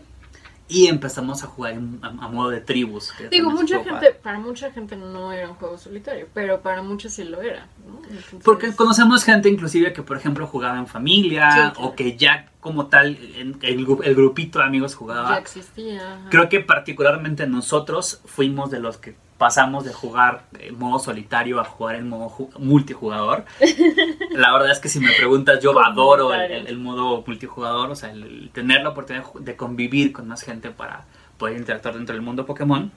y 0.67 0.87
empezamos 0.87 1.43
a 1.43 1.45
jugar 1.45 1.73
en- 1.73 1.99
a, 2.01 2.07
a 2.07 2.27
modo 2.27 2.49
de 2.49 2.59
tribus. 2.59 3.11
que 3.11 3.29
Digo, 3.29 3.51
mucha 3.51 3.75
gente, 3.77 3.91
padre. 3.91 4.13
para 4.23 4.39
mucha 4.39 4.71
gente 4.71 4.95
no 4.95 5.31
era 5.31 5.47
un 5.47 5.53
juego 5.57 5.77
solitario, 5.77 6.27
pero 6.33 6.61
para 6.61 6.81
muchos 6.81 7.13
sí 7.13 7.23
lo 7.23 7.39
era, 7.39 7.67
¿no? 7.87 7.99
Entonces- 8.09 8.41
Porque 8.43 8.75
conocemos 8.75 9.23
gente 9.23 9.47
inclusive 9.47 9.93
que, 9.93 10.01
por 10.01 10.17
ejemplo, 10.17 10.47
jugaba 10.47 10.79
en 10.79 10.87
familia 10.87 11.51
Sí, 11.51 11.57
claro. 11.59 11.81
o 11.81 11.95
que 11.95 12.17
ya 12.17 12.49
como 12.59 12.87
tal 12.87 13.15
el, 13.35 13.55
el 13.61 14.15
grupito 14.15 14.57
de 14.57 14.65
amigos 14.65 14.93
ya 14.93 14.97
jugaba. 14.97 15.37
existía. 15.37 16.15
ajá. 16.15 16.29
Creo 16.31 16.49
que 16.49 16.61
particularmente 16.61 17.45
nosotros 17.45 18.21
fuimos 18.25 18.71
de 18.71 18.79
los 18.79 18.97
que 18.97 19.15
pasamos 19.37 19.83
de 19.83 19.91
jugar 19.93 20.45
en 20.59 20.77
modo 20.79 20.97
solitario 20.99 21.59
a 21.59 21.65
jugar 21.65 21.95
en 21.95 22.07
modo 22.09 22.29
ju- 22.29 22.57
multijugador. 22.59 23.45
La 24.31 24.53
verdad 24.53 24.71
es 24.71 24.79
que 24.79 24.89
si 24.89 24.99
me 24.99 25.11
preguntas, 25.11 25.59
yo 25.61 25.77
adoro 25.83 26.33
el, 26.33 26.51
el- 26.51 26.67
el 26.67 26.77
modo 26.77 27.23
multijugador, 27.27 27.91
o 27.91 27.95
sea, 27.95 28.11
el, 28.11 28.23
el 28.23 28.49
tener 28.51 28.81
la 28.83 28.89
oportunidad 28.89 29.25
de 29.33 29.55
convivir 29.55 30.13
con 30.13 30.27
más 30.27 30.41
gente 30.43 30.69
para 30.71 31.05
poder 31.37 31.57
interactuar 31.57 31.95
dentro 31.95 32.13
del 32.15 32.21
mundo 32.21 32.45
Pokémon. 32.45 32.91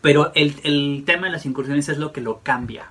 Pero 0.00 0.32
el, 0.34 0.54
el 0.64 1.04
tema 1.06 1.26
de 1.26 1.32
las 1.32 1.46
incursiones 1.46 1.88
es 1.88 1.98
lo 1.98 2.12
que 2.12 2.20
lo 2.20 2.40
cambia. 2.40 2.86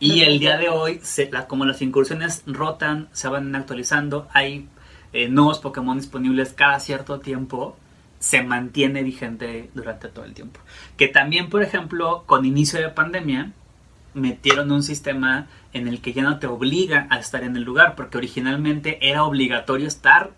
Y 0.00 0.22
el 0.22 0.38
día 0.40 0.56
de 0.58 0.68
hoy, 0.68 1.00
se- 1.02 1.30
la- 1.30 1.46
como 1.46 1.64
las 1.64 1.80
incursiones 1.82 2.42
rotan, 2.46 3.08
se 3.12 3.28
van 3.28 3.54
actualizando, 3.54 4.28
hay 4.32 4.68
eh, 5.12 5.28
nuevos 5.28 5.60
Pokémon 5.60 5.96
disponibles 5.96 6.52
cada 6.52 6.80
cierto 6.80 7.20
tiempo, 7.20 7.76
se 8.24 8.42
mantiene 8.42 9.02
vigente 9.02 9.68
durante 9.74 10.08
todo 10.08 10.24
el 10.24 10.32
tiempo. 10.32 10.58
Que 10.96 11.08
también, 11.08 11.50
por 11.50 11.62
ejemplo, 11.62 12.24
con 12.24 12.46
inicio 12.46 12.80
de 12.80 12.88
pandemia, 12.88 13.52
metieron 14.14 14.72
un 14.72 14.82
sistema 14.82 15.46
en 15.74 15.88
el 15.88 16.00
que 16.00 16.14
ya 16.14 16.22
no 16.22 16.38
te 16.38 16.46
obliga 16.46 17.06
a 17.10 17.18
estar 17.18 17.42
en 17.44 17.54
el 17.54 17.64
lugar, 17.64 17.96
porque 17.96 18.16
originalmente 18.16 18.96
era 19.06 19.24
obligatorio 19.24 19.86
estar 19.86 20.30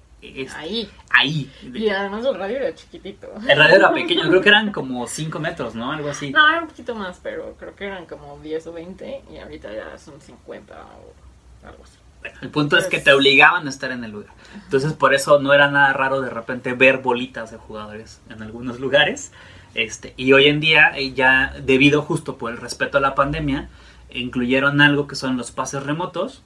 Ahí. 0.57 0.91
ahí. 1.11 1.49
Y 1.63 1.89
además 1.89 2.25
el 2.25 2.35
radio 2.35 2.57
era 2.57 2.75
chiquitito. 2.75 3.29
El 3.49 3.57
radio 3.57 3.77
era 3.77 3.93
pequeño, 3.93 4.29
creo 4.29 4.41
que 4.41 4.49
eran 4.49 4.73
como 4.73 5.07
5 5.07 5.39
metros, 5.39 5.77
¿no? 5.77 5.93
Algo 5.93 6.09
así. 6.11 6.33
No, 6.33 6.49
era 6.49 6.63
un 6.63 6.67
poquito 6.67 6.97
más, 6.97 7.21
pero 7.23 7.55
creo 7.57 7.77
que 7.77 7.87
eran 7.87 8.07
como 8.07 8.37
10 8.41 8.67
o 8.67 8.73
20 8.73 9.23
y 9.31 9.37
ahorita 9.37 9.73
ya 9.73 9.97
son 9.97 10.21
50 10.21 10.75
o 10.75 11.67
algo 11.69 11.85
así. 11.85 11.99
El 12.43 12.51
punto 12.51 12.77
es 12.77 12.87
que 12.87 12.99
te 12.99 13.13
obligaban 13.13 13.67
a 13.67 13.71
estar 13.71 13.93
en 13.93 14.05
el 14.05 14.13
lugar. 14.13 14.31
Entonces, 14.65 14.93
por 14.93 15.15
eso 15.15 15.41
no 15.41 15.53
era 15.53 15.71
nada 15.71 15.93
raro 15.93 16.21
de 16.21 16.31
repente 16.31 16.73
ver 16.73 16.99
bolitas 16.99 17.51
de 17.51 17.57
jugadores 17.57 18.21
en 18.31 18.43
algunos 18.43 18.81
lugares. 18.81 19.33
Este, 19.75 20.15
y 20.17 20.33
hoy 20.33 20.47
en 20.47 20.61
día, 20.61 20.93
eh, 20.97 21.13
ya 21.13 21.55
debido 21.63 22.03
justo 22.03 22.39
por 22.39 22.51
el 22.51 22.59
respeto 22.59 22.99
a 22.99 23.01
la 23.01 23.15
pandemia, 23.15 23.69
incluyeron 24.11 24.81
algo 24.81 25.07
que 25.07 25.17
son 25.17 25.37
los 25.37 25.51
pases 25.51 25.83
remotos, 25.83 26.43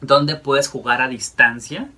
donde 0.00 0.36
puedes 0.36 0.68
jugar 0.68 1.00
a 1.00 1.08
distancia, 1.08 1.88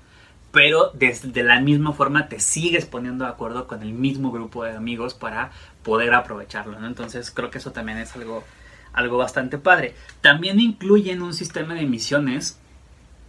pero 0.53 0.93
desde 0.95 1.33
de 1.33 1.43
la 1.43 1.59
misma 1.61 1.93
forma 1.93 2.29
te 2.29 2.39
sigues 2.39 2.87
poniendo 2.87 3.25
de 3.25 3.31
acuerdo 3.31 3.67
con 3.67 3.83
el 3.83 3.93
mismo 3.93 4.31
grupo 4.31 4.63
de 4.63 4.77
amigos 4.77 5.15
para 5.15 5.51
poder 5.83 6.15
aprovecharlo. 6.15 6.79
¿no? 6.79 6.87
Entonces, 6.87 7.33
creo 7.33 7.51
que 7.51 7.59
eso 7.59 7.73
también 7.73 7.99
es 7.99 8.15
algo, 8.15 8.45
algo 8.93 9.19
bastante 9.19 9.59
padre. 9.59 9.97
También 10.21 10.61
incluyen 10.61 11.23
un 11.23 11.35
sistema 11.35 11.75
de 11.75 11.87
misiones 11.87 12.61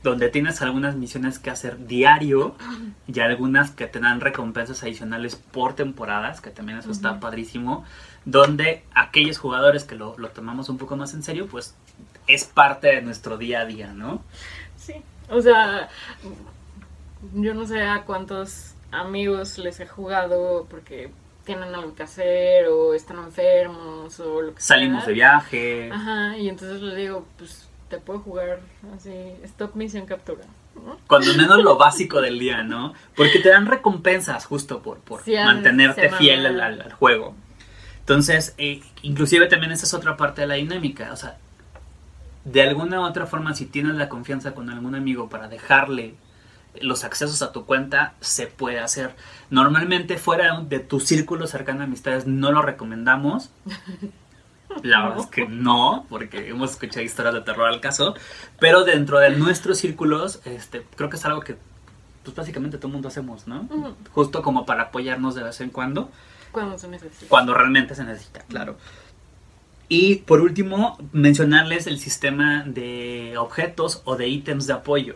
donde 0.05 0.29
tienes 0.29 0.61
algunas 0.61 0.95
misiones 0.95 1.39
que 1.39 1.49
hacer 1.49 1.87
diario 1.87 2.55
y 3.07 3.19
algunas 3.19 3.71
que 3.71 3.87
te 3.87 3.99
dan 3.99 4.21
recompensas 4.21 4.83
adicionales 4.83 5.35
por 5.35 5.73
temporadas, 5.73 6.41
que 6.41 6.51
también 6.51 6.77
eso 6.77 6.91
está 6.91 7.19
padrísimo, 7.19 7.83
donde 8.23 8.83
aquellos 8.93 9.39
jugadores 9.39 9.83
que 9.83 9.95
lo, 9.95 10.15
lo 10.17 10.29
tomamos 10.29 10.69
un 10.69 10.77
poco 10.77 10.95
más 10.95 11.15
en 11.15 11.23
serio, 11.23 11.47
pues 11.47 11.73
es 12.27 12.45
parte 12.45 12.87
de 12.87 13.01
nuestro 13.01 13.37
día 13.37 13.61
a 13.61 13.65
día, 13.65 13.93
¿no? 13.93 14.21
Sí. 14.77 14.93
O 15.29 15.41
sea, 15.41 15.89
yo 17.33 17.55
no 17.55 17.65
sé 17.65 17.81
a 17.81 18.03
cuántos 18.03 18.75
amigos 18.91 19.57
les 19.57 19.79
he 19.79 19.87
jugado 19.87 20.67
porque 20.69 21.09
tienen 21.45 21.73
algo 21.73 21.95
que 21.95 22.03
hacer 22.03 22.67
o 22.67 22.93
están 22.93 23.17
enfermos 23.17 24.19
o 24.19 24.41
lo 24.41 24.53
que 24.53 24.61
Salimos 24.61 24.99
sea. 24.99 25.07
de 25.07 25.13
viaje. 25.13 25.91
Ajá, 25.91 26.37
y 26.37 26.47
entonces 26.47 26.79
les 26.81 26.95
digo, 26.95 27.25
pues 27.39 27.67
te 27.95 28.01
puedo 28.01 28.19
jugar 28.19 28.59
así, 28.95 29.13
stop 29.43 29.75
misión 29.75 30.05
captura. 30.05 30.43
¿no? 30.75 30.97
Cuando 31.07 31.33
menos 31.35 31.63
lo 31.63 31.77
básico 31.77 32.19
del 32.21 32.37
día, 32.39 32.61
¿no? 32.63 32.93
Porque 33.15 33.39
te 33.39 33.49
dan 33.49 33.65
recompensas 33.65 34.45
justo 34.45 34.81
por, 34.81 34.99
por 34.99 35.23
Sí, 35.23 35.33
mantenerte 35.35 36.09
fiel 36.09 36.45
al, 36.45 36.59
al- 36.59 36.81
al 36.81 36.93
juego. 36.93 37.35
Entonces, 37.99 38.53
eh, 38.57 38.81
inclusive 39.01 39.47
también 39.47 39.71
esa 39.71 39.85
es 39.85 39.93
otra 39.93 40.17
parte 40.17 40.41
de 40.41 40.47
la 40.47 40.55
dinámica. 40.55 41.11
O 41.13 41.15
sea, 41.15 41.37
de 42.43 42.61
alguna 42.61 42.99
u 42.99 43.03
otra 43.05 43.25
forma, 43.25 43.53
si 43.55 43.65
tienes 43.65 43.95
la 43.95 44.09
confianza 44.09 44.53
con 44.53 44.69
algún 44.69 44.93
amigo 44.95 45.29
para 45.29 45.47
dejarle 45.47 46.15
los 46.81 47.05
accesos 47.05 47.41
a 47.41 47.53
tu 47.53 47.65
cuenta, 47.65 48.13
se 48.19 48.47
puede 48.47 48.79
hacer. 48.79 49.15
Normalmente 49.49 50.17
fuera 50.17 50.59
de 50.59 50.79
tu 50.79 50.99
círculo 50.99 51.47
cercano 51.47 51.79
de 51.79 51.85
amistades 51.85 52.27
no 52.27 52.51
lo 52.51 52.61
recomendamos. 52.61 53.49
La 54.83 55.03
verdad 55.03 55.19
es 55.19 55.27
que 55.27 55.47
no, 55.47 56.05
porque 56.09 56.49
hemos 56.49 56.71
escuchado 56.71 57.01
historias 57.05 57.33
de 57.33 57.41
terror 57.41 57.67
al 57.67 57.79
caso, 57.81 58.15
pero 58.59 58.83
dentro 58.83 59.19
de 59.19 59.29
nuestros 59.31 59.77
círculos, 59.77 60.41
este, 60.45 60.85
creo 60.95 61.09
que 61.09 61.15
es 61.17 61.25
algo 61.25 61.41
que 61.41 61.55
pues 62.23 62.35
básicamente 62.35 62.77
todo 62.77 62.87
el 62.87 62.93
mundo 62.93 63.07
hacemos, 63.07 63.47
¿no? 63.47 63.67
Justo 64.11 64.41
como 64.41 64.65
para 64.65 64.83
apoyarnos 64.83 65.35
de 65.35 65.43
vez 65.43 65.61
en 65.61 65.69
cuando, 65.69 66.09
Cuando 66.51 66.77
se 66.77 66.87
necesita. 66.87 67.27
cuando 67.29 67.53
realmente 67.53 67.93
se 67.95 68.03
necesita, 68.03 68.41
claro. 68.49 68.77
Y 69.87 70.15
por 70.17 70.41
último, 70.41 70.97
mencionarles 71.11 71.85
el 71.85 71.99
sistema 71.99 72.63
de 72.65 73.35
objetos 73.37 74.01
o 74.05 74.15
de 74.15 74.27
ítems 74.27 74.65
de 74.65 74.73
apoyo, 74.73 75.15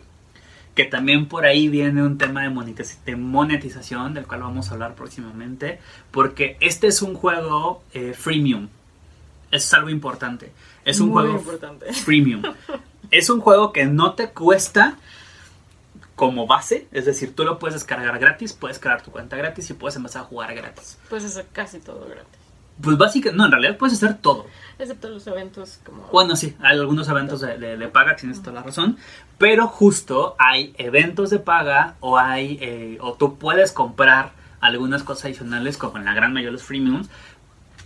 que 0.76 0.86
también 0.86 1.28
por 1.28 1.46
ahí 1.46 1.68
viene 1.68 2.04
un 2.04 2.20
tema 2.20 2.44
de 2.44 3.16
monetización, 3.16 4.14
del 4.14 4.28
cual 4.28 4.42
vamos 4.42 4.70
a 4.70 4.76
hablar 4.76 4.94
próximamente, 4.94 5.80
porque 6.12 6.56
este 6.60 6.86
es 6.88 7.02
un 7.02 7.16
juego 7.16 7.82
eh, 7.94 8.14
freemium. 8.14 8.68
Es 9.52 9.74
algo 9.74 9.90
importante. 9.90 10.52
Es 10.86 11.00
un 11.00 11.10
Muy 11.10 11.22
juego 11.24 11.38
importante. 11.40 11.94
freemium. 11.94 12.44
es 13.12 13.30
un 13.30 13.40
juego 13.42 13.72
que 13.74 13.86
no 13.86 14.14
te 14.14 14.30
cuesta 14.30 14.98
como 16.16 16.48
base, 16.48 16.88
es 16.92 17.06
decir, 17.06 17.34
tú 17.34 17.46
lo 17.46 17.60
puedes 17.60 17.76
descargar 17.76 18.20
gratis, 18.20 18.52
puedes 18.52 18.78
crear 18.80 19.02
tu 19.02 19.10
cuenta 19.12 19.38
gratis 19.38 19.70
y 19.70 19.74
puedes 19.74 19.96
empezar 19.96 20.24
a 20.24 20.26
jugar 20.26 20.54
gratis. 20.54 20.98
Puedes 21.10 21.26
hacer 21.26 21.48
casi 21.54 21.80
todo 21.80 22.02
gratis. 22.10 22.26
Pues 22.82 22.98
básicamente, 22.98 23.38
no, 23.38 23.46
en 23.46 23.52
realidad 23.52 23.78
puedes 23.78 23.96
hacer 23.96 24.18
todo. 24.18 24.46
Excepto 24.78 25.10
los 25.10 25.26
eventos 25.28 25.80
como... 25.86 26.04
Bueno, 26.12 26.36
sí, 26.36 26.56
hay 26.62 26.78
algunos 26.78 27.08
eventos 27.10 27.40
de, 27.42 27.58
de- 27.58 27.78
de 27.78 27.88
paga, 27.88 28.16
tienes 28.18 28.42
toda 28.42 28.54
la 28.56 28.64
razón, 28.64 28.98
pero 29.38 29.68
justo 29.68 30.36
hay 30.40 30.74
eventos 30.78 31.30
de 31.30 31.40
paga 31.40 31.96
o 32.02 32.18
hay, 32.18 32.58
eh, 32.62 32.98
o 33.02 33.14
tú 33.14 33.38
puedes 33.38 33.72
comprar 33.72 34.32
algunas 34.62 35.04
cosas 35.04 35.26
adicionales, 35.26 35.78
como 35.78 35.98
en 35.98 36.06
la 36.06 36.14
gran 36.14 36.34
mayoría 36.34 36.50
de 36.50 36.54
los 36.54 36.64
freemiums, 36.64 37.10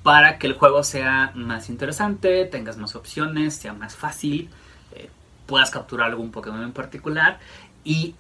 para 0.03 0.37
que 0.37 0.47
el 0.47 0.53
juego 0.53 0.83
sea 0.83 1.31
más 1.35 1.69
interesante, 1.69 2.45
tengas 2.45 2.77
más 2.77 2.95
opciones, 2.95 3.55
sea 3.55 3.73
más 3.73 3.95
fácil, 3.95 4.49
eh, 4.93 5.09
puedas 5.45 5.71
capturar 5.71 6.09
algún 6.09 6.31
Pokémon 6.31 6.61
en 6.63 6.73
particular 6.73 7.39
y 7.83 8.15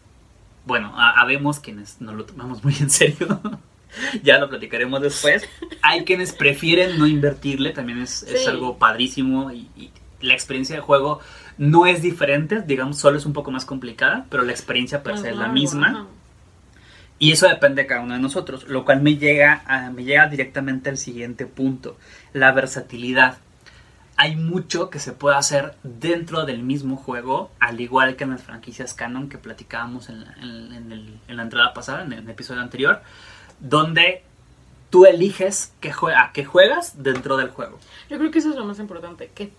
bueno, 0.65 0.93
ha- 0.95 1.19
habemos 1.21 1.59
quienes 1.59 1.99
no 2.01 2.13
lo 2.13 2.25
tomamos 2.25 2.63
muy 2.63 2.73
en 2.79 2.89
serio. 2.89 3.39
ya 4.23 4.39
lo 4.39 4.49
platicaremos 4.49 5.01
después. 5.01 5.43
Hay 5.81 6.05
quienes 6.05 6.33
prefieren 6.33 6.97
no 6.97 7.05
invertirle, 7.05 7.71
también 7.71 8.01
es, 8.01 8.23
es 8.23 8.47
algo 8.47 8.77
padrísimo 8.77 9.51
y, 9.51 9.69
y 9.75 9.91
la 10.21 10.33
experiencia 10.33 10.75
de 10.75 10.81
juego 10.81 11.19
no 11.57 11.85
es 11.85 12.01
diferente, 12.01 12.61
digamos, 12.61 12.97
solo 12.97 13.17
es 13.17 13.25
un 13.25 13.33
poco 13.33 13.51
más 13.51 13.65
complicada, 13.65 14.25
pero 14.29 14.43
la 14.43 14.51
experiencia 14.53 15.03
per 15.03 15.17
se 15.17 15.29
es 15.29 15.35
la 15.35 15.47
misma. 15.49 15.87
ajá. 15.87 16.05
Y 17.23 17.31
eso 17.31 17.47
depende 17.47 17.83
de 17.83 17.87
cada 17.87 18.01
uno 18.01 18.15
de 18.15 18.19
nosotros, 18.19 18.67
lo 18.67 18.83
cual 18.83 19.01
me 19.01 19.15
llega, 19.15 19.63
me 19.95 20.03
llega 20.03 20.27
directamente 20.27 20.89
al 20.89 20.97
siguiente 20.97 21.45
punto, 21.45 21.95
la 22.33 22.51
versatilidad. 22.51 23.37
Hay 24.17 24.35
mucho 24.35 24.89
que 24.89 24.99
se 24.99 25.13
puede 25.13 25.37
hacer 25.37 25.73
dentro 25.83 26.45
del 26.45 26.63
mismo 26.63 26.97
juego, 26.97 27.49
al 27.61 27.79
igual 27.79 28.17
que 28.17 28.25
en 28.25 28.31
las 28.31 28.43
franquicias 28.43 28.93
canon 28.93 29.29
que 29.29 29.37
platicábamos 29.37 30.09
en 30.09 30.19
la, 31.29 31.43
entrada 31.43 31.73
pasada, 31.73 32.03
en 32.03 32.11
el 32.11 32.29
episodio 32.29 32.59
anterior, 32.59 33.01
donde 33.61 34.21
tú 34.89 35.05
eliges 35.05 35.71
a 36.17 36.33
qué 36.33 36.43
juegas 36.43 37.03
dentro 37.03 37.37
del 37.37 37.51
juego. 37.51 37.79
Yo 38.09 38.17
creo 38.17 38.31
que 38.31 38.39
eso 38.39 38.49
es 38.49 38.57
lo 38.57 38.65
más 38.65 38.79
importante, 38.79 39.31
que 39.33 39.53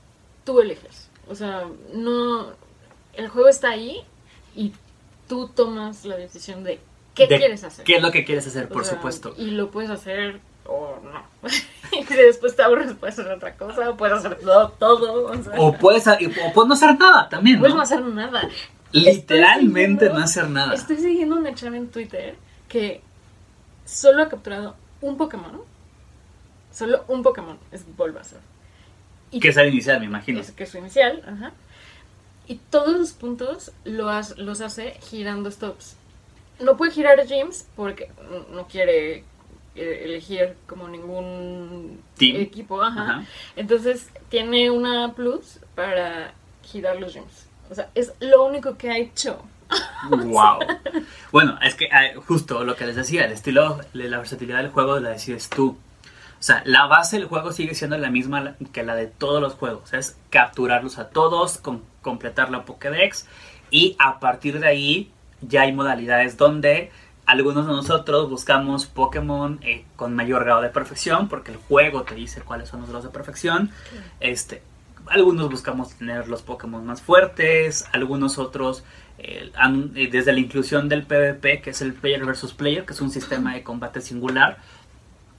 tú 0.44 0.60
eliges. 0.60 1.08
O 1.28 1.34
sea, 1.34 1.64
no... 1.94 2.48
El 3.14 3.28
juego 3.28 3.48
está 3.48 3.70
ahí 3.70 4.02
y 4.54 4.74
tú 5.28 5.48
tomas 5.48 6.04
la 6.04 6.18
decisión 6.18 6.62
de 6.62 6.78
qué 7.14 7.26
quieres 7.28 7.64
hacer. 7.64 7.84
¿Qué 7.84 7.96
es 7.96 8.02
lo 8.02 8.10
que 8.12 8.24
quieres 8.24 8.46
hacer, 8.46 8.64
O 8.64 8.68
por 8.68 8.84
sea, 8.84 8.94
supuesto? 8.96 9.34
Y 9.38 9.50
lo 9.52 9.70
puedes 9.70 9.90
hacer 9.90 10.40
o 10.66 10.98
no. 11.02 11.22
y 11.92 12.04
después 12.14 12.56
te 12.56 12.62
aburres, 12.62 12.92
puedes 12.98 13.18
hacer 13.18 13.30
otra 13.32 13.54
cosa, 13.56 13.90
o 13.90 13.96
puedes 13.96 14.16
hacer 14.18 14.36
todo. 14.38 14.68
todo 14.78 15.24
o 15.26 15.42
sea, 15.42 15.52
O 15.56 15.72
puedes, 15.74 16.06
o 16.06 16.12
puedes 16.54 16.68
no 16.68 16.74
hacer 16.74 16.98
nada 16.98 17.28
también, 17.28 17.58
puedes 17.60 17.74
¿no? 17.74 17.82
hacer 17.82 18.00
nada. 18.02 18.48
Literalmente 18.92 20.08
no 20.08 20.18
hacer 20.18 20.48
nada. 20.48 20.74
Estoy 20.74 20.96
siguiendo 20.98 21.36
una 21.36 21.54
chava 21.54 21.76
en 21.76 21.88
Twitter 21.88 22.36
que 22.68 23.00
solo 23.84 24.22
ha 24.22 24.28
capturado 24.28 24.76
un 25.00 25.16
Pokémon. 25.16 25.60
Solo 26.72 27.04
un 27.08 27.22
Pokémon 27.22 27.58
es 27.72 27.84
Bulbasaur. 27.96 28.40
Y 29.30 29.40
Que 29.40 29.48
es 29.48 29.56
el 29.56 29.68
inicial, 29.68 30.00
me 30.00 30.06
imagino. 30.06 30.40
es 30.40 30.50
que 30.52 30.64
es 30.64 30.70
su 30.70 30.78
inicial, 30.78 31.22
ajá. 31.26 31.52
Y 32.46 32.56
todos 32.70 32.96
los 32.98 33.12
puntos 33.12 33.72
lo 33.84 34.08
has- 34.10 34.36
los 34.38 34.60
hace 34.60 34.92
girando 35.10 35.50
stops. 35.50 35.96
No 36.60 36.76
puede 36.76 36.92
girar 36.92 37.18
James 37.28 37.68
porque 37.76 38.10
no- 38.50 38.66
quiere 38.68 39.24
eh, 39.74 40.02
elegir 40.04 40.56
como 40.66 40.88
ningún 40.88 42.00
Team. 42.16 42.36
equipo, 42.40 42.80
ajá. 42.82 43.02
Ajá. 43.02 43.24
Entonces 43.56 44.08
tiene 44.28 44.70
una 44.70 45.12
plus 45.14 45.58
para 45.74 46.32
girar 46.62 46.96
los 47.00 47.12
James. 47.14 47.48
O 47.70 47.74
sea, 47.74 47.90
es 47.94 48.12
lo 48.20 48.44
único 48.44 48.76
que 48.76 48.90
ha 48.90 48.98
hecho. 48.98 49.42
Wow. 50.10 50.58
Bueno, 51.32 51.58
es 51.62 51.74
que 51.74 51.88
ah, 51.90 52.10
justo 52.26 52.62
lo 52.64 52.76
que 52.76 52.86
les 52.86 52.94
decía, 52.96 53.24
el 53.24 53.32
estilo, 53.32 53.80
la 53.94 54.18
versatilidad 54.18 54.58
del 54.58 54.70
juego 54.70 55.00
la 55.00 55.10
decides 55.10 55.48
tú. 55.48 55.78
O 56.38 56.42
sea, 56.46 56.62
la 56.66 56.86
base 56.86 57.16
del 57.18 57.26
juego 57.26 57.52
sigue 57.52 57.74
siendo 57.74 57.96
la 57.96 58.10
misma 58.10 58.54
que 58.72 58.82
la 58.84 58.94
de 58.94 59.06
todos 59.06 59.40
los 59.40 59.54
juegos. 59.54 59.92
Es 59.94 60.18
capturarlos 60.28 60.98
a 60.98 61.08
todos, 61.08 61.56
com- 61.56 61.80
completar 62.02 62.50
la 62.50 62.66
Pokédex 62.66 63.26
y 63.70 63.96
a 63.98 64.20
partir 64.20 64.60
de 64.60 64.68
ahí 64.68 65.10
ya 65.48 65.62
hay 65.62 65.72
modalidades 65.72 66.36
donde 66.36 66.90
algunos 67.26 67.66
de 67.66 67.72
nosotros 67.72 68.28
buscamos 68.28 68.86
Pokémon 68.86 69.58
eh, 69.62 69.84
con 69.96 70.14
mayor 70.14 70.44
grado 70.44 70.60
de 70.60 70.68
perfección 70.68 71.28
porque 71.28 71.52
el 71.52 71.56
juego 71.56 72.02
te 72.02 72.14
dice 72.14 72.42
cuáles 72.42 72.68
son 72.68 72.80
los 72.80 72.90
grados 72.90 73.04
de 73.04 73.10
perfección. 73.10 73.70
Este, 74.20 74.62
algunos 75.06 75.50
buscamos 75.50 75.94
tener 75.94 76.28
los 76.28 76.42
Pokémon 76.42 76.84
más 76.84 77.00
fuertes, 77.02 77.86
algunos 77.92 78.38
otros 78.38 78.84
eh, 79.18 79.50
han- 79.54 79.92
eh, 79.94 80.08
desde 80.10 80.32
la 80.32 80.40
inclusión 80.40 80.88
del 80.88 81.04
PvP, 81.04 81.60
que 81.62 81.70
es 81.70 81.80
el 81.82 81.92
Player 81.94 82.24
versus 82.26 82.52
Player, 82.52 82.84
que 82.84 82.92
es 82.92 83.00
un 83.00 83.10
sistema 83.10 83.54
de 83.54 83.62
combate 83.62 84.00
singular, 84.00 84.58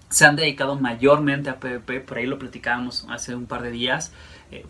se 0.10 0.26
han 0.26 0.36
dedicado 0.36 0.76
mayormente 0.80 1.50
a 1.50 1.60
PvP, 1.60 2.00
por 2.00 2.18
ahí 2.18 2.26
lo 2.26 2.40
platicábamos 2.40 3.06
hace 3.10 3.36
un 3.36 3.48
par 3.48 3.62
de 3.64 3.72
días, 3.72 4.14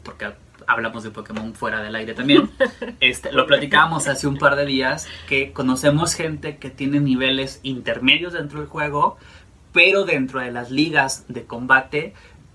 porque 0.04 0.34
hablamos 0.68 1.04
de 1.04 1.12
Pokémon 1.12 1.54
fuera 1.54 1.82
del 1.82 1.96
aire 1.96 2.14
también, 2.14 2.50
este, 3.00 3.32
lo 3.32 3.46
platicábamos 3.48 4.08
hace 4.08 4.28
un 4.28 4.38
par 4.38 4.56
de 4.56 4.66
días, 4.66 5.08
que 5.28 5.54
conocemos 5.54 6.14
gente 6.14 6.58
que 6.58 6.70
tiene 6.70 7.00
niveles 7.00 7.60
intermedios 7.64 8.34
dentro 8.34 8.60
del 8.60 8.68
juego, 8.68 9.18
pero 9.72 10.06
dentro 10.06 10.40
de 10.40 10.52
las 10.52 10.72
ligas 10.72 11.26
de 11.28 11.44
combate 11.46 12.14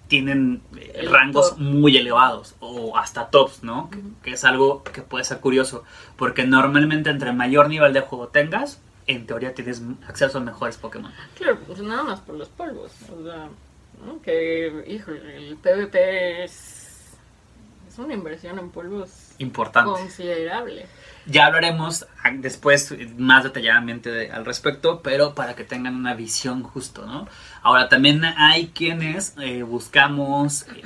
tienen 0.08 0.60
eh, 0.76 1.06
rangos 1.08 1.50
top. 1.50 1.58
muy 1.60 1.96
elevados 1.96 2.56
o 2.58 2.98
hasta 2.98 3.30
tops, 3.30 3.62
¿no? 3.62 3.90
Que, 4.22 4.32
es 4.32 4.44
algo 4.44 4.82
que 4.82 5.02
puede 5.02 5.24
ser 5.24 5.38
curioso, 5.38 5.84
porque 6.16 6.44
normalmente 6.44 7.10
entre 7.10 7.32
mayor 7.32 7.68
nivel 7.68 7.92
de 7.92 8.00
juego 8.00 8.28
tengas, 8.28 8.80
en 9.06 9.26
teoría 9.26 9.54
tienes 9.54 9.82
acceso 10.08 10.38
a 10.38 10.40
mejores 10.40 10.76
Pokémon. 10.76 11.12
Claro, 11.36 11.58
pues 11.66 11.80
nada 11.80 12.02
más 12.02 12.20
por 12.20 12.34
los 12.34 12.48
polvos. 12.48 12.92
O 13.16 13.22
sea, 13.22 13.48
¿no? 14.04 14.20
que, 14.20 14.84
híjole, 14.88 15.36
el 15.36 15.56
PvP 15.56 16.44
es 16.44 16.79
una 18.04 18.14
inversión 18.14 18.58
en 18.58 18.70
polvos 18.70 19.32
Importante. 19.38 19.90
considerable. 19.90 20.86
Ya 21.26 21.46
hablaremos 21.46 22.06
ah, 22.24 22.30
después 22.34 22.94
más 23.18 23.44
detalladamente 23.44 24.10
de- 24.10 24.30
al 24.32 24.44
respecto, 24.44 25.00
pero 25.02 25.34
para 25.34 25.54
que 25.54 25.64
tengan 25.64 25.94
una 25.96 26.14
visión 26.14 26.62
justo, 26.62 27.06
¿no? 27.06 27.28
Ahora 27.62 27.88
también 27.88 28.24
hay 28.24 28.68
quienes 28.68 29.34
eh, 29.40 29.62
buscamos 29.62 30.62
eh, 30.62 30.82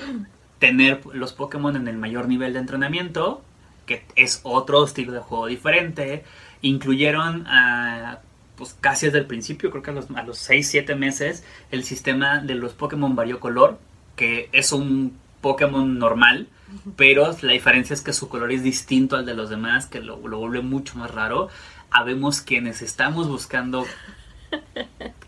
tener 0.59 1.01
los 1.12 1.33
Pokémon 1.33 1.77
en 1.77 1.89
el 1.89 1.97
mayor 1.97 2.27
nivel 2.29 2.53
de 2.53 2.59
entrenamiento, 2.59 3.43
que 3.87 4.05
es 4.17 4.41
otro 4.45 4.85
estilo 4.85 5.12
de 5.12 5.21
juego 5.21 5.47
diferente. 5.47 6.25
Incluyeron 6.62 7.47
a, 7.47 8.21
pues 8.57 8.75
casi 8.81 9.07
desde 9.07 9.19
el 9.19 9.27
principio, 9.27 9.71
creo 9.71 9.83
que 9.83 9.91
a 9.91 9.95
los, 9.95 10.11
a 10.15 10.23
los 10.23 10.39
6-7 10.51 10.97
meses, 10.97 11.45
el 11.71 11.85
sistema 11.85 12.39
de 12.41 12.55
los 12.55 12.73
Pokémon 12.73 13.15
variocolor, 13.15 13.79
que 14.17 14.49
es 14.53 14.73
un 14.73 15.19
Pokémon 15.45 15.99
normal, 15.99 16.49
pero 16.97 17.36
la 17.42 17.53
diferencia 17.53 17.92
es 17.92 18.01
que 18.01 18.14
su 18.14 18.30
color 18.30 18.51
es 18.51 18.62
distinto 18.62 19.16
al 19.16 19.26
de 19.26 19.34
los 19.34 19.51
demás, 19.51 19.84
que 19.84 20.01
lo, 20.01 20.16
vuelve 20.16 20.62
mucho 20.62 20.97
más 20.97 21.11
raro. 21.11 21.51
Habemos 21.90 22.40
quienes 22.40 22.80
estamos 22.80 23.28
buscando 23.28 23.84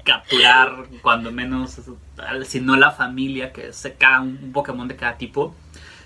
capturar, 0.04 0.86
cuando 1.02 1.30
menos, 1.32 1.82
si 2.46 2.60
no 2.60 2.76
la 2.76 2.92
familia, 2.92 3.52
que 3.52 3.68
es 3.68 3.92
cada 3.98 4.22
un 4.22 4.52
Pokémon 4.54 4.88
de 4.88 4.96
cada 4.96 5.18
tipo, 5.18 5.54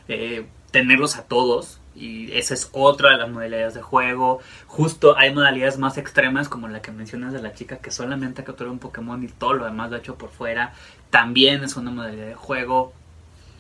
eh, 0.09 0.45
tenerlos 0.73 1.17
a 1.17 1.23
todos. 1.27 1.81
Y 1.95 2.33
esa 2.33 2.55
es 2.55 2.69
otra 2.73 3.11
de 3.11 3.19
las 3.19 3.31
modalidades 3.31 3.75
de 3.75 3.83
juego. 3.83 4.41
Justo 4.67 5.17
hay 5.17 5.33
modalidades 5.33 5.79
más 5.79 5.99
extremas, 5.99 6.49
como 6.49 6.67
la 6.67 6.83
que 6.83 6.91
mencionas 6.91 7.33
de 7.33 7.43
la 7.43 7.53
chica 7.53 7.77
que 7.77 7.93
solamente 7.93 8.43
captura 8.43 8.73
un 8.73 8.81
Pokémon 8.81 9.23
y 9.23 9.29
todo 9.29 9.55
lo 9.55 9.65
demás 9.67 9.91
lo 9.91 9.97
ha 9.97 9.99
hecho 10.01 10.17
por 10.17 10.31
fuera. 10.31 10.73
También 11.11 11.63
es 11.63 11.77
una 11.77 11.93
modalidad 11.93 12.27
de 12.27 12.35
juego. 12.35 12.93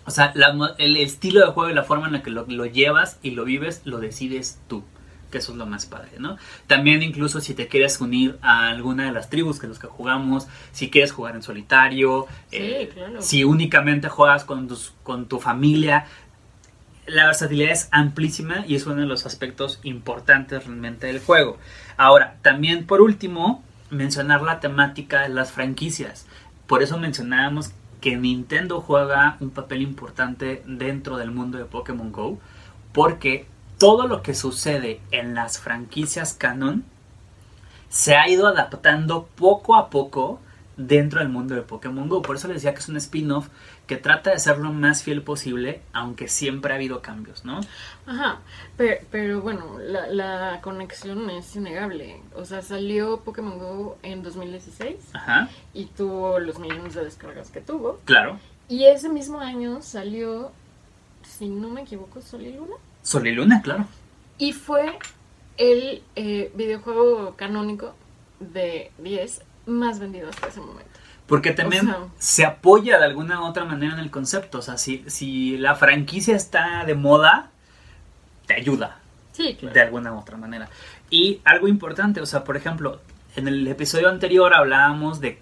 O 0.07 0.11
sea, 0.11 0.32
la 0.34 0.74
el 0.78 0.96
estilo 0.96 1.40
de 1.46 1.53
juego 1.53 1.70
y 1.70 1.74
la 1.74 1.84
forma 1.84 2.07
en 2.07 2.12
la 2.14 2.22
que 2.22 2.30
lo, 2.30 2.44
lo 2.48 2.66
llevas 2.66 3.18
y 3.22 3.30
lo 3.32 3.44
vives, 3.44 3.82
lo 3.84 3.98
decides 4.01 4.59
tú. 4.68 4.82
que 5.30 5.38
eso 5.38 5.53
es 5.53 5.59
lo 5.59 5.66
más 5.66 5.86
padre, 5.86 6.12
¿no? 6.18 6.36
También 6.66 7.03
incluso 7.05 7.40
si 7.40 7.55
te 7.55 7.68
quieres 7.68 8.01
unir 8.01 8.36
a 8.42 8.68
alguna 8.68 9.05
de 9.05 9.12
las 9.12 9.30
tribus 9.30 9.61
que 9.61 9.68
los 9.68 9.78
que 9.78 9.86
jugamos, 9.86 10.48
si 10.72 10.90
quieres 10.90 11.12
jugar 11.12 11.36
en 11.36 11.42
solitario, 11.42 12.26
Sí, 12.51 12.57
eh, 12.57 12.90
claro. 12.92 13.22
si 13.22 13.44
únicamente 13.44 14.09
juegas 14.09 14.44
con, 14.44 14.66
tus, 14.66 14.92
con 15.05 15.26
tu 15.28 15.38
familia, 15.38 16.07
la 17.07 17.26
versatilidad 17.26 17.70
es 17.72 17.88
amplísima 17.92 18.64
y 18.66 18.74
es 18.76 18.86
uno 18.86 19.01
de 19.03 19.07
los 19.07 19.26
aspectos 19.26 19.80
importantes 19.84 20.64
realmente 20.66 21.07
del 21.07 21.20
juego. 21.20 21.59
Ahora, 21.96 22.36
también 22.42 22.86
por 22.86 23.01
último, 23.01 23.62
mencionar 23.90 24.42
la 24.42 24.61
temática 24.61 25.22
de 25.22 25.28
las 25.28 25.53
franquicias. 25.53 26.26
Por 26.66 26.82
eso 26.82 26.98
mencionábamos 26.98 27.72
que 28.01 28.16
Nintendo 28.16 28.80
juega 28.80 29.36
un 29.40 29.51
papel 29.51 29.82
importante 29.82 30.62
dentro 30.66 31.16
del 31.16 31.30
mundo 31.30 31.59
de 31.59 31.64
Pokémon 31.64 32.12
Go, 32.12 32.38
porque 32.92 33.46
todo 33.78 34.07
lo 34.07 34.22
que 34.22 34.34
sucede 34.34 35.01
en 35.11 35.34
las 35.34 35.59
franquicias 35.59 36.34
canon 36.34 36.84
se 37.88 38.16
ha 38.16 38.28
ido 38.28 38.46
adaptando 38.46 39.28
poco 39.36 39.74
a 39.76 39.90
poco 39.90 40.40
dentro 40.76 41.20
del 41.20 41.28
mundo 41.28 41.55
de 41.55 41.62
Pokémon 41.62 42.09
Go. 42.09 42.22
Por 42.22 42.36
eso 42.36 42.48
les 42.48 42.57
decía 42.57 42.72
que 42.72 42.80
es 42.80 42.88
un 42.88 42.96
spin-off 42.96 43.48
que 43.91 43.97
trata 43.97 44.30
de 44.30 44.38
ser 44.38 44.59
lo 44.59 44.72
más 44.72 45.03
fiel 45.03 45.20
posible, 45.20 45.82
aunque 45.93 46.28
siempre 46.28 46.72
ha 46.72 46.76
habido 46.76 47.03
cambios, 47.03 47.45
¿no? 47.45 47.59
Ajá, 48.07 48.38
pero, 48.76 49.05
pero 49.11 49.41
bueno, 49.41 49.80
la, 49.80 50.07
la 50.07 50.61
conexión 50.62 51.28
es 51.28 51.57
innegable. 51.57 52.22
O 52.36 52.45
sea, 52.45 52.62
salió 52.62 53.18
Pokémon 53.22 53.59
Go 53.59 53.99
en 54.05 54.22
2016 54.22 54.95
Ajá, 55.12 55.49
y 55.74 55.86
tuvo 55.86 56.38
los 56.38 56.61
millones 56.61 56.95
de 56.95 57.03
descargas 57.03 57.51
que 57.51 57.61
tuvo. 57.61 57.99
claro. 58.05 58.38
Y 58.68 58.84
ese 58.84 59.09
mismo 59.09 59.41
año 59.41 59.82
salió, 59.82 60.53
si 61.24 61.49
no 61.49 61.68
me 61.68 61.80
equivoco, 61.82 62.20
Sol 62.22 62.43
y 62.43 62.53
Luna. 62.53 62.76
Sol 63.03 63.26
y 63.26 63.32
Luna, 63.32 63.61
claro. 63.61 63.86
Y 64.38 64.53
fue 64.53 64.97
el 65.57 66.05
eh, 66.14 66.53
videojuego 66.55 67.34
canónico 67.34 67.97
de 68.38 68.93
10 68.99 69.43
más 69.66 69.99
vendido 69.99 70.28
hasta 70.28 70.47
ese 70.47 70.61
momento. 70.61 70.89
Porque 71.31 71.53
también 71.53 71.89
O 71.89 71.93
sea- 71.93 72.05
se 72.18 72.45
apoya 72.45 72.99
de 72.99 73.07
alguna 73.07 73.41
u 73.41 73.45
otra 73.47 73.64
manera 73.64 73.95
en 73.95 74.01
el 74.01 74.11
concepto. 74.11 74.59
O 74.59 74.62
sea, 74.62 74.76
si, 74.76 75.03
si 75.07 75.57
la 75.57 75.74
franquicia 75.76 76.37
está 76.37 76.85
de 76.85 76.95
moda, 76.95 77.49
te 78.47 78.55
ayuda 78.55 78.99
Sí, 79.33 79.57
claro. 79.59 79.72
de 79.72 79.81
alguna 79.81 80.12
u 80.12 80.18
otra 80.18 80.37
manera. 80.37 80.68
Y 81.09 81.41
algo 81.45 81.68
importante, 81.68 82.20
o 82.20 82.26
sea, 82.26 82.45
por 82.45 82.57
ejemplo, 82.59 83.01
en 83.37 83.49
el 83.49 83.66
episodio 83.68 84.09
anterior 84.11 84.53
hablábamos 84.55 85.20
de 85.20 85.41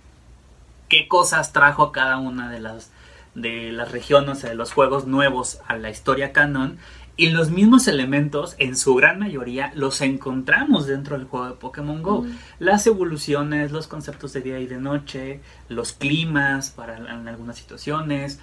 qué 0.89 1.09
cosas 1.09 1.53
trajo 1.53 1.91
cada 1.91 2.19
una 2.19 2.49
de 2.51 2.61
las 2.61 2.93
de 3.35 3.71
las 3.73 3.93
regiones, 3.93 4.43
de 4.43 4.55
los 4.57 4.73
juegos 4.73 5.07
nuevos 5.07 5.61
a 5.69 5.77
la 5.77 5.91
historia 5.91 6.33
canon. 6.33 6.79
Y 7.19 7.31
los 7.31 7.51
mismos 7.51 7.89
elementos, 7.89 8.55
en 8.59 8.77
su 8.77 8.95
gran 8.95 9.19
mayoría, 9.19 9.73
los 9.75 10.01
encontramos 10.03 10.87
dentro 10.87 11.19
del 11.19 11.27
juego 11.27 11.49
de 11.49 11.55
Pokémon 11.55 12.01
Go. 12.01 12.23
Mm. 12.23 12.39
Las 12.61 12.87
evoluciones, 12.87 13.73
los 13.73 13.89
conceptos 13.89 14.33
de 14.33 14.41
día 14.41 14.61
y 14.61 14.69
de 14.69 14.79
noche, 14.79 15.41
los 15.69 15.93
climas 15.93 16.71
para 16.71 16.97
en 16.97 17.27
algunas 17.27 17.57
situaciones, 17.57 18.39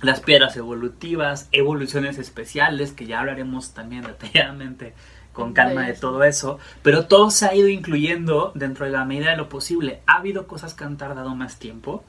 las 0.00 0.20
piedras 0.20 0.56
evolutivas, 0.56 1.48
evoluciones 1.50 2.18
especiales, 2.18 2.92
que 2.92 3.06
ya 3.06 3.18
hablaremos 3.18 3.74
también 3.74 4.02
detalladamente 4.02 4.94
con 5.32 5.52
calma 5.52 5.86
de 5.86 5.94
todo 5.94 6.22
eso, 6.22 6.60
pero 6.82 7.06
todo 7.06 7.32
se 7.32 7.46
ha 7.46 7.54
ido 7.54 7.66
incluyendo 7.66 8.52
dentro 8.54 8.84
de 8.84 8.92
la 8.92 9.04
medida 9.04 9.30
de 9.30 9.38
lo 9.38 9.48
posible. 9.48 10.02
Ha 10.06 10.18
habido 10.18 10.46
cosas 10.46 10.74
que 10.74 10.84
han 10.84 10.98
tardado 10.98 11.34
más 11.34 11.58
tiempo. 11.58 12.04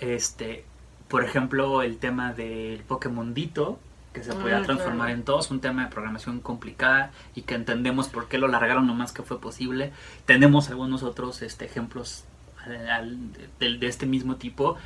Este, 0.00 0.64
por 1.06 1.22
ejemplo, 1.22 1.82
el 1.82 1.98
tema 1.98 2.32
del 2.32 2.80
Pokémon 2.80 3.34
Dito, 3.34 3.78
que 4.16 4.24
se 4.24 4.32
podía 4.32 4.58
Ah, 4.58 4.62
transformar 4.62 5.10
en 5.10 5.22
todo, 5.24 5.40
es 5.40 5.50
un 5.50 5.60
tema 5.60 5.84
de 5.84 5.90
programación 5.90 6.40
complicada 6.40 7.10
y 7.34 7.42
que 7.42 7.54
entendemos 7.54 8.08
por 8.08 8.28
qué 8.28 8.38
lo 8.38 8.48
largaron 8.48 8.86
lo 8.86 8.94
más 8.94 9.12
que 9.12 9.22
fue 9.22 9.40
posible. 9.40 9.92
Tenemos 10.24 10.68
algunos 10.70 11.02
otros 11.02 11.42
este, 11.42 11.66
ejemplos 11.66 12.24
al- 12.64 12.88
al- 12.88 13.32
de, 13.60 13.76
de 13.78 13.86
este 13.86 14.06
mismo 14.06 14.36
tipo. 14.36 14.76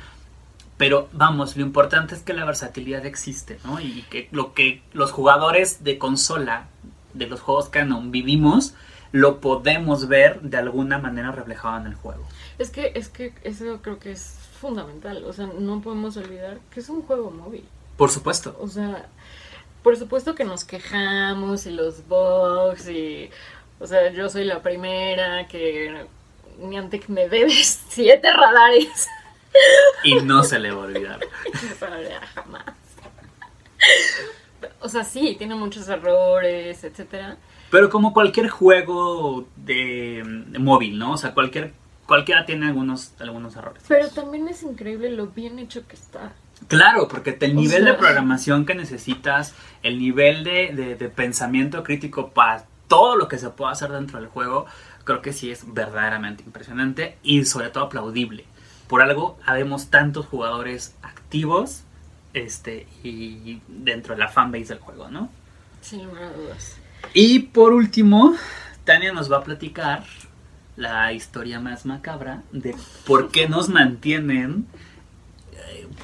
Pero 0.77 1.07
vamos, 1.13 1.55
lo 1.57 1.63
importante 1.63 2.15
es 2.15 2.21
que 2.21 2.33
la 2.33 2.43
versatilidad 2.43 3.05
existe, 3.05 3.59
¿no? 3.63 3.79
Y 3.79 4.01
que 4.09 4.27
lo 4.31 4.53
que 4.53 4.81
los 4.93 5.11
jugadores 5.11 5.83
de 5.83 5.97
consola 5.97 6.65
de 7.13 7.27
los 7.27 7.39
juegos 7.39 7.69
canon 7.69 8.11
vivimos, 8.11 8.73
lo 9.11 9.39
podemos 9.41 10.07
ver 10.07 10.41
de 10.41 10.57
alguna 10.57 10.97
manera 10.97 11.31
reflejado 11.31 11.77
en 11.81 11.85
el 11.87 11.93
juego. 11.95 12.25
Es 12.57 12.69
que, 12.71 12.91
es 12.95 13.09
que 13.09 13.33
eso 13.43 13.79
creo 13.81 13.99
que 13.99 14.11
es 14.11 14.37
fundamental. 14.59 15.23
O 15.25 15.33
sea, 15.33 15.47
no 15.47 15.81
podemos 15.81 16.17
olvidar 16.17 16.59
que 16.73 16.79
es 16.79 16.89
un 16.89 17.01
juego 17.03 17.29
móvil. 17.31 17.63
Por 17.97 18.09
supuesto. 18.09 18.57
O 18.59 18.67
sea, 18.67 19.05
por 19.83 19.97
supuesto 19.97 20.35
que 20.35 20.43
nos 20.43 20.63
quejamos 20.63 21.65
y 21.65 21.71
los 21.71 22.07
bugs 22.07 22.87
y... 22.87 23.29
O 23.79 23.87
sea, 23.87 24.11
yo 24.11 24.29
soy 24.29 24.45
la 24.45 24.61
primera 24.61 25.47
que... 25.47 26.05
Niantic 26.59 27.09
me 27.09 27.27
debes 27.27 27.83
siete 27.89 28.31
radares. 28.31 29.07
Y 30.03 30.15
no 30.15 30.43
se 30.43 30.59
le 30.59 30.71
va 30.71 30.83
a 30.83 30.85
olvidar. 30.85 31.19
Para 31.79 31.97
jamás. 32.33 32.65
O 34.79 34.89
sea, 34.89 35.03
sí, 35.03 35.35
tiene 35.37 35.55
muchos 35.55 35.87
errores, 35.89 36.83
etcétera. 36.83 37.37
Pero 37.69 37.89
como 37.89 38.13
cualquier 38.13 38.49
juego 38.49 39.47
de, 39.55 40.23
de 40.47 40.59
móvil, 40.59 40.99
¿no? 40.99 41.13
O 41.13 41.17
sea, 41.17 41.33
cualquier 41.33 41.73
cualquiera 42.05 42.45
tiene 42.45 42.67
algunos 42.67 43.13
algunos 43.19 43.55
errores. 43.55 43.83
Pero 43.87 44.09
también 44.09 44.47
es 44.49 44.63
increíble 44.63 45.11
lo 45.11 45.27
bien 45.27 45.59
hecho 45.59 45.87
que 45.87 45.95
está. 45.95 46.33
Claro, 46.67 47.07
porque 47.07 47.37
el 47.41 47.51
O 47.57 47.61
nivel 47.61 47.83
sea- 47.83 47.91
de 47.93 47.97
programación 47.97 48.65
que 48.65 48.75
necesitas, 48.75 49.53
el 49.83 49.99
nivel 49.99 50.43
de, 50.43 50.71
de- 50.73 50.95
de 50.95 51.09
pensamiento 51.09 51.83
crítico 51.83 52.29
para 52.29 52.65
todo 52.87 53.15
lo 53.15 53.27
que 53.27 53.37
se 53.37 53.49
puede 53.49 53.71
hacer 53.71 53.91
dentro 53.91 54.19
del 54.19 54.29
juego, 54.29 54.65
creo 55.03 55.21
que 55.21 55.33
sí 55.33 55.49
es 55.51 55.63
verdaderamente 55.73 56.43
impresionante 56.43 57.17
y 57.23 57.45
sobre 57.45 57.69
todo 57.69 57.85
aplaudible. 57.85 58.45
Por 58.87 59.01
algo 59.01 59.37
habemos 59.45 59.89
tantos 59.89 60.25
jugadores 60.25 60.95
activos 61.01 61.83
este 62.33 62.87
y 63.03 63.61
dentro 63.67 64.13
de 64.15 64.19
la 64.19 64.27
fanbase 64.29 64.65
del 64.65 64.79
juego, 64.79 65.09
¿no? 65.09 65.29
Sin 65.81 66.05
lugar 66.05 66.23
a 66.23 66.31
dudas. 66.33 66.77
Y 67.13 67.39
por 67.39 67.73
último, 67.73 68.35
Tania 68.85 69.11
nos 69.11 69.31
va 69.31 69.37
a 69.37 69.43
platicar 69.43 70.03
la 70.77 71.11
historia 71.13 71.59
más 71.59 71.85
macabra 71.85 72.43
de 72.51 72.75
por 73.05 73.31
qué 73.31 73.49
nos 73.49 73.69
mantienen, 73.69 74.65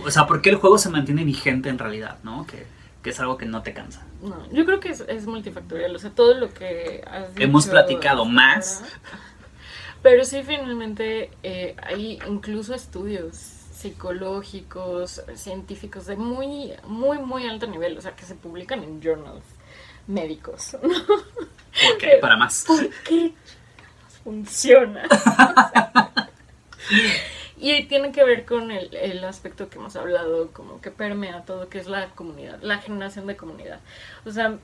o 0.03 0.11
sea, 0.11 0.27
por 0.27 0.41
qué 0.41 0.49
el 0.49 0.55
juego 0.55 0.77
se 0.77 0.89
mantiene 0.89 1.23
vigente 1.23 1.69
en 1.69 1.77
realidad, 1.79 2.17
¿no? 2.23 2.45
Que, 2.45 2.65
que 3.01 3.09
es 3.11 3.19
algo 3.19 3.37
que 3.37 3.45
no 3.45 3.61
te 3.63 3.73
cansa. 3.73 4.05
No, 4.21 4.51
yo 4.51 4.65
creo 4.65 4.79
que 4.79 4.89
es, 4.89 5.01
es 5.01 5.25
multifactorial. 5.27 5.95
O 5.95 5.99
sea, 5.99 6.11
todo 6.11 6.33
lo 6.33 6.53
que 6.53 7.03
has 7.09 7.29
Hemos 7.37 7.65
dicho 7.65 7.73
platicado 7.73 8.25
más. 8.25 8.81
ahora. 8.81 8.91
Pero 10.01 10.23
sí, 10.25 10.43
finalmente, 10.45 11.31
eh, 11.43 11.75
hay 11.81 12.19
incluso 12.27 12.73
estudios 12.73 13.35
psicológicos, 13.35 15.21
científicos 15.35 16.05
de 16.05 16.15
muy, 16.15 16.73
muy, 16.85 17.19
muy 17.19 17.47
alto 17.47 17.67
nivel. 17.67 17.97
O 17.97 18.01
sea, 18.01 18.15
que 18.15 18.25
se 18.25 18.35
publican 18.35 18.83
en 18.83 19.01
journals 19.01 19.43
médicos. 20.07 20.75
¿no? 20.83 20.89
Porque 21.89 22.17
para 22.21 22.37
más. 22.37 22.63
¿Por 22.65 22.89
qué 23.03 23.33
funciona? 24.23 25.03
y 27.59 27.85
tiene 27.85 28.11
que 28.11 28.23
ver 28.23 28.45
con 28.45 28.71
el, 28.71 28.93
el 28.95 29.23
aspecto 29.23 29.69
que 29.69 29.77
hemos 29.77 29.95
hablado, 29.95 30.51
como 30.51 30.79
que 30.81 30.91
permea 30.91 31.43
todo, 31.43 31.69
que 31.69 31.79
es 31.79 31.87
la 31.87 32.09
comunidad, 32.11 32.59
la 32.61 32.77
generación 32.77 33.27
de 33.27 33.35
comunidad. 33.35 33.79
O 34.25 34.31
sea, 34.31 34.57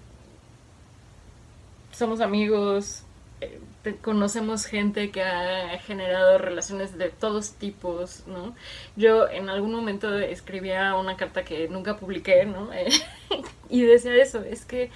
somos 1.92 2.22
amigos, 2.22 3.04
eh, 3.42 3.60
conocemos 4.02 4.66
gente 4.66 5.12
que 5.12 5.24
ha 5.24 5.78
generado 5.80 6.38
relaciones 6.38 6.98
de 6.98 7.10
todos 7.10 7.54
tipos, 7.54 8.24
¿no? 8.28 8.56
Yo 8.96 9.30
en 9.30 9.50
algún 9.50 9.74
momento 9.74 10.18
escribía 10.18 10.96
una 10.96 11.18
carta 11.18 11.44
que 11.44 11.68
nunca 11.68 11.98
publiqué, 11.98 12.46
¿no? 12.46 12.70
Eh, 12.74 12.90
y 13.70 13.82
decía 13.82 14.16
eso, 14.16 14.42
es 14.42 14.66
que 14.66 14.92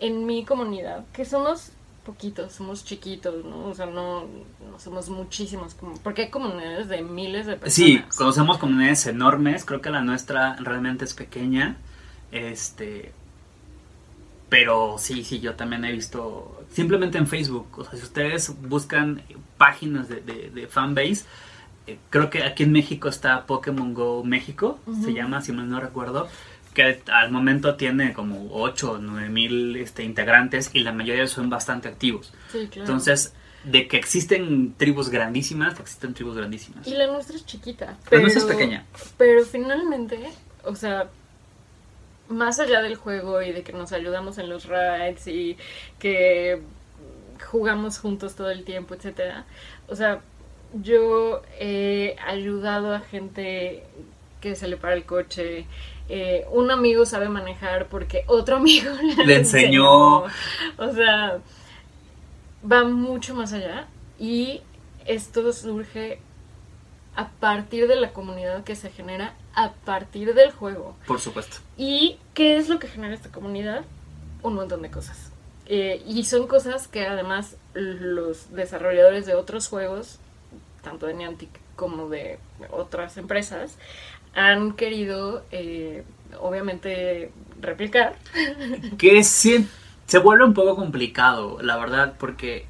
en 0.00 0.26
mi 0.26 0.44
comunidad, 0.44 1.06
que 1.12 1.24
somos 1.24 1.72
poquitos, 2.08 2.54
somos 2.54 2.86
chiquitos, 2.86 3.44
¿no? 3.44 3.66
O 3.66 3.74
sea, 3.74 3.84
no, 3.84 4.22
no 4.22 4.78
somos 4.78 5.10
muchísimos, 5.10 5.74
como, 5.74 5.98
porque 5.98 6.22
hay 6.22 6.30
comunidades 6.30 6.88
de 6.88 7.02
miles 7.02 7.44
de 7.44 7.56
personas. 7.56 7.74
Sí, 7.74 8.02
conocemos 8.16 8.56
comunidades 8.56 9.06
enormes, 9.06 9.66
creo 9.66 9.82
que 9.82 9.90
la 9.90 10.00
nuestra 10.00 10.56
realmente 10.56 11.04
es 11.04 11.12
pequeña. 11.12 11.76
Este 12.32 13.12
pero 14.48 14.96
sí, 14.96 15.24
sí, 15.24 15.40
yo 15.40 15.54
también 15.54 15.84
he 15.84 15.92
visto 15.92 16.64
simplemente 16.72 17.18
en 17.18 17.26
Facebook, 17.26 17.66
o 17.76 17.84
sea, 17.84 17.98
si 17.98 18.02
ustedes 18.04 18.54
buscan 18.62 19.20
páginas 19.58 20.08
de, 20.08 20.22
de, 20.22 20.48
de 20.48 20.66
fanbase, 20.66 21.26
eh, 21.86 21.98
creo 22.08 22.30
que 22.30 22.42
aquí 22.42 22.62
en 22.62 22.72
México 22.72 23.10
está 23.10 23.44
Pokémon 23.44 23.92
Go 23.92 24.24
México, 24.24 24.78
se 25.04 25.12
llama, 25.12 25.42
si 25.42 25.52
mal 25.52 25.68
no 25.68 25.80
recuerdo, 25.80 26.28
que 26.78 27.02
al 27.12 27.32
momento 27.32 27.74
tiene 27.74 28.12
como 28.12 28.50
8 28.52 28.92
o 28.92 28.98
9 28.98 29.28
mil 29.30 29.76
este, 29.76 30.04
integrantes 30.04 30.70
y 30.72 30.80
la 30.80 30.92
mayoría 30.92 31.26
son 31.26 31.50
bastante 31.50 31.88
activos. 31.88 32.32
Sí, 32.52 32.68
claro. 32.68 32.82
Entonces, 32.82 33.34
de 33.64 33.88
que 33.88 33.96
existen 33.96 34.74
tribus 34.76 35.08
grandísimas, 35.08 35.80
existen 35.80 36.14
tribus 36.14 36.36
grandísimas. 36.36 36.86
Y 36.86 36.94
la 36.94 37.08
nuestra 37.08 37.34
es 37.34 37.44
chiquita. 37.44 37.98
La 38.12 38.20
nuestra 38.20 38.42
es 38.42 38.46
pequeña. 38.46 38.86
Pero 39.16 39.44
finalmente, 39.44 40.20
o 40.62 40.76
sea, 40.76 41.08
más 42.28 42.60
allá 42.60 42.80
del 42.80 42.94
juego 42.94 43.42
y 43.42 43.50
de 43.50 43.64
que 43.64 43.72
nos 43.72 43.92
ayudamos 43.92 44.38
en 44.38 44.48
los 44.48 44.66
raids 44.66 45.26
y 45.26 45.56
que 45.98 46.62
jugamos 47.44 47.98
juntos 47.98 48.36
todo 48.36 48.52
el 48.52 48.62
tiempo, 48.62 48.94
etcétera. 48.94 49.46
O 49.88 49.96
sea, 49.96 50.20
yo 50.74 51.42
he 51.58 52.14
ayudado 52.24 52.94
a 52.94 53.00
gente 53.00 53.82
que 54.40 54.54
se 54.54 54.68
le 54.68 54.76
para 54.76 54.94
el 54.94 55.04
coche. 55.04 55.66
Eh, 56.08 56.46
un 56.50 56.70
amigo 56.70 57.04
sabe 57.04 57.28
manejar 57.28 57.86
porque 57.88 58.24
otro 58.26 58.56
amigo 58.56 58.90
le, 59.16 59.26
Le 59.26 59.36
enseñó. 59.36 60.22
O 60.22 60.92
sea, 60.94 61.38
va 62.70 62.84
mucho 62.84 63.34
más 63.34 63.52
allá 63.52 63.86
y 64.18 64.62
esto 65.06 65.52
surge 65.52 66.20
a 67.16 67.28
partir 67.28 67.88
de 67.88 67.96
la 67.96 68.12
comunidad 68.12 68.62
que 68.62 68.76
se 68.76 68.90
genera 68.90 69.34
a 69.54 69.72
partir 69.72 70.34
del 70.34 70.52
juego. 70.52 70.96
Por 71.06 71.20
supuesto. 71.20 71.56
¿Y 71.76 72.18
qué 72.32 72.56
es 72.56 72.68
lo 72.68 72.78
que 72.78 72.86
genera 72.86 73.14
esta 73.14 73.30
comunidad? 73.30 73.84
Un 74.42 74.54
montón 74.54 74.82
de 74.82 74.90
cosas. 74.90 75.32
Eh, 75.66 76.02
y 76.06 76.24
son 76.24 76.46
cosas 76.46 76.86
que 76.86 77.06
además 77.06 77.56
los 77.74 78.52
desarrolladores 78.54 79.26
de 79.26 79.34
otros 79.34 79.68
juegos, 79.68 80.18
tanto 80.82 81.06
de 81.06 81.14
Niantic 81.14 81.50
como 81.74 82.08
de 82.08 82.38
otras 82.70 83.16
empresas, 83.16 83.76
han 84.38 84.72
querido, 84.72 85.44
eh, 85.50 86.04
obviamente, 86.40 87.32
replicar. 87.60 88.16
Que 88.98 89.24
sí, 89.24 89.66
se 90.06 90.18
vuelve 90.18 90.44
un 90.44 90.54
poco 90.54 90.76
complicado, 90.76 91.58
la 91.60 91.76
verdad, 91.76 92.14
porque 92.18 92.66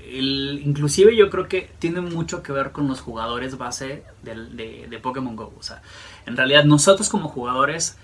el, 0.00 0.62
inclusive 0.64 1.16
yo 1.16 1.30
creo 1.30 1.48
que 1.48 1.70
tiene 1.78 2.00
mucho 2.00 2.42
que 2.42 2.52
ver 2.52 2.72
con 2.72 2.88
los 2.88 3.00
jugadores 3.00 3.58
base 3.58 4.02
de, 4.22 4.98
Pokémon 5.02 5.36
Go. 5.36 5.52
O 5.58 5.62
sea, 5.62 5.82
en 6.26 6.36
realidad 6.36 6.64
nosotros 6.64 7.08
como 7.08 7.28
jugadores, 7.28 7.96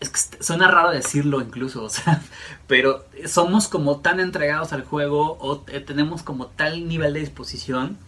es 0.00 0.10
que 0.10 0.42
suena 0.42 0.70
raro 0.70 0.90
decirlo 0.90 1.40
incluso, 1.40 1.84
o 1.84 1.90
sea, 1.90 2.22
pero 2.66 3.04
somos 3.26 3.68
como 3.68 3.98
tan 3.98 4.20
entregados 4.20 4.72
al 4.72 4.84
juego 4.84 5.36
o 5.40 5.64
eh, 5.68 5.80
tenemos 5.80 6.22
como 6.22 6.46
tal 6.46 6.88
nivel 6.88 7.14
de 7.14 7.20
disposición 7.20 7.98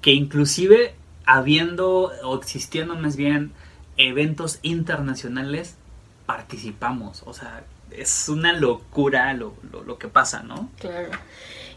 que 0.00 0.12
inclusive 0.12 0.94
habiendo 1.28 2.10
o 2.24 2.36
existiendo 2.38 2.94
más 2.96 3.16
bien 3.16 3.52
eventos 3.98 4.58
internacionales, 4.62 5.76
participamos. 6.24 7.22
O 7.26 7.34
sea, 7.34 7.64
es 7.90 8.28
una 8.30 8.52
locura 8.54 9.32
lo, 9.34 9.52
lo, 9.70 9.82
lo 9.84 9.98
que 9.98 10.08
pasa, 10.08 10.42
¿no? 10.42 10.70
Claro. 10.78 11.10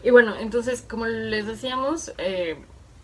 Y 0.02 0.10
bueno, 0.10 0.34
entonces, 0.36 0.82
como 0.88 1.06
les 1.06 1.46
decíamos, 1.46 2.12
eh, 2.18 2.56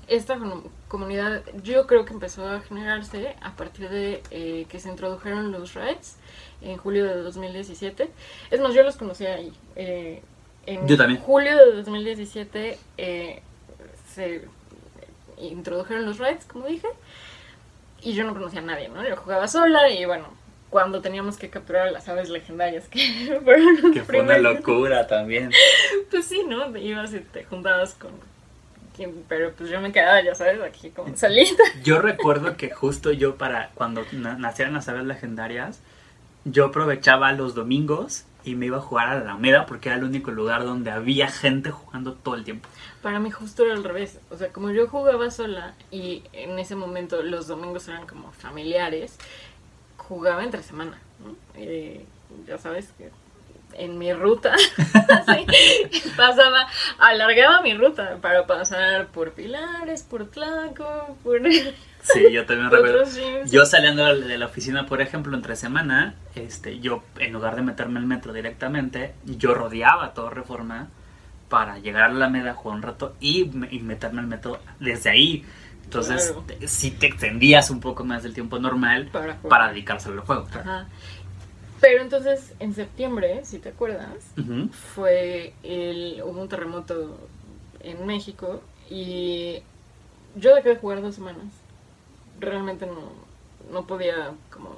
esta 0.08 0.36
comu- 0.36 0.64
comunidad 0.88 1.42
yo 1.62 1.86
creo 1.86 2.06
que 2.06 2.14
empezó 2.14 2.48
a 2.48 2.60
generarse 2.62 3.36
a 3.42 3.52
partir 3.52 3.90
de 3.90 4.22
eh, 4.30 4.64
que 4.70 4.80
se 4.80 4.88
introdujeron 4.88 5.52
los 5.52 5.74
raids 5.74 6.16
en 6.62 6.78
julio 6.78 7.04
de 7.04 7.16
2017. 7.22 8.08
Es 8.50 8.60
más, 8.60 8.72
yo 8.74 8.82
los 8.82 8.96
conocí 8.96 9.26
ahí. 9.26 9.52
eh, 9.76 10.22
en 10.66 10.86
Yo 10.86 10.96
también. 10.96 11.20
julio 11.20 11.56
de 11.58 11.72
2017 11.76 12.78
eh, 12.98 13.42
se 14.14 14.48
introdujeron 15.40 16.04
los 16.06 16.18
raids, 16.18 16.44
como 16.44 16.66
dije, 16.66 16.88
y 18.02 18.14
yo 18.14 18.24
no 18.24 18.32
conocía 18.34 18.60
a 18.60 18.64
nadie, 18.64 18.88
¿no? 18.88 19.06
Yo 19.08 19.16
jugaba 19.16 19.48
sola 19.48 19.90
y 19.90 20.04
bueno, 20.04 20.26
cuando 20.70 21.00
teníamos 21.00 21.36
que 21.36 21.50
capturar 21.50 21.88
a 21.88 21.90
las 21.90 22.08
aves 22.08 22.28
legendarias 22.28 22.88
que 22.88 23.40
fueron 23.44 23.80
los 23.82 23.92
Que 23.92 24.02
fue 24.02 24.20
una 24.20 24.38
locura 24.38 25.06
también. 25.06 25.50
Pues 26.10 26.26
sí, 26.26 26.42
¿no? 26.46 26.70
Te 26.72 26.80
ibas 26.80 27.12
y 27.12 27.20
te 27.20 27.44
juntabas 27.44 27.94
con 27.94 28.10
quien, 28.96 29.24
pero 29.28 29.52
pues 29.52 29.70
yo 29.70 29.80
me 29.80 29.92
quedaba, 29.92 30.22
ya 30.22 30.34
sabes, 30.34 30.60
aquí 30.62 30.90
como 30.90 31.16
solita. 31.16 31.62
Yo 31.84 32.00
recuerdo 32.00 32.56
que 32.56 32.70
justo 32.70 33.12
yo 33.12 33.36
para 33.36 33.70
cuando 33.74 34.04
na- 34.12 34.36
nacieran 34.38 34.74
las 34.74 34.88
aves 34.88 35.04
legendarias, 35.04 35.80
yo 36.44 36.66
aprovechaba 36.66 37.32
los 37.32 37.54
domingos 37.54 38.24
y 38.44 38.54
me 38.54 38.66
iba 38.66 38.78
a 38.78 38.80
jugar 38.80 39.08
a 39.08 39.14
la 39.16 39.20
Alameda 39.20 39.66
porque 39.66 39.88
era 39.88 39.98
el 39.98 40.04
único 40.04 40.30
lugar 40.30 40.64
donde 40.64 40.90
había 40.90 41.28
gente 41.28 41.70
jugando 41.70 42.14
todo 42.14 42.34
el 42.34 42.44
tiempo. 42.44 42.68
Para 43.02 43.18
mí 43.18 43.30
justo 43.30 43.64
era 43.64 43.74
al 43.74 43.84
revés. 43.84 44.20
O 44.30 44.36
sea, 44.36 44.52
como 44.52 44.70
yo 44.70 44.88
jugaba 44.88 45.30
sola 45.30 45.74
y 45.90 46.22
en 46.32 46.58
ese 46.58 46.74
momento 46.74 47.22
los 47.22 47.46
domingos 47.46 47.88
eran 47.88 48.06
como 48.06 48.32
familiares, 48.32 49.18
jugaba 49.96 50.44
entre 50.44 50.62
semana. 50.62 50.98
Eh, 51.54 52.04
ya 52.46 52.58
sabes 52.58 52.92
que 52.96 53.10
en 53.74 53.98
mi 53.98 54.12
ruta 54.12 54.54
pasaba, 56.16 56.66
alargaba 56.98 57.60
mi 57.62 57.74
ruta 57.74 58.18
para 58.20 58.46
pasar 58.46 59.08
por 59.08 59.32
Pilares, 59.32 60.02
por 60.02 60.30
Tlaco, 60.30 61.16
por 61.22 61.40
Sí, 62.12 62.32
yo 62.32 62.46
también 62.46 62.70
recuerdo. 62.70 63.04
Yo 63.46 63.64
saliendo 63.66 64.04
de 64.14 64.38
la 64.38 64.46
oficina, 64.46 64.86
por 64.86 65.00
ejemplo, 65.00 65.36
entre 65.36 65.56
semana, 65.56 66.14
este, 66.34 66.78
yo 66.80 67.02
en 67.18 67.32
lugar 67.32 67.56
de 67.56 67.62
meterme 67.62 67.98
al 67.98 68.06
metro 68.06 68.32
directamente, 68.32 69.14
yo 69.24 69.54
rodeaba 69.54 70.14
todo 70.14 70.30
Reforma 70.30 70.88
para 71.48 71.78
llegar 71.78 72.04
a 72.04 72.08
la 72.08 72.26
Alameda, 72.26 72.54
jugar 72.54 72.76
un 72.76 72.82
rato 72.82 73.14
y, 73.20 73.50
y 73.74 73.80
meterme 73.80 74.20
al 74.20 74.26
metro 74.26 74.58
desde 74.80 75.10
ahí. 75.10 75.44
Entonces, 75.84 76.26
Claro. 76.32 76.44
te- 76.46 76.68
sí 76.68 76.90
te 76.90 77.06
extendías 77.06 77.70
un 77.70 77.80
poco 77.80 78.04
más 78.04 78.22
del 78.22 78.34
tiempo 78.34 78.58
normal 78.58 79.08
Para 79.10 79.36
para 79.36 79.68
dedicarse 79.68 80.10
al 80.10 80.20
juego. 80.20 80.46
Ajá. 80.52 80.86
Pero 81.80 82.02
entonces, 82.02 82.52
en 82.58 82.74
septiembre, 82.74 83.40
si 83.44 83.58
te 83.58 83.68
acuerdas, 83.70 84.08
fue 84.94 85.54
el 85.62 86.20
hubo 86.24 86.42
un 86.42 86.48
terremoto 86.48 87.16
en 87.80 88.04
México 88.04 88.62
y 88.90 89.62
yo 90.34 90.54
dejé 90.56 90.70
de 90.70 90.76
jugar 90.76 91.00
dos 91.00 91.14
semanas. 91.14 91.44
Realmente 92.40 92.86
no, 92.86 93.12
no 93.72 93.86
podía 93.86 94.32
como 94.50 94.74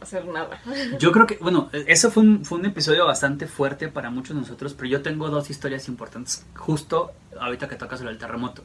hacer 0.00 0.26
nada. 0.26 0.60
Yo 0.98 1.12
creo 1.12 1.26
que, 1.26 1.36
bueno, 1.36 1.70
eso 1.72 2.10
fue 2.10 2.22
un, 2.22 2.44
fue 2.44 2.58
un 2.58 2.66
episodio 2.66 3.06
bastante 3.06 3.46
fuerte 3.46 3.88
para 3.88 4.10
muchos 4.10 4.34
de 4.34 4.42
nosotros, 4.42 4.74
pero 4.74 4.88
yo 4.88 5.02
tengo 5.02 5.28
dos 5.30 5.48
historias 5.50 5.86
importantes, 5.88 6.44
justo 6.56 7.12
ahorita 7.40 7.68
que 7.68 7.76
tocas 7.76 8.00
sobre 8.00 8.12
el 8.12 8.18
terremoto. 8.18 8.62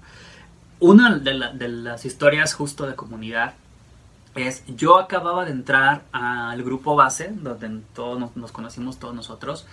Una 0.80 1.16
de, 1.18 1.34
la- 1.34 1.52
de 1.54 1.68
las 1.70 2.06
historias 2.06 2.54
justo 2.54 2.86
de 2.88 2.96
comunidad 2.96 3.54
es, 4.36 4.64
yo 4.68 4.98
acababa 5.00 5.46
de 5.46 5.52
entrar 5.52 6.04
al 6.12 6.62
grupo 6.64 6.96
base, 6.96 7.32
donde 7.34 7.82
todos 7.96 8.20
nos, 8.20 8.36
nos 8.38 8.52
conocimos 8.52 8.98
todos 8.98 9.14
nosotros, 9.16 9.66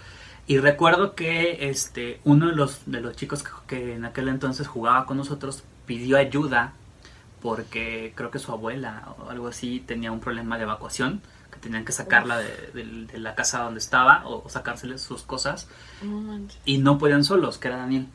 y 0.46 0.58
recuerdo 0.58 1.14
que 1.14 1.68
este, 1.70 2.20
uno 2.24 2.48
de 2.48 2.56
los, 2.56 2.80
de 2.86 3.00
los 3.00 3.16
chicos 3.16 3.42
que, 3.42 3.50
que 3.66 3.94
en 3.94 4.04
aquel 4.04 4.28
entonces 4.28 4.66
jugaba 4.66 5.06
con 5.06 5.16
nosotros 5.16 5.64
pidió 5.86 6.18
ayuda 6.18 6.72
porque 7.44 8.14
creo 8.16 8.30
que 8.30 8.38
su 8.38 8.52
abuela 8.52 9.14
o 9.18 9.28
algo 9.28 9.48
así 9.48 9.78
tenía 9.86 10.10
un 10.10 10.20
problema 10.20 10.56
de 10.56 10.62
evacuación, 10.62 11.20
que 11.52 11.58
tenían 11.58 11.84
que 11.84 11.92
sacarla 11.92 12.38
de, 12.38 12.70
de- 12.72 13.04
de 13.04 13.18
la 13.18 13.34
casa 13.34 13.58
donde 13.64 13.80
estaba 13.80 14.26
o, 14.26 14.42
o 14.46 14.48
sacársele 14.48 14.96
sus 14.96 15.22
cosas 15.24 15.68
No 16.02 16.40
y 16.64 16.78
no 16.78 16.96
podían 16.96 17.22
solos, 17.22 17.58
que 17.58 17.68
era 17.68 17.76
Daniel. 17.76 18.06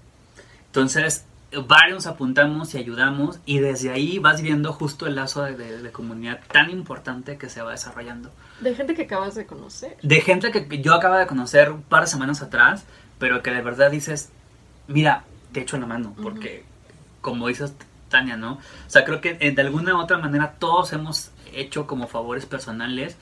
Entonces, 0.66 1.26
varios 1.68 2.08
apuntamos 2.08 2.74
y 2.74 2.80
ayudamos 2.80 3.38
y 3.46 3.60
desde 3.60 3.92
ahí 3.92 4.18
vas 4.18 4.42
viendo 4.42 4.74
justo 4.74 5.06
el 5.06 5.14
lazo 5.14 5.44
de, 5.44 5.56
de- 5.56 5.84
de 5.84 5.92
comunidad 5.92 6.40
tan 6.52 6.72
importante 6.72 7.38
que 7.38 7.50
se 7.50 7.62
va 7.62 7.70
desarrollando. 7.70 8.32
De 8.62 8.74
gente 8.74 8.96
que 8.96 9.04
acabas 9.04 9.36
de 9.36 9.46
conocer. 9.46 9.96
De 10.02 10.22
gente 10.22 10.52
que 10.52 10.82
yo 10.82 10.96
acabo 10.96 11.16
de 11.18 11.28
conocer 11.28 11.72
un 11.72 11.84
par 11.84 12.02
de 12.02 12.08
semanas 12.08 12.42
atrás, 12.42 12.84
pero 13.20 13.44
que 13.44 13.52
de 13.52 13.62
verdad 13.62 13.92
dices, 13.92 14.30
mira, 14.88 15.24
te 15.52 15.62
echo 15.62 15.78
la 15.78 15.86
mano, 15.86 16.16
porque 16.24 16.64
como 17.22 17.48
dices 17.48 17.74
Tania, 18.10 18.36
¿no? 18.38 18.54
O 18.54 18.60
sea, 18.90 19.06
creo 19.06 19.22
que 19.22 19.38
eh, 19.40 19.52
de 19.52 19.62
alguna 19.62 19.96
u 19.96 20.00
otra 20.00 20.18
manera 20.18 20.56
todos 20.60 20.92
hemos 20.94 21.32
hecho 21.54 21.88
como 21.88 22.08
favores 22.08 22.46
personales 22.46 23.16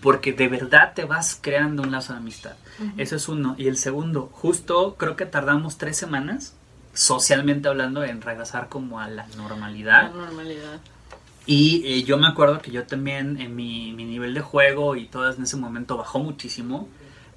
porque 0.00 0.32
de 0.32 0.48
verdad 0.48 0.92
te 0.94 1.04
vas 1.06 1.38
creando 1.40 1.82
un 1.82 1.90
lazo 1.90 2.12
de 2.12 2.18
amistad. 2.18 2.52
Eso 2.98 3.16
es 3.16 3.28
uno. 3.28 3.54
Y 3.58 3.68
el 3.68 3.76
segundo, 3.78 4.28
justo 4.32 4.96
creo 4.98 5.16
que 5.16 5.24
tardamos 5.26 5.78
tres 5.78 5.96
semanas, 5.96 6.54
socialmente 6.92 7.68
hablando, 7.68 8.04
en 8.04 8.20
regresar 8.20 8.68
como 8.68 9.00
a 9.00 9.08
la 9.08 9.26
La 9.26 9.36
normalidad. 9.36 10.12
normalidad. 10.12 10.80
Y 11.46 11.82
eh, 11.86 12.02
yo 12.04 12.16
me 12.18 12.26
acuerdo 12.26 12.60
que 12.60 12.70
yo 12.70 12.84
también 12.86 13.40
en 13.40 13.54
mi, 13.56 13.92
mi 13.92 14.04
nivel 14.04 14.34
de 14.34 14.40
juego 14.40 14.96
y 14.96 15.06
todo 15.06 15.30
en 15.32 15.42
ese 15.42 15.56
momento 15.56 15.96
bajó 15.96 16.18
muchísimo. 16.18 16.88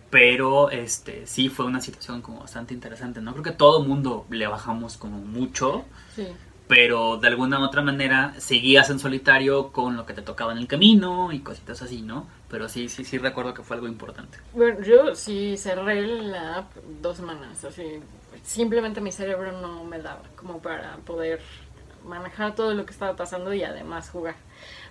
Pero 0.10 0.70
este 0.72 1.28
sí 1.28 1.49
fue 1.49 1.66
una 1.66 1.82
situación 1.82 2.22
como 2.22 2.39
bastante 2.39 2.74
interesante, 2.74 3.20
¿no? 3.22 3.34
Creo 3.34 3.43
que 3.43 3.51
todo 3.51 3.84
mundo 3.84 4.26
le 4.30 4.47
bajamos 4.47 4.95
como 4.97 5.18
mucho, 5.20 5.84
Sí. 6.16 6.28
Pero 6.68 7.18
de 7.18 7.28
alguna 7.28 7.59
u 7.59 7.63
otra 7.63 7.82
manera 7.82 8.34
seguías 8.38 8.89
en 8.89 8.99
solitario 8.99 9.72
con 9.72 9.95
lo 9.95 10.05
que 10.05 10.13
te 10.13 10.22
tocaba 10.22 10.51
en 10.51 10.57
el 10.57 10.68
camino 10.68 11.32
y 11.32 11.39
cositas 11.39 11.82
así, 11.82 12.01
¿no? 12.01 12.28
Pero 12.49 12.68
sí, 12.68 12.89
sí, 12.89 13.03
sí 13.03 13.18
recuerdo 13.18 13.53
que 13.53 13.63
fue 13.63 13.76
algo 13.76 13.88
importante. 13.88 14.38
Bueno, 14.53 14.82
yo 14.82 15.15
sí 15.15 15.57
cerré 15.57 16.05
la 16.05 16.57
app 16.57 16.76
dos 17.01 17.18
semanas, 17.18 17.63
así 17.63 18.01
simplemente 18.43 19.01
mi 19.01 19.11
cerebro 19.11 19.51
no 19.51 19.84
me 19.84 19.99
daba 19.99 20.22
como 20.36 20.61
para 20.61 20.97
poder 20.97 21.41
manejar 22.05 22.55
todo 22.55 22.74
lo 22.74 22.86
que 22.86 22.91
estaba 22.91 23.15
pasando 23.15 23.53
y 23.53 23.63
además 23.63 24.09
jugar. 24.09 24.36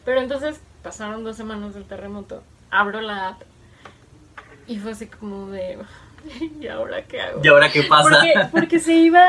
Pero 0.05 0.21
entonces 0.21 0.61
pasaron 0.83 1.25
dos 1.25 1.37
semanas 1.37 1.75
del 1.75 1.85
terremoto, 1.85 2.43
abro 2.71 3.01
la 3.01 3.29
app 3.29 3.43
y 4.67 4.79
fue 4.79 4.93
así 4.93 5.07
como 5.07 5.49
de, 5.49 5.79
¿y 6.61 6.67
ahora 6.69 7.03
qué 7.05 7.21
hago? 7.21 7.41
¿Y 7.43 7.49
ahora 7.49 7.71
qué 7.71 7.83
pasa? 7.85 8.09
Porque, 8.11 8.35
porque 8.51 8.79
se 8.81 8.95
iba, 8.95 9.25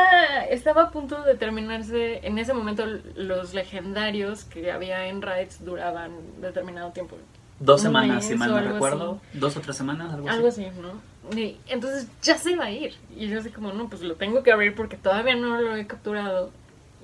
estaba 0.50 0.84
a 0.84 0.90
punto 0.90 1.22
de 1.22 1.34
terminarse, 1.34 2.20
en 2.26 2.38
ese 2.38 2.52
momento 2.54 2.84
los 3.16 3.54
legendarios 3.54 4.44
que 4.44 4.70
había 4.72 5.06
en 5.08 5.22
raids 5.22 5.64
duraban 5.64 6.12
determinado 6.40 6.90
tiempo. 6.92 7.16
dos 7.60 7.82
semanas, 7.82 8.24
si 8.24 8.34
mal 8.34 8.50
no 8.50 8.60
recuerdo. 8.60 9.20
Dos 9.32 9.56
o 9.56 9.60
tres 9.60 9.76
semanas, 9.76 10.12
algo, 10.12 10.28
Algo 10.28 10.48
así. 10.48 10.64
así, 10.64 10.80
¿no? 10.80 11.00
Y 11.36 11.58
entonces 11.66 12.08
ya 12.22 12.38
se 12.38 12.52
iba 12.52 12.64
a 12.64 12.70
ir. 12.70 12.94
Y 13.14 13.28
yo 13.28 13.38
así 13.40 13.50
como, 13.50 13.72
no, 13.72 13.88
pues 13.88 14.02
lo 14.02 14.14
tengo 14.14 14.42
que 14.42 14.52
abrir 14.52 14.74
porque 14.74 14.96
todavía 14.96 15.34
no 15.36 15.60
lo 15.60 15.76
he 15.76 15.86
capturado. 15.86 16.50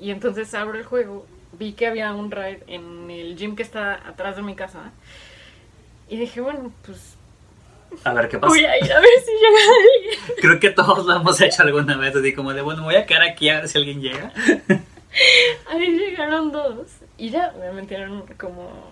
Y 0.01 0.11
entonces 0.11 0.55
abro 0.55 0.78
el 0.78 0.84
juego, 0.84 1.26
vi 1.59 1.72
que 1.72 1.86
había 1.86 2.12
un 2.14 2.30
raid 2.30 2.59
en 2.66 3.11
el 3.11 3.36
gym 3.36 3.55
que 3.55 3.62
está 3.62 3.95
atrás 4.09 4.36
de 4.36 4.42
mi 4.42 4.55
casa. 4.55 4.92
Y 6.09 6.16
dije, 6.16 6.40
bueno, 6.40 6.72
pues 6.86 7.16
A 8.05 8.12
ver 8.12 8.28
qué 8.28 8.38
pasa. 8.38 8.49
voy 8.49 8.64
a 8.64 8.76
ir 8.78 8.92
a 8.92 9.01
ver 9.01 9.11
si 9.24 9.32
llega 9.32 9.59
alguien. 9.82 10.36
Creo 10.40 10.61
que 10.61 10.70
todos 10.70 11.07
lo 11.07 11.14
hemos 11.14 11.40
hecho 11.40 11.62
alguna 11.62 11.97
vez, 11.97 12.16
así 12.16 12.34
como 12.34 12.53
de, 12.53 12.62
bueno, 12.62 12.82
voy 12.82 12.97
a 12.97 13.07
quedar 13.07 13.22
aquí 13.22 13.49
a 13.49 13.61
ver 13.61 13.68
si 13.68 13.78
alguien 13.78 14.01
llega. 14.01 14.32
Ahí 15.70 15.97
llegaron 15.97 16.51
dos. 16.51 16.88
Y 17.16 17.30
ya 17.30 17.53
me 17.59 17.70
metieron 17.72 18.24
como 18.38 18.90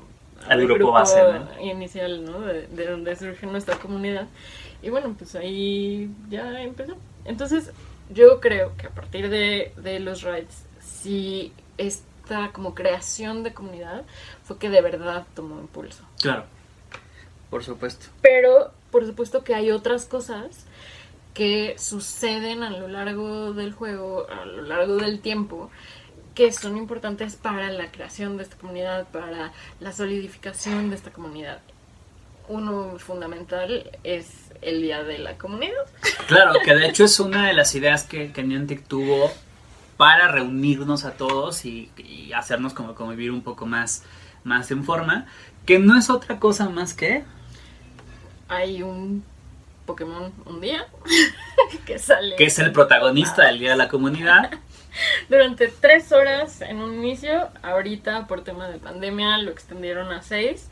Al 0.49 0.65
grupo 0.67 0.93
base, 0.93 1.21
¿no? 1.21 1.61
inicial, 1.61 2.25
¿no? 2.25 2.41
De, 2.41 2.69
de 2.69 2.87
donde 2.87 3.17
surge 3.17 3.47
nuestra 3.47 3.77
comunidad. 3.77 4.29
Y 4.83 4.91
bueno, 4.91 5.15
pues 5.17 5.35
ahí 5.37 6.11
ya 6.29 6.61
empezó. 6.63 6.97
Entonces, 7.25 7.71
yo 8.11 8.41
creo 8.41 8.77
que 8.77 8.87
a 8.87 8.91
partir 8.91 9.29
de, 9.29 9.73
de 9.77 10.01
los 10.01 10.23
raids, 10.23 10.65
sí 10.81 11.53
esta 11.79 12.51
como 12.53 12.75
creación 12.75 13.43
de 13.43 13.53
comunidad 13.55 14.03
fue 14.45 14.59
que 14.59 14.71
de 14.71 14.81
verdad 14.81 15.25
tomó 15.35 15.61
impulso. 15.61 16.05
Claro, 16.21 16.45
por 17.51 17.63
supuesto. 17.65 18.07
Pero, 18.23 18.73
por 18.93 19.05
supuesto 19.07 19.43
que 19.43 19.57
hay 19.57 19.73
otras 19.73 20.05
cosas 20.05 20.67
que 21.35 21.75
suceden 21.79 22.63
a 22.63 22.71
lo 22.71 22.89
largo 22.89 23.55
del 23.55 23.73
juego, 23.73 24.27
a 24.29 24.45
lo 24.45 24.63
largo 24.63 24.97
del 24.97 25.21
tiempo, 25.21 25.71
que 26.35 26.53
son 26.53 26.77
importantes 26.77 27.37
para 27.37 27.71
la 27.73 27.91
creación 27.91 28.37
de 28.37 28.45
esta 28.45 28.57
comunidad, 28.57 29.09
para 29.09 29.53
la 29.81 29.93
solidificación 29.93 30.91
de 30.91 30.97
esta 30.97 31.11
comunidad. 31.11 31.61
Uno 32.49 32.99
fundamental 32.99 33.91
es 34.05 34.51
el 34.61 34.83
día 34.83 35.05
de 35.05 35.19
la 35.19 35.39
comunidad. 35.39 35.87
Claro, 36.27 36.53
que 36.63 36.75
de 36.75 36.87
hecho 36.87 37.05
es 37.05 37.19
una 37.19 37.49
de 37.49 37.55
las 37.55 37.75
ideas 37.75 38.05
que, 38.05 38.31
que 38.31 38.43
Niantic 38.43 38.87
tuvo 38.87 39.33
para 39.97 40.29
reunirnos 40.29 41.05
a 41.05 41.13
todos 41.13 41.65
y, 41.65 41.91
y 41.97 42.33
hacernos 42.35 42.75
como 42.75 42.95
convivir 42.95 43.31
un 43.31 43.43
poco 43.43 43.65
más, 43.65 44.03
más 44.45 44.71
en 44.71 44.85
forma, 44.85 45.27
que 45.65 45.79
no 45.79 45.99
es 45.99 46.11
otra 46.11 46.39
cosa 46.39 46.69
más 46.69 46.93
que... 46.93 47.25
Hay 48.49 48.83
un 48.83 49.25
Pokémon 49.87 50.33
un 50.47 50.61
día 50.61 50.87
que 51.87 51.99
sale 51.99 52.37
que 52.37 52.45
es 52.45 52.59
el 52.59 52.73
protagonista 52.73 53.45
del 53.47 53.59
Día 53.59 53.71
de 53.71 53.77
la 53.77 53.89
Comunidad. 53.89 54.51
durante 55.29 55.69
tres 55.69 56.13
horas 56.13 56.61
en 56.61 56.79
un 56.79 56.95
inicio. 56.95 57.49
Ahorita, 57.63 58.27
por 58.27 58.45
tema 58.45 58.69
de 58.69 58.79
pandemia, 58.79 59.39
lo 59.39 59.51
extendieron 59.51 60.13
a 60.13 60.23
seis. 60.23 60.69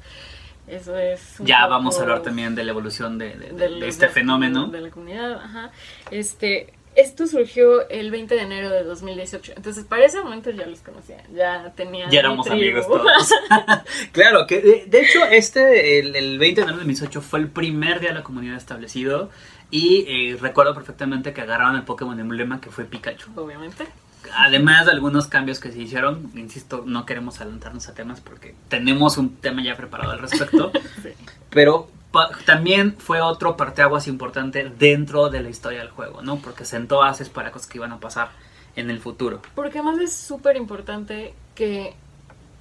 Eso 0.69 0.97
es. 0.97 1.37
Ya 1.41 1.67
vamos 1.67 1.99
a 1.99 2.03
hablar 2.03 2.23
también 2.23 2.55
de 2.55 2.63
la 2.65 2.71
evolución 2.71 3.19
de, 3.19 3.31
de- 3.35 3.89
este 3.89 4.09
fenómeno. 4.09 4.67
De 4.67 4.81
la 4.81 4.91
comunidad, 4.91 5.33
ajá. 5.43 5.71
Este. 6.11 6.73
Esto 7.01 7.27
surgió 7.27 7.89
el 7.89 8.11
20 8.11 8.35
de 8.35 8.43
enero 8.43 8.71
de 8.71 8.85
2018. 8.85 9.53
Entonces, 9.57 9.85
para 9.85 10.05
ese 10.05 10.21
momento 10.21 10.51
ya 10.51 10.67
los 10.67 10.81
conocía. 10.81 11.23
Ya 11.35 11.73
tenía. 11.75 12.09
Ya 12.11 12.21
éramos 12.21 12.47
amigos 12.51 12.87
todos. 12.89 13.31
claro, 14.13 14.47
que 14.47 14.61
de, 14.61 14.85
de 14.87 15.01
hecho 15.01 15.25
este, 15.31 15.99
el, 15.99 16.15
el 16.17 16.39
20 16.39 16.61
de 16.61 16.63
enero 16.65 16.77
de 16.79 16.85
2018 16.85 17.21
fue 17.23 17.39
el 17.39 17.49
primer 17.49 18.01
día 18.01 18.11
de 18.11 18.17
la 18.17 18.23
comunidad 18.23 18.57
establecido 18.57 19.31
y 19.71 20.05
eh, 20.09 20.37
recuerdo 20.41 20.75
perfectamente 20.75 21.33
que 21.33 21.41
agarraron 21.41 21.77
el 21.77 21.85
Pokémon 21.85 22.19
emblema 22.19 22.61
que 22.61 22.71
fue 22.71 22.85
Pikachu. 22.85 23.31
Obviamente. 23.37 23.87
Además 24.37 24.85
de 24.85 24.93
algunos 24.93 25.29
cambios 25.29 25.61
que 25.61 25.73
se 25.73 25.81
hicieron, 25.81 26.31
insisto, 26.35 26.83
no 26.87 27.07
queremos 27.07 27.41
adelantarnos 27.41 27.89
a 27.89 27.95
temas 27.95 28.21
porque 28.21 28.55
tenemos 28.69 29.17
un 29.17 29.37
tema 29.37 29.63
ya 29.65 29.77
preparado 29.77 30.13
al 30.13 30.19
respecto, 30.19 30.71
Sí. 31.03 31.11
pero 31.49 31.89
también 32.45 32.97
fue 32.99 33.21
otro 33.21 33.57
parteaguas 33.57 34.09
importante 34.09 34.71
dentro 34.79 35.29
de 35.29 35.41
la 35.41 35.49
historia 35.49 35.81
del 35.81 35.91
juego, 35.91 36.23
¿no? 36.23 36.37
Porque 36.37 36.65
sentó 36.65 36.99
bases 36.99 37.29
para 37.29 37.51
cosas 37.53 37.69
que 37.69 37.79
iban 37.79 37.93
a 37.93 38.01
pasar 38.01 38.31
en 38.77 38.91
el 38.91 39.01
futuro. 39.01 39.41
Porque 39.55 39.79
además 39.79 39.99
es 40.01 40.15
súper 40.15 40.57
importante 40.57 41.35
que 41.55 41.95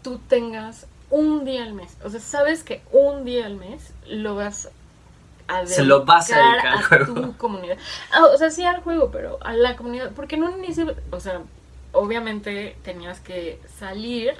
tú 0.04 0.20
tengas 0.28 0.88
un 1.10 1.46
día 1.46 1.64
al 1.64 1.74
mes. 1.74 1.98
O 2.04 2.10
sea, 2.10 2.20
sabes 2.20 2.64
que 2.64 2.82
un 2.92 3.26
día 3.26 3.46
al 3.46 3.56
mes 3.56 3.94
lo 4.08 4.36
vas 4.36 4.70
a 5.48 5.66
Se 5.66 5.84
lo 5.84 6.06
vas 6.06 6.32
a 6.32 6.38
dedicar 6.38 6.74
a 6.74 6.84
juego. 6.84 7.14
tu 7.14 7.38
comunidad. 7.38 7.78
Ah, 8.12 8.26
o 8.26 8.38
sea, 8.38 8.52
sí 8.52 8.64
al 8.64 8.82
juego, 8.82 9.10
pero 9.12 9.40
a 9.42 9.54
la 9.54 9.76
comunidad. 9.76 10.12
Porque 10.16 10.36
en 10.36 10.44
un 10.44 10.64
inicio, 10.64 10.96
o 11.12 11.20
sea, 11.20 11.42
obviamente 11.92 12.78
tenías 12.84 13.20
que 13.20 13.60
salir. 13.80 14.34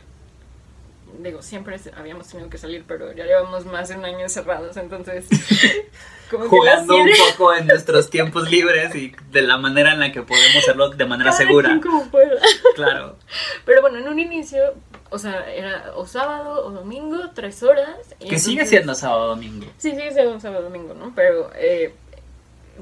Digo, 1.18 1.42
siempre 1.42 1.78
habíamos 1.98 2.28
tenido 2.28 2.50
que 2.50 2.58
salir, 2.58 2.86
pero 2.88 3.12
ya 3.14 3.26
llevamos 3.26 3.66
más 3.66 3.90
de 3.90 3.98
un 3.98 4.06
año 4.06 4.20
encerrados, 4.20 4.78
entonces... 4.78 5.26
como 6.30 6.48
Jugando 6.48 6.96
un 6.96 7.10
poco 7.32 7.54
en 7.56 7.66
nuestros 7.68 8.10
tiempos 8.12 8.50
libres 8.52 8.94
y 8.96 9.14
de 9.32 9.42
la 9.42 9.58
manera 9.58 9.94
en 9.94 10.00
la 10.00 10.12
que 10.12 10.22
podemos 10.22 10.58
hacerlo 10.58 10.90
de 10.92 11.06
manera 11.06 11.32
cada 11.32 11.44
segura. 11.46 11.80
como 11.82 12.06
pueda. 12.10 12.40
Claro. 12.76 13.18
Pero 13.66 13.82
bueno, 13.82 13.98
en 13.98 14.08
un 14.08 14.20
inicio, 14.20 14.76
o 15.10 15.18
sea, 15.18 15.52
era 15.52 15.92
o 15.96 16.06
sábado 16.06 16.66
o 16.66 16.70
domingo, 16.72 17.32
tres 17.34 17.64
horas. 17.64 17.98
y 18.20 18.28
Que 18.30 18.38
sigue 18.40 18.66
siendo 18.68 18.94
sábado 18.94 19.28
domingo. 19.30 19.66
Sí, 19.80 19.92
sigue 19.92 20.14
siendo 20.14 20.40
sábado 20.40 20.62
domingo, 20.64 20.94
¿no? 20.94 21.12
Pero, 21.16 21.50
eh, 21.56 21.96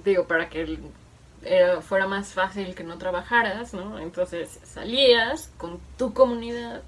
digo, 0.04 0.28
para 0.28 0.50
que 0.50 0.62
el- 0.62 0.80
era- 1.44 1.82
fuera 1.82 2.06
más 2.06 2.34
fácil 2.34 2.76
que 2.76 2.84
no 2.84 2.98
trabajaras, 2.98 3.74
¿no? 3.74 3.98
Entonces 4.00 4.60
salías 4.66 5.50
con 5.58 5.80
tu 5.98 6.14
comunidad, 6.14 6.82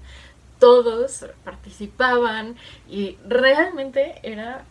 todos 0.60 1.26
participaban 1.44 2.56
y 2.88 3.16
realmente 3.28 4.20
era 4.22 4.64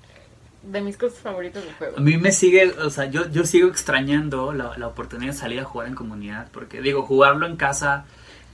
de 0.64 0.82
mis 0.82 0.98
cosas 0.98 1.20
favoritas 1.20 1.64
del 1.64 1.74
juego. 1.76 1.98
A 1.98 2.02
mí 2.02 2.18
me 2.18 2.32
sigue, 2.32 2.72
o 2.72 2.90
sea, 2.90 3.06
yo, 3.06 3.30
yo 3.30 3.46
sigo 3.46 3.68
extrañando 3.70 4.54
la, 4.54 4.78
la 4.78 4.88
oportunidad 4.88 5.32
de 5.34 5.38
salir 5.38 5.60
a 5.60 5.64
jugar 5.66 5.88
en 5.88 5.96
comunidad, 5.96 6.48
porque 6.52 6.82
digo, 6.82 7.04
jugarlo 7.04 7.46
en 7.48 7.56
casa 7.56 8.06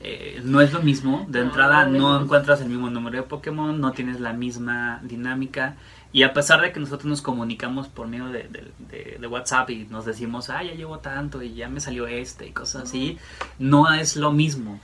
eh, 0.02 0.40
no 0.44 0.62
es 0.62 0.72
lo 0.72 0.82
mismo. 0.82 1.26
De 1.30 1.40
No, 1.40 1.46
entrada 1.48 1.86
no 1.88 2.22
encuentras 2.22 2.62
el 2.62 2.70
mismo 2.70 2.90
número 2.90 3.18
de 3.18 3.24
Pokémon, 3.24 3.80
no 3.80 3.92
tienes 3.94 4.20
la 4.20 4.34
misma 4.34 5.00
dinámica. 5.04 5.76
Y 6.14 6.24
a 6.24 6.32
pesar 6.34 6.62
de 6.62 6.72
que 6.72 6.80
nosotros 6.80 7.08
nos 7.08 7.22
comunicamos 7.22 7.88
por 7.90 8.08
medio 8.08 8.28
de, 8.28 8.44
de- 8.44 8.72
de- 8.90 9.18
de 9.20 9.28
WhatsApp 9.28 9.70
y 9.72 9.86
nos 9.90 10.06
decimos, 10.06 10.50
ah, 10.50 10.64
ya 10.64 10.74
llevo 10.74 11.00
tanto 11.00 11.42
y 11.42 11.56
ya 11.56 11.68
me 11.70 11.82
salió 11.82 12.08
este 12.08 12.48
y 12.48 12.52
cosas 12.52 12.84
así, 12.84 13.18
no 13.60 13.92
es 13.94 14.16
lo 14.16 14.32
mismo. 14.32 14.80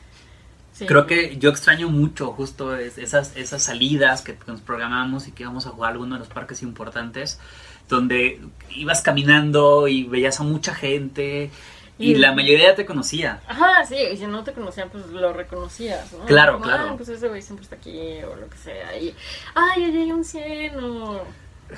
Sí. 0.82 0.88
Creo 0.88 1.06
que 1.06 1.38
yo 1.38 1.52
extraño 1.52 1.90
mucho 1.90 2.32
justo 2.32 2.76
es- 2.76 2.98
esas, 2.98 3.36
esas 3.38 3.62
salidas 3.62 4.24
que 4.24 4.36
nos 4.48 4.62
programamos 4.62 5.28
y 5.28 5.32
que 5.32 5.44
íbamos 5.44 5.68
a 5.68 5.70
jugar 5.70 5.90
a 5.90 5.94
alguno 5.94 6.16
de 6.16 6.20
los 6.20 6.28
parques 6.28 6.64
importantes, 6.64 7.40
donde 7.88 8.42
ibas 8.72 9.02
caminando 9.04 9.88
y 9.88 10.04
veías 10.06 10.40
a 10.40 10.44
mucha 10.44 10.74
gente 10.74 11.52
y 12.00 12.14
Y- 12.14 12.16
la 12.16 12.34
mayoría 12.34 12.74
te 12.74 12.84
conocía. 12.84 13.42
Ajá, 13.48 13.86
sí, 13.86 13.96
y 14.12 14.18
si 14.18 14.26
no 14.26 14.44
te 14.44 14.54
conocían, 14.54 14.90
pues 14.90 15.06
lo 15.10 15.34
reconocías, 15.34 16.12
¿no? 16.14 16.26
Claro, 16.26 16.54
Como, 16.54 16.66
claro. 16.66 16.90
"Ah, 16.90 16.94
pues 16.98 17.10
ese 17.10 17.28
güey 17.28 17.44
siempre 17.44 17.64
está 17.64 17.76
aquí, 17.76 18.24
o 18.24 18.36
lo 18.36 18.50
que 18.50 18.58
sea. 18.58 18.98
Y, 18.98 19.14
ay, 19.54 19.84
allá 19.84 20.00
hay 20.00 20.12
un 20.12 20.24
100, 20.26 20.80
o... 20.84 21.22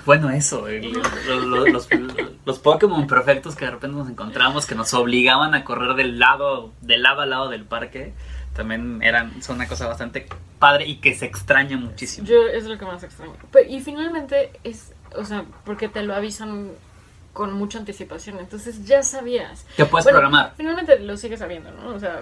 Bueno, 0.05 0.29
eso, 0.29 0.67
el- 0.69 0.91
los, 0.93 1.25
los, 1.27 1.91
los- 1.91 2.15
los 2.45 2.59
Pokémon 2.59 3.05
perfectos 3.05 3.55
que 3.55 3.65
de 3.65 3.71
repente 3.71 3.97
nos 3.97 4.09
encontramos, 4.09 4.65
que 4.65 4.75
nos 4.75 4.93
obligaban 4.93 5.53
a 5.55 5.63
correr 5.65 5.95
del 5.95 6.17
lado, 6.19 6.71
del 6.81 7.03
lado 7.03 7.21
a 7.21 7.25
lado 7.25 7.49
del 7.49 7.65
parque, 7.65 8.13
también 8.53 9.01
eran, 9.03 9.41
son 9.41 9.55
una 9.57 9.67
cosa 9.67 9.87
bastante 9.87 10.27
padre 10.59 10.85
y 10.87 10.97
que 10.97 11.13
se 11.15 11.25
extraña 11.25 11.77
muchísimo. 11.77 12.27
Yo 12.27 12.47
es 12.47 12.65
lo 12.65 12.77
que 12.77 12.85
más 12.85 13.03
extraño. 13.03 13.33
Pero- 13.51 13.69
y 13.69 13.81
finalmente 13.81 14.51
es, 14.63 14.93
o 15.15 15.25
sea, 15.25 15.45
porque 15.65 15.89
te 15.89 16.03
lo 16.03 16.13
avisan 16.15 16.71
con 17.33 17.51
mucha 17.53 17.79
anticipación, 17.79 18.39
entonces 18.39 18.85
ya 18.85 19.01
sabías. 19.03 19.65
Te 19.75 19.85
puedes 19.85 20.05
Bueno, 20.05 20.19
programar. 20.19 20.53
Finalmente 20.55 20.99
lo 20.99 21.17
sigues 21.17 21.39
sabiendo, 21.39 21.71
¿no? 21.71 21.89
O 21.95 21.99
sea, 21.99 22.21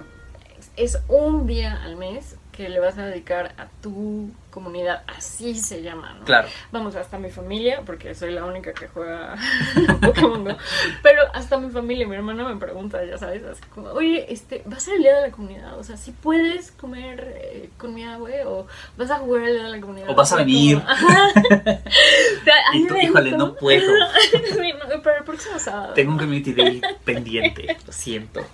es, 0.57 0.95
es 0.95 1.01
un 1.09 1.45
día 1.47 1.84
al 1.84 1.97
mes 1.97 2.36
que 2.52 2.70
le 2.70 2.80
vas 2.80 2.97
a 2.97 3.06
dedicar 3.06 3.54
a 3.58 3.68
tu 3.82 4.32
comunidad, 4.49 5.04
así 5.08 5.56
se 5.56 5.82
llama, 5.82 6.14
¿no? 6.14 6.26
Claro. 6.26 6.47
Vamos, 6.72 6.95
hasta 6.95 7.18
mi 7.18 7.30
familia, 7.30 7.82
porque 7.86 8.14
soy 8.14 8.32
la 8.32 8.45
única 8.45 8.74
que 8.74 8.88
juega 8.88 9.36
Pokémon 10.02 10.43
Go, 10.43 10.58
pero 11.02 11.22
hasta 11.34 11.58
mi 11.58 11.72
familia, 11.72 12.06
mi 12.06 12.16
hermano 12.16 12.49
me 12.49 12.58
pregunta, 12.58 13.04
ya 13.06 13.18
sabes, 13.18 13.43
así 13.43 13.62
como, 13.74 13.89
oye, 13.89 14.26
este, 14.32 14.64
¿va 14.72 14.78
a 14.78 14.80
ser 14.80 14.95
el 14.95 15.04
día 15.04 15.16
de 15.16 15.28
la 15.28 15.32
comunidad? 15.32 15.80
O 15.80 15.84
sea, 15.84 15.95
si 15.95 16.12
puedes 16.12 16.72
comer 16.72 17.34
eh, 17.38 17.70
con 17.78 17.93
mi 17.93 18.04
abue 18.04 18.45
o 18.45 18.68
vas 18.97 19.10
a 19.10 19.20
jugar 19.20 19.43
el 19.43 19.54
día 19.54 19.64
de 19.64 19.70
la 19.70 19.82
comunidad. 19.82 20.10
O 20.10 20.16
vas 20.16 20.32
a 20.34 20.38
venir. 20.38 20.82
Y 22.74 22.88
tú, 22.88 22.95
híjole, 22.95 23.32
no 23.32 23.56
puedo. 23.56 23.86
Sí, 24.32 24.74
no, 24.74 25.02
pero 25.02 25.18
el 25.18 25.24
próximo 25.24 25.60
sábado. 25.60 25.93
Tengo 25.93 26.14
un 26.14 26.18
community 26.18 26.54
day 26.54 26.82
pendiente, 27.04 27.78
lo 27.86 27.93
siento. 27.93 28.45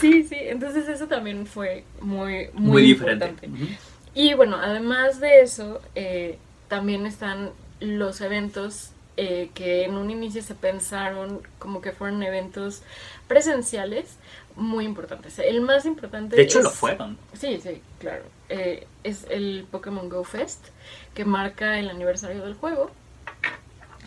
Sí, 0.00 0.22
sí, 0.24 0.36
entonces 0.38 0.88
eso 0.88 1.06
también 1.06 1.46
fue 1.46 1.84
muy, 2.00 2.48
muy, 2.54 2.70
Muy, 2.72 2.82
diferente. 2.82 3.26
importante. 3.28 3.78
Y 4.14 4.34
bueno, 4.34 4.56
además 4.60 5.20
de 5.20 5.42
eso, 5.42 5.80
eh, 5.94 6.38
también 6.68 7.06
están 7.06 7.50
los 7.80 8.20
eventos 8.20 8.90
eh, 9.16 9.50
que 9.54 9.84
en 9.84 9.96
un 9.96 10.10
inicio 10.10 10.42
se 10.42 10.54
pensaron 10.54 11.42
como 11.58 11.80
que 11.80 11.90
fueron 11.92 12.22
eventos 12.22 12.82
presenciales, 13.26 14.16
muy 14.56 14.84
importantes. 14.84 15.38
El 15.38 15.60
más 15.60 15.84
importante. 15.86 16.36
De 16.36 16.42
hecho, 16.42 16.58
es- 16.58 16.64
lo 16.64 16.70
fueron. 16.70 17.18
Sí, 17.32 17.60
sí, 17.62 17.80
claro. 17.98 18.22
Eh, 18.48 18.86
es 19.04 19.26
el 19.30 19.66
Pokémon 19.70 20.08
Go 20.08 20.24
Fest, 20.24 20.66
que 21.14 21.24
marca 21.24 21.78
el 21.78 21.90
aniversario 21.90 22.42
del 22.44 22.54
juego. 22.54 22.90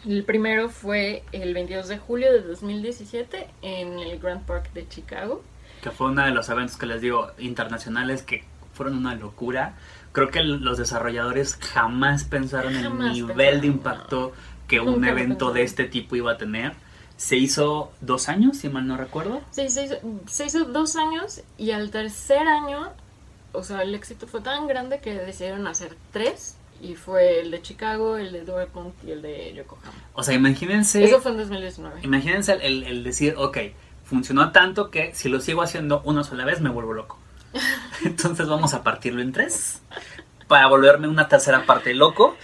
El 0.06 0.24
primero 0.24 0.70
fue 0.70 1.24
el 1.32 1.54
22 1.54 1.88
de 1.88 1.98
julio 1.98 2.32
de 2.32 2.42
2017 2.42 3.48
en 3.62 4.00
el 4.00 4.20
Grand 4.20 4.44
Park 4.46 4.74
de 4.74 4.88
Chicago. 4.88 5.44
Que 5.84 5.92
fue 5.92 6.08
uno 6.08 6.26
de 6.26 6.32
los 6.32 6.50
eventos 6.50 6.78
que 6.78 6.86
les 6.88 7.02
digo 7.02 7.32
internacionales 7.38 8.24
que 8.24 8.44
fueron 8.74 8.98
una 8.98 9.16
locura. 9.16 9.76
Creo 10.12 10.30
que 10.30 10.42
los 10.42 10.78
desarrolladores 10.78 11.56
jamás 11.56 12.24
pensaron 12.24 12.76
en 12.76 12.84
Jamás 12.84 13.08
el 13.08 13.14
nivel 13.14 13.38
pensaron, 13.38 13.62
de 13.62 13.68
impacto 13.68 14.34
que 14.68 14.80
un 14.80 14.94
Nunca 14.94 15.10
evento 15.10 15.52
de 15.52 15.64
este 15.64 15.84
tipo 15.86 16.16
iba 16.16 16.32
a 16.32 16.38
tener. 16.38 16.74
Se 17.18 17.38
hizo 17.38 17.92
dos 18.02 18.28
años, 18.30 18.58
si 18.58 18.70
mal 18.70 18.88
no 18.88 18.98
recuerdo. 18.98 19.42
Sí, 19.52 19.70
se 19.70 19.86
hizo, 19.86 19.96
se 20.26 20.46
hizo 20.46 20.66
dos 20.66 20.96
años 20.96 21.42
y 21.60 21.72
al 21.72 21.92
tercer 21.92 22.48
año, 22.48 22.90
o 23.52 23.62
sea, 23.62 23.84
el 23.84 23.94
éxito 23.94 24.26
fue 24.26 24.42
tan 24.42 24.68
grande 24.68 25.00
que 25.00 25.14
decidieron 25.14 25.68
hacer 25.68 25.96
tres. 26.12 26.56
Y 26.82 26.96
fue 26.96 27.40
el 27.42 27.52
de 27.52 27.62
Chicago, 27.62 28.18
el 28.18 28.32
de 28.32 28.44
Dortmund 28.44 28.94
y 29.06 29.12
el 29.12 29.22
de 29.22 29.54
Yokohama. 29.54 29.94
O 30.14 30.24
sea, 30.24 30.34
imagínense, 30.34 31.04
Eso 31.04 31.22
fue 31.22 31.32
en 31.32 31.38
2019. 31.38 32.00
imagínense 32.04 32.54
el, 32.62 32.84
el 32.84 33.04
decir, 33.04 33.36
ok, 33.38 33.58
funcionó 34.06 34.52
tanto 34.52 34.90
que 34.90 35.14
si 35.14 35.30
lo 35.30 35.40
sigo 35.42 35.62
haciendo 35.62 36.02
una 36.06 36.24
sola 36.24 36.44
vez 36.46 36.60
me 36.62 36.70
vuelvo 36.70 36.94
loco. 36.94 37.18
Entonces 38.06 38.48
vamos 38.48 38.74
a 38.74 38.84
partirlo 38.84 39.22
en 39.22 39.32
tres 39.32 39.82
para 40.48 40.68
volverme 40.68 41.08
una 41.08 41.28
tercera 41.28 41.66
parte 41.66 41.94
loco 41.94 42.36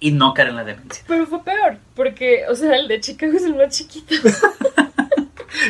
y 0.00 0.12
no 0.12 0.32
caer 0.34 0.48
en 0.48 0.56
la 0.56 0.64
demencia. 0.64 1.02
Pero 1.08 1.26
fue 1.26 1.42
peor, 1.42 1.78
porque, 1.96 2.44
o 2.48 2.54
sea, 2.54 2.76
el 2.76 2.86
de 2.88 3.00
Chicago 3.00 3.36
es 3.36 3.44
el 3.44 3.56
más 3.56 3.76
chiquito. 3.76 4.14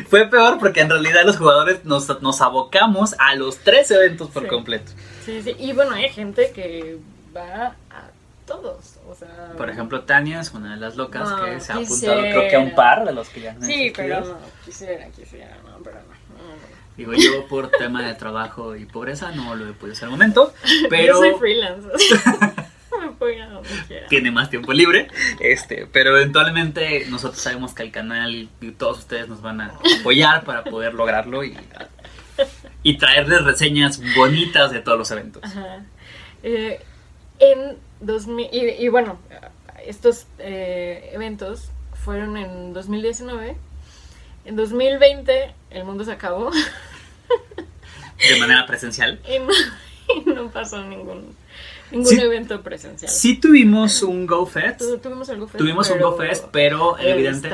Fue 0.08 0.26
peor 0.26 0.58
porque 0.58 0.80
en 0.80 0.90
realidad 0.90 1.22
los 1.24 1.36
jugadores 1.38 1.84
nos, 1.84 2.20
nos 2.20 2.40
abocamos 2.42 3.14
a 3.18 3.34
los 3.36 3.58
tres 3.58 3.90
eventos 3.90 4.28
por 4.28 4.42
Sí. 4.42 4.48
completo. 4.48 4.92
Sí, 5.24 5.40
sí. 5.42 5.54
Y 5.58 5.72
bueno, 5.72 5.92
hay 5.92 6.08
gente 6.10 6.50
que 6.54 6.98
va 7.37 7.76
a 7.91 8.11
todos. 8.47 8.97
O 9.09 9.14
sea. 9.14 9.53
Por 9.57 9.68
ejemplo, 9.70 10.03
Tania 10.03 10.41
es 10.41 10.53
una 10.53 10.74
de 10.74 10.81
las 10.81 10.97
locas 10.97 11.29
No, 11.29 11.45
que 11.45 11.61
se 11.61 11.72
ha 11.72 11.76
quisiera. 11.79 12.14
apuntado 12.14 12.39
creo 12.39 12.51
que 12.51 12.57
a 12.57 12.61
un 12.61 12.74
par 12.74 13.05
de 13.05 13.12
los 13.12 13.29
que 13.29 13.41
ya 13.43 13.53
han 13.53 13.62
Sí, 13.62 13.93
pero 13.95 14.20
no. 14.20 14.39
Quisiera, 14.64 15.07
quisiera, 15.11 15.57
no, 15.64 15.79
pero 15.83 15.97
no. 15.97 16.18
Digo, 16.97 17.12
yo 17.14 17.47
por 17.47 17.70
tema 17.70 18.03
de 18.03 18.14
trabajo 18.14 18.74
y 18.74 18.85
pobreza 18.85 19.31
no 19.31 19.55
lo 19.55 19.68
he 19.68 19.72
podido 19.72 19.93
hacer 19.93 20.07
al 20.07 20.11
momento, 20.11 20.53
pero 20.91 21.07
Yo 21.14 21.18
soy 21.18 21.35
freelance. 21.39 21.89
Me 23.20 24.01
tiene 24.09 24.33
más 24.33 24.51
tiempo 24.51 24.72
libre. 24.72 25.07
Este, 25.39 25.87
pero 25.87 26.16
eventualmente 26.16 27.07
nosotros 27.09 27.41
sabemos 27.41 27.72
que 27.72 27.85
el 27.85 27.93
canal 27.93 28.35
y, 28.35 28.49
y 28.61 28.72
todos 28.72 28.99
ustedes 28.99 29.29
nos 29.29 29.43
van 29.43 29.61
a 29.61 29.79
apoyar 30.01 30.43
para 30.43 30.64
poder 30.64 30.95
lograrlo 30.95 31.45
y, 31.45 31.57
y 32.83 32.99
traerles 32.99 33.45
reseñas 33.45 34.01
bonitas 34.16 34.72
de 34.72 34.81
todos 34.81 34.99
los 34.99 35.11
eventos. 35.12 35.45
Ajá. 35.45 35.85
Eh, 36.43 36.81
en 37.41 37.76
2000, 38.01 38.49
y, 38.53 38.59
y 38.84 38.89
bueno, 38.89 39.18
estos 39.86 40.26
eh, 40.39 41.11
eventos 41.12 41.70
fueron 42.05 42.36
en 42.36 42.72
2019. 42.72 43.57
En 44.45 44.57
2020 44.57 45.53
el 45.70 45.84
mundo 45.84 46.05
se 46.05 46.12
acabó 46.12 46.51
De 46.51 48.41
manera 48.41 48.66
presencial. 48.66 49.20
y 49.28 49.39
no, 49.39 49.53
y 50.16 50.20
no 50.34 50.51
pasó 50.51 50.82
ningún, 50.82 51.34
ningún 51.91 52.07
Sí. 52.07 52.18
evento 52.20 52.62
presencial. 52.62 53.11
Sí 53.11 53.36
tuvimos 53.39 54.03
un 54.03 54.26
GoFest. 54.26 54.78
Tu- 54.78 54.99
Tuvimos 54.99 55.28
algo 55.30 55.47
fest, 55.47 55.59
Tuvimos 55.59 55.89
un 55.91 55.97
pero 55.99 56.11
GoFest, 56.11 56.45
pero 56.51 56.99
evidente. 56.99 57.51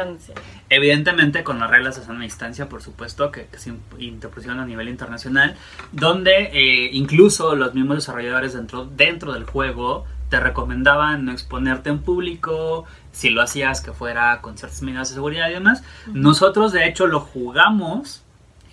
Evidentemente 0.75 1.45
con 1.45 1.59
las 1.61 1.71
reglas 1.71 1.97
de 1.97 2.05
sana 2.05 2.25
distancia, 2.25 2.69
por 2.69 2.83
supuesto, 2.83 3.31
que, 3.31 3.47
que 3.47 3.59
se 3.59 3.73
interpusieron 3.99 4.61
a 4.61 4.67
nivel 4.67 4.89
internacional, 4.89 5.57
donde 5.93 6.51
eh, 6.53 6.91
incluso 6.93 7.55
los 7.55 7.75
mismos 7.75 7.97
desarrolladores 7.97 8.55
dentro, 8.55 8.85
dentro 8.85 9.33
del 9.33 9.45
juego 9.45 10.05
te 10.29 10.41
recomendaban 10.41 11.25
no 11.25 11.33
exponerte 11.33 11.91
en 11.91 12.01
público, 12.01 12.87
si 13.13 13.31
lo 13.31 13.43
hacías 13.43 13.81
que 13.81 13.93
fuera 13.93 14.41
con 14.41 14.59
ciertas 14.59 14.83
medidas 14.83 15.11
de 15.11 15.15
seguridad 15.15 15.49
y 15.49 15.53
demás. 15.53 15.85
Nosotros 16.07 16.73
de 16.73 16.89
hecho 16.89 17.07
lo 17.07 17.21
jugamos 17.21 18.23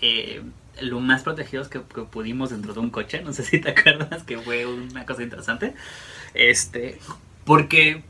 eh, 0.01 0.41
lo 0.81 0.99
más 0.99 1.23
protegidos 1.23 1.67
que, 1.67 1.81
que 1.81 2.01
pudimos 2.01 2.49
dentro 2.49 2.73
de 2.73 2.79
un 2.79 2.89
coche, 2.89 3.21
no 3.21 3.33
sé 3.33 3.43
si 3.43 3.59
te 3.61 3.71
acuerdas 3.77 4.23
que 4.23 4.39
fue 4.39 4.65
una 4.65 5.05
cosa 5.05 5.23
interesante, 5.23 5.75
este, 6.33 6.99
porque 7.45 8.03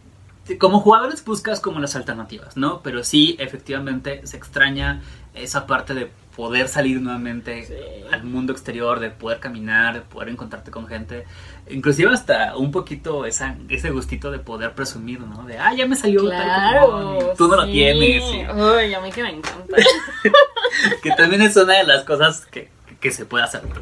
como 0.60 0.80
jugadores 0.80 1.24
buscas 1.24 1.60
como 1.60 1.80
las 1.80 1.96
alternativas, 1.96 2.58
¿no? 2.58 2.82
Pero 2.82 3.04
sí, 3.04 3.36
efectivamente, 3.40 4.26
se 4.28 4.38
extraña 4.38 5.02
esa 5.34 5.66
parte 5.68 5.94
de 5.94 6.10
poder 6.36 6.68
salir 6.68 7.00
nuevamente 7.02 7.66
Sí. 7.66 7.74
al 8.12 8.24
mundo 8.24 8.52
exterior, 8.52 9.00
de 9.00 9.12
poder 9.12 9.40
caminar, 9.40 9.94
de 9.94 10.02
poder 10.02 10.30
encontrarte 10.30 10.72
con 10.72 10.88
gente, 10.88 11.26
inclusive 11.70 12.12
hasta 12.14 12.58
un 12.58 12.72
poquito 12.72 13.26
esa, 13.26 13.56
ese 13.70 13.92
gustito 13.92 14.32
de 14.32 14.40
poder 14.40 14.74
presumir, 14.74 15.20
¿no? 15.22 15.44
De, 15.44 15.58
ah, 15.58 15.74
ya 15.74 15.86
me 15.86 15.96
salió 15.96 16.28
tal 16.30 16.44
Claro, 16.44 17.34
y 17.34 17.38
tú 17.38 17.48
no 17.48 17.56
lo 17.58 17.66
sí. 17.66 17.72
tienes. 17.72 18.24
y- 18.24 18.42
Ay, 18.50 18.94
a 18.94 19.02
mí 19.02 19.12
que 19.12 19.24
me 19.24 19.30
encanta. 19.30 19.76
que 21.04 21.12
también 21.12 21.42
es 21.44 21.56
una 21.56 21.78
de 21.78 21.84
las 21.84 22.04
cosas 22.04 22.46
que, 22.46 22.70
que 23.00 23.12
se 23.12 23.26
puede 23.26 23.44
hacer, 23.44 23.64
¿no? 23.64 23.76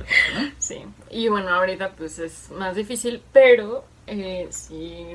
Sí, 0.57 0.83
y 1.11 1.27
bueno, 1.29 1.49
ahorita 1.53 1.91
pues 1.97 2.19
es 2.19 2.49
más 2.51 2.75
difícil, 2.75 3.21
pero 3.31 3.85
eh, 4.07 4.47
si 4.51 5.05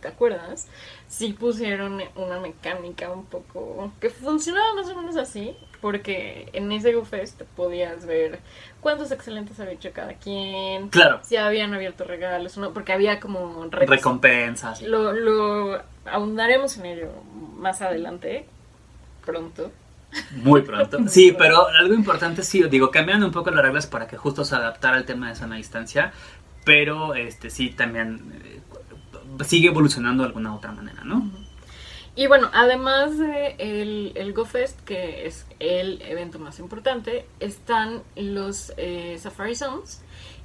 te 0.00 0.08
acuerdas, 0.08 0.68
sí 1.08 1.32
pusieron 1.32 2.00
una 2.16 2.40
mecánica 2.40 3.10
un 3.10 3.24
poco 3.24 3.92
que 4.00 4.10
funcionaba 4.10 4.74
más 4.74 4.88
o 4.88 4.96
menos 4.96 5.16
así, 5.16 5.56
porque 5.80 6.48
en 6.52 6.70
ese 6.72 6.92
GoFest 6.92 7.42
podías 7.56 8.06
ver 8.06 8.40
cuántos 8.80 9.10
excelentes 9.12 9.58
había 9.60 9.74
hecho 9.74 9.90
cada 9.92 10.14
quien, 10.14 10.88
Claro, 10.88 11.20
si 11.22 11.36
habían 11.36 11.72
abierto 11.74 12.04
regalos 12.04 12.56
o 12.58 12.60
no, 12.60 12.72
porque 12.72 12.92
había 12.92 13.20
como 13.20 13.66
recompensas. 13.70 14.82
Lo, 14.82 15.12
lo 15.12 15.82
ahondaremos 16.04 16.76
en 16.78 16.86
ello 16.86 17.10
más 17.56 17.82
adelante, 17.82 18.46
pronto. 19.24 19.70
Muy 20.32 20.62
pronto. 20.62 20.98
Sí, 21.08 21.34
pero 21.36 21.68
algo 21.68 21.94
importante 21.94 22.42
sí, 22.42 22.62
digo, 22.64 22.90
cambian 22.90 23.22
un 23.22 23.30
poco 23.32 23.50
las 23.50 23.62
reglas 23.64 23.86
para 23.86 24.06
que 24.06 24.16
justo 24.16 24.44
se 24.44 24.56
adaptara 24.56 24.96
al 24.96 25.04
tema 25.04 25.28
de 25.28 25.36
sana 25.36 25.56
distancia, 25.56 26.12
pero 26.64 27.14
este 27.14 27.50
sí 27.50 27.70
también 27.70 28.32
eh, 28.44 28.60
sigue 29.44 29.68
evolucionando 29.68 30.22
de 30.22 30.28
alguna 30.28 30.54
otra 30.54 30.72
manera, 30.72 31.02
¿no? 31.04 31.30
Y 32.16 32.26
bueno, 32.26 32.50
además 32.52 33.16
de 33.18 33.54
el, 34.14 34.32
GoFest, 34.32 34.80
que 34.80 35.26
es 35.26 35.46
el 35.60 36.02
evento 36.02 36.38
más 36.38 36.58
importante, 36.58 37.24
están 37.38 38.02
los 38.16 38.72
eh, 38.76 39.16
Safari 39.18 39.54
Zones, 39.54 40.02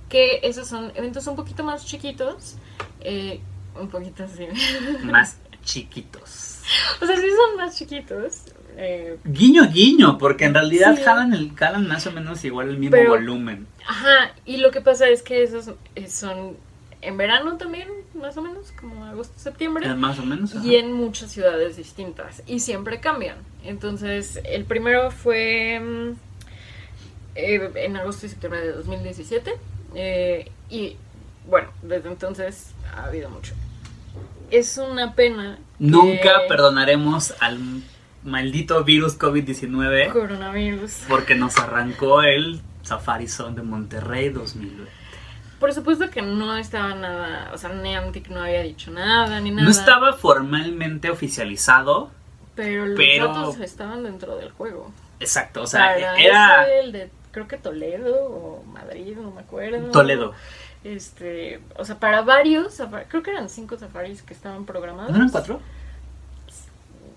que 0.07 0.39
esos 0.43 0.67
son 0.67 0.91
eventos 0.95 1.25
un 1.27 1.36
poquito 1.36 1.63
más 1.63 1.86
chiquitos, 1.86 2.55
eh, 3.01 3.41
un 3.79 3.89
poquito 3.89 4.23
así. 4.23 4.45
Más 5.03 5.38
chiquitos. 5.63 6.61
o 7.01 7.05
sea, 7.07 7.15
sí 7.17 7.23
son 7.36 7.57
más 7.57 7.75
chiquitos. 7.75 8.43
eh, 8.77 9.17
Guiño, 9.25 9.67
guiño, 9.71 10.17
porque 10.19 10.45
en 10.45 10.53
realidad 10.53 10.95
Sí. 10.95 11.01
jalan, 11.03 11.33
el, 11.33 11.53
jalan 11.55 11.88
más 11.88 12.05
o 12.07 12.11
menos 12.11 12.45
igual 12.45 12.69
el 12.69 12.77
mismo 12.77 12.91
Pero- 12.97 13.09
volumen. 13.09 13.67
ajá, 13.88 14.33
y 14.45 14.57
lo 14.57 14.69
que 14.71 14.81
pasa 14.81 15.09
es 15.09 15.23
que 15.23 15.41
esos 15.43 15.71
eh, 15.95 16.07
son 16.07 16.55
en 17.06 17.18
verano 17.18 17.58
también, 17.58 17.88
más 18.14 18.36
o 18.38 18.41
menos, 18.41 18.72
como 18.80 19.06
agosto, 19.06 19.34
septiembre. 19.38 19.88
Eh, 19.88 19.93
Más 19.95 20.20
o 20.20 20.26
menos. 20.26 20.56
ajá. 20.56 20.66
y 20.66 20.76
en 20.76 20.91
muchas 20.93 21.32
ciudades 21.32 21.78
distintas 21.78 22.41
y 22.47 22.60
siempre 22.60 22.99
cambian. 22.99 23.38
Entonces, 23.64 24.39
el 24.43 24.66
primero 24.66 25.12
fue 25.12 25.80
mm, 25.80 26.12
eh, 27.36 27.72
en 27.76 27.97
agosto 27.97 28.26
y 28.26 28.30
septiembre 28.30 28.62
de 28.62 28.72
2017 28.74 29.53
eh, 29.95 30.51
y 30.70 30.97
bueno, 31.47 31.70
desde 31.82 32.10
entonces 32.10 32.72
ha 32.95 33.06
habido 33.06 33.30
mucho. 33.30 33.53
Es 34.51 34.78
una 34.78 35.14
pena. 35.16 35.58
que 35.58 35.86
Nunca 35.86 36.41
perdonaremos 36.47 37.34
al 37.39 37.60
maldito 38.24 38.84
virus 38.84 39.18
COVID-19 39.20 40.12
Coronavirus. 40.12 41.03
porque 41.08 41.36
nos 41.36 41.58
arrancó 41.58 42.24
el 42.24 42.62
Safari 42.84 43.28
Zone 43.28 43.56
de 43.56 43.62
Monterrey 43.64 44.30
2020. 44.30 44.91
Por 45.60 45.74
supuesto 45.74 46.10
que 46.10 46.22
no 46.22 46.56
estaba 46.58 46.93
nada, 46.95 47.51
o 47.53 47.58
sea, 47.58 47.70
Niantic 47.72 48.30
no 48.30 48.41
había 48.41 48.62
dicho 48.62 48.91
nada 48.91 49.39
ni 49.39 49.51
nada. 49.51 49.64
No 49.64 49.72
estaba 49.72 50.14
formalmente 50.14 51.10
oficializado. 51.10 52.12
Pero 52.56 52.86
los 52.86 52.97
pero- 52.97 53.28
datos 53.30 53.60
estaban 53.60 54.03
dentro 54.03 54.36
del 54.38 54.51
juego. 54.51 54.91
Exacto, 55.20 55.62
o 55.62 55.68
sea, 55.68 55.82
Para 55.82 56.18
era 56.18 56.80
el 56.80 56.91
de, 56.91 57.10
creo 57.32 57.47
que 57.47 57.58
Toledo 57.58 58.16
o 58.26 58.64
Madrid, 58.64 59.16
no 59.18 59.32
me 59.32 59.41
acuerdo. 59.41 59.91
Toledo. 59.91 60.34
Este, 60.84 61.62
o 61.78 61.84
sea, 61.86 61.99
para 61.99 62.22
varios, 62.22 62.80
creo 63.08 63.24
que 63.24 63.32
eran 63.32 63.49
cinco 63.49 63.78
safaris 63.78 64.22
que 64.22 64.34
estaban 64.34 64.66
programados. 64.66 65.10
¿No 65.12 65.18
eran 65.18 65.30
cuatro? 65.30 65.60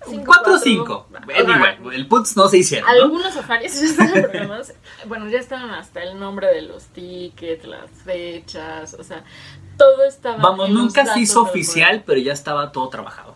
Cinco, 0.06 0.24
cuatro 0.26 0.54
o 0.54 0.56
cuatro. 0.56 0.58
cinco. 0.58 1.06
Ajá. 1.14 1.26
Anyway, 1.38 1.96
el 1.96 2.06
puts 2.06 2.36
no 2.36 2.48
se 2.48 2.58
hicieron, 2.58 2.88
¿no? 2.88 3.02
Algunos 3.04 3.34
safaris 3.34 3.80
ya 3.80 3.86
estaban 3.90 4.22
programados. 4.22 4.72
bueno, 5.06 5.28
ya 5.28 5.38
estaban 5.38 5.70
hasta 5.70 6.02
el 6.02 6.18
nombre 6.18 6.46
de 6.48 6.62
los 6.62 6.84
tickets, 6.86 7.64
las 7.64 7.90
fechas, 8.04 8.94
o 8.94 9.02
sea, 9.02 9.24
todo 9.76 10.04
estaba. 10.04 10.36
Vamos, 10.38 10.70
nunca 10.70 11.06
se 11.12 11.20
hizo 11.20 11.42
oficial, 11.42 12.02
pero 12.06 12.20
ya 12.20 12.32
estaba 12.32 12.72
todo 12.72 12.88
trabajado. 12.88 13.34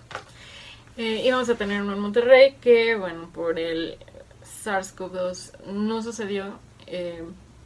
Eh, 0.97 1.23
íbamos 1.25 1.49
a 1.49 1.55
tener 1.55 1.83
uno 1.83 1.95
en 1.95 2.01
Monterrey 2.01 2.57
que, 2.61 2.97
bueno, 2.97 3.29
por 3.33 3.59
el 3.59 3.97
SARS-CoV-2 4.65 5.65
no 5.67 6.03
sucedió. 6.03 6.59
Eh, 6.87 7.25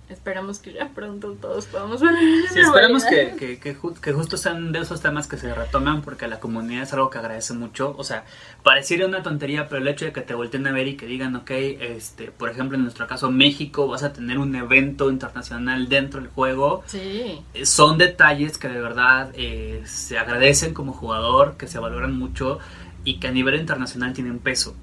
esperamos 0.09 0.59
que 0.61 0.73
ya 0.73 0.89
pronto 0.95 1.33
todos 1.33 1.67
podamos 1.67 2.01
ver. 2.01 2.15
Sí, 2.53 2.61
esperamos 2.61 3.05
que, 3.05 3.35
que, 3.39 3.59
que, 3.59 3.77
ju- 3.77 3.99
que 3.99 4.13
justo 4.13 4.37
sean 4.37 4.71
de 4.73 4.79
esos 4.81 5.01
temas 5.01 5.27
que 5.27 5.37
se 5.37 5.53
retoman 5.55 6.03
porque 6.03 6.29
la 6.29 6.39
comunidad 6.41 6.85
es 6.85 6.93
algo 6.93 7.11
que 7.11 7.19
agradece 7.19 7.55
mucho. 7.55 7.95
O 7.99 8.05
sea, 8.05 8.25
pareciera 8.63 9.07
una 9.07 9.23
tontería, 9.23 9.69
pero 9.69 9.83
el 9.83 9.89
hecho 9.89 10.05
de 10.05 10.13
que 10.13 10.21
te 10.21 10.35
volteen 10.35 10.67
a 10.67 10.73
ver 10.73 10.87
y 10.89 10.97
que 10.97 11.07
digan, 11.07 11.35
ok, 11.37 11.51
este, 11.51 12.31
por 12.31 12.51
ejemplo, 12.51 12.77
en 12.77 12.83
nuestro 12.85 13.07
caso, 13.07 13.31
México, 13.31 13.89
vas 13.89 14.03
a 14.05 14.13
tener 14.13 14.39
un 14.39 14.55
evento 14.55 15.11
internacional 15.11 15.89
dentro 15.89 16.21
del 16.21 16.31
juego. 16.31 16.85
Sí, 16.87 17.41
eh, 17.55 17.67
Son 17.67 17.99
detalles 17.99 18.59
que 18.59 18.69
de 18.69 18.81
verdad 18.81 19.31
eh, 19.35 19.83
se 19.87 20.19
agradecen 20.19 20.73
como 20.73 20.93
jugador, 20.93 21.57
que 21.57 21.67
se 21.67 21.79
valoran 21.79 22.17
mucho 22.17 22.59
y 23.05 23.19
que 23.21 23.29
a 23.29 23.33
nivel 23.33 23.55
internacional 23.57 24.13
tienen 24.13 24.39
peso. 24.39 24.75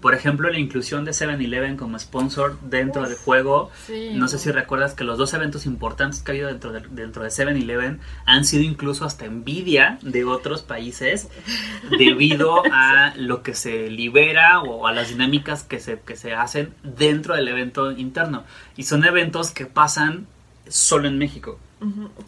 Por 0.00 0.14
ejemplo, 0.14 0.48
la 0.48 0.58
inclusión 0.58 1.04
de 1.04 1.10
7-Eleven 1.10 1.76
como 1.76 1.98
sponsor 1.98 2.58
dentro 2.60 3.02
del 3.02 3.16
juego. 3.16 3.70
sí. 3.86 4.10
No 4.14 4.28
sé 4.28 4.38
si 4.38 4.50
recuerdas 4.50 4.94
que 4.94 5.04
los 5.04 5.18
dos 5.18 5.34
eventos 5.34 5.66
importantes 5.66 6.22
que 6.22 6.30
ha 6.30 6.34
habido 6.34 6.48
dentro 6.48 6.72
de, 6.72 6.80
dentro 6.90 7.22
de 7.22 7.30
7-Eleven 7.30 7.98
han 8.24 8.44
sido 8.44 8.62
incluso 8.62 9.04
hasta 9.04 9.24
envidia 9.24 9.98
de 10.02 10.24
otros 10.24 10.62
países 10.62 11.28
debido 11.98 12.62
a 12.72 13.14
lo 13.16 13.42
que 13.42 13.54
se 13.54 13.90
libera 13.90 14.60
o 14.60 14.86
a 14.86 14.92
las 14.92 15.08
dinámicas 15.08 15.64
que 15.64 15.80
se, 15.80 16.00
que 16.00 16.16
se 16.16 16.34
hacen 16.34 16.74
dentro 16.82 17.34
del 17.34 17.48
evento 17.48 17.90
interno. 17.92 18.44
Y 18.76 18.84
son 18.84 19.04
eventos 19.04 19.50
que 19.50 19.66
pasan 19.66 20.26
solo 20.68 21.08
en 21.08 21.18
México. 21.18 21.58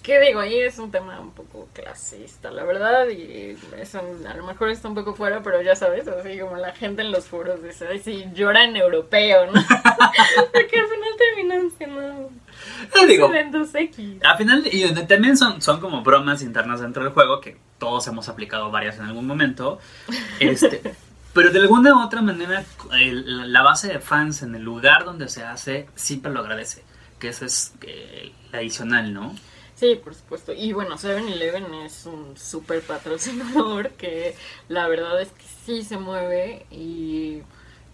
¿Qué 0.03 0.21
digo? 0.21 0.39
Ahí 0.41 0.59
es 0.61 0.79
un 0.79 0.91
tema 0.93 1.19
un 1.21 1.33
poco 1.33 1.69
clasista, 1.73 2.51
la 2.51 2.63
verdad, 2.65 3.09
y 3.09 3.57
eso 3.79 4.01
a 4.29 4.35
lo 4.35 4.47
mejor 4.47 4.71
está 4.71 4.89
un 4.89 4.95
poco 4.95 5.15
fuera, 5.15 5.43
pero 5.43 5.61
ya 5.61 5.75
sabes, 5.75 6.07
así 6.07 6.39
como 6.39 6.57
la 6.57 6.73
gente 6.73 7.03
en 7.03 7.11
los 7.11 7.27
foros 7.27 7.63
dice, 7.63 7.89
ay, 7.89 7.99
sí, 7.99 8.27
llora 8.33 8.63
en 8.65 8.77
europeo, 8.77 9.47
¿no? 9.47 9.53
Porque 10.53 10.79
al 10.79 10.87
final 10.87 11.11
terminan 11.19 11.71
siendo 11.77 12.31
digo, 13.09 13.27
X. 13.75 14.19
al 14.23 14.37
final, 14.37 14.63
y 14.71 14.93
también 15.07 15.37
son, 15.37 15.61
son 15.61 15.81
como 15.81 16.03
bromas 16.03 16.43
internas 16.43 16.81
dentro 16.81 17.03
del 17.03 17.13
juego 17.13 17.41
que 17.41 17.57
todos 17.79 18.07
hemos 18.07 18.29
aplicado 18.29 18.71
varias 18.71 18.99
en 18.99 19.05
algún 19.07 19.27
momento. 19.27 19.79
Este, 20.39 20.81
pero 21.35 21.51
de 21.51 21.59
alguna 21.59 21.95
u 21.95 22.03
otra 22.05 22.23
manera, 22.23 22.65
el- 22.93 23.53
la 23.53 23.63
base 23.63 23.89
de 23.89 23.99
fans 24.01 24.43
en 24.43 24.55
el 24.55 24.63
lugar 24.63 25.05
donde 25.05 25.29
se 25.29 25.43
hace 25.43 25.89
siempre 25.97 26.31
lo 26.33 26.41
agradece. 26.41 26.85
Que 27.21 27.29
eso 27.29 27.45
es 27.45 27.73
eh, 27.83 28.33
adicional, 28.53 29.13
¿no? 29.15 29.37
Sí, 29.77 29.99
por 30.03 30.15
supuesto. 30.15 30.53
Y 30.53 30.73
bueno, 30.73 30.97
7-Eleven 30.99 31.73
es 31.87 32.05
un 32.07 32.37
súper 32.37 32.83
patrocinador 32.83 33.91
que 33.99 34.35
la 34.69 34.89
verdad 34.89 35.21
es 35.23 35.29
que 35.31 35.45
sí 35.65 35.83
se 35.85 35.97
mueve 35.97 36.67
y 36.71 37.43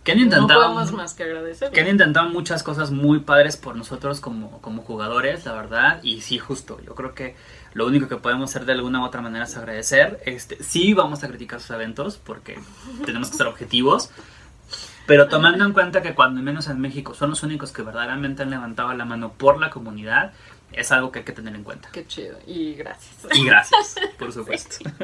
Que 0.03 0.13
han 0.13 0.19
no 0.19 0.25
intentado. 0.25 0.63
podemos 0.63 0.93
más 0.93 1.15
que 1.15 1.25
agradecerlo. 1.25 1.73
que 1.75 1.81
han 1.81 1.89
intentado 1.89 2.29
muchas 2.31 2.63
cosas 2.63 2.91
muy 2.91 3.21
padres 3.21 3.57
por 3.57 3.77
nosotros 3.77 4.21
como, 4.21 4.61
como 4.63 4.83
jugadores, 4.83 5.45
la 5.45 5.53
verdad. 5.53 6.01
Y 6.03 6.23
sí, 6.23 6.39
justo, 6.39 6.81
yo 6.85 6.95
creo 6.95 7.15
que 7.15 7.37
lo 7.75 7.87
único 7.87 8.09
que 8.09 8.17
podemos 8.17 8.51
hacer 8.51 8.65
de 8.65 8.73
alguna 8.73 9.03
u 9.03 9.05
otra 9.05 9.21
manera 9.21 9.45
es 9.45 9.57
agradecer. 9.57 10.21
Este, 10.25 10.63
sí 10.65 10.93
vamos 10.95 11.23
a 11.23 11.29
criticar 11.29 11.61
sus 11.61 11.71
eventos 11.71 12.17
porque 12.17 12.59
tenemos 13.05 13.31
que 13.31 13.37
ser 13.37 13.47
objetivos. 13.47 14.11
Pero 15.07 15.29
tomando 15.29 15.65
en 15.65 15.73
cuenta 15.73 16.03
que 16.03 16.15
cuando 16.15 16.43
menos 16.43 16.69
en 16.69 16.81
México 16.81 17.15
son 17.15 17.31
los 17.31 17.43
únicos 17.43 17.73
que 17.73 17.83
verdaderamente 17.83 18.43
han 18.43 18.51
levantado 18.51 18.93
la 18.95 19.05
mano 19.05 19.33
por 19.33 19.61
la 19.61 19.71
comunidad, 19.71 20.33
es 20.73 20.91
algo 20.93 21.13
que 21.13 21.21
hay 21.21 21.25
que 21.25 21.33
tener 21.33 21.55
en 21.55 21.63
cuenta. 21.63 21.89
Qué 21.93 22.07
chido. 22.07 22.39
Y 22.47 22.75
gracias. 22.75 23.17
Y 23.35 23.45
gracias, 23.45 23.97
por 24.19 24.33
supuesto. 24.33 24.79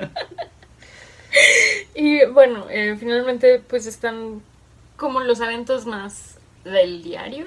Y 1.95 2.25
bueno, 2.27 2.67
eh, 2.69 2.97
finalmente 2.99 3.63
pues 3.67 3.87
están 3.87 4.43
como 4.97 5.21
los 5.21 5.41
eventos 5.41 5.87
más 5.87 6.39
del 6.65 7.03
diario. 7.03 7.47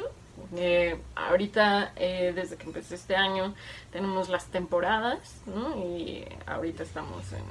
Eh, 0.55 0.99
ahorita, 1.15 1.93
eh, 1.95 2.33
desde 2.35 2.57
que 2.57 2.65
empezó 2.65 2.95
este 2.95 3.15
año, 3.15 3.53
tenemos 3.91 4.29
las 4.29 4.47
temporadas, 4.47 5.41
¿no? 5.45 5.77
Y 5.77 6.25
ahorita 6.45 6.83
estamos 6.83 7.31
en 7.31 7.43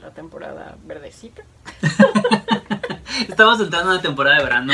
la 0.00 0.10
temporada 0.10 0.76
verdecita. 0.84 1.42
Estamos 3.28 3.60
entrando 3.60 3.90
en 3.90 3.94
una 3.94 4.02
temporada 4.02 4.36
de 4.38 4.44
verano. 4.44 4.72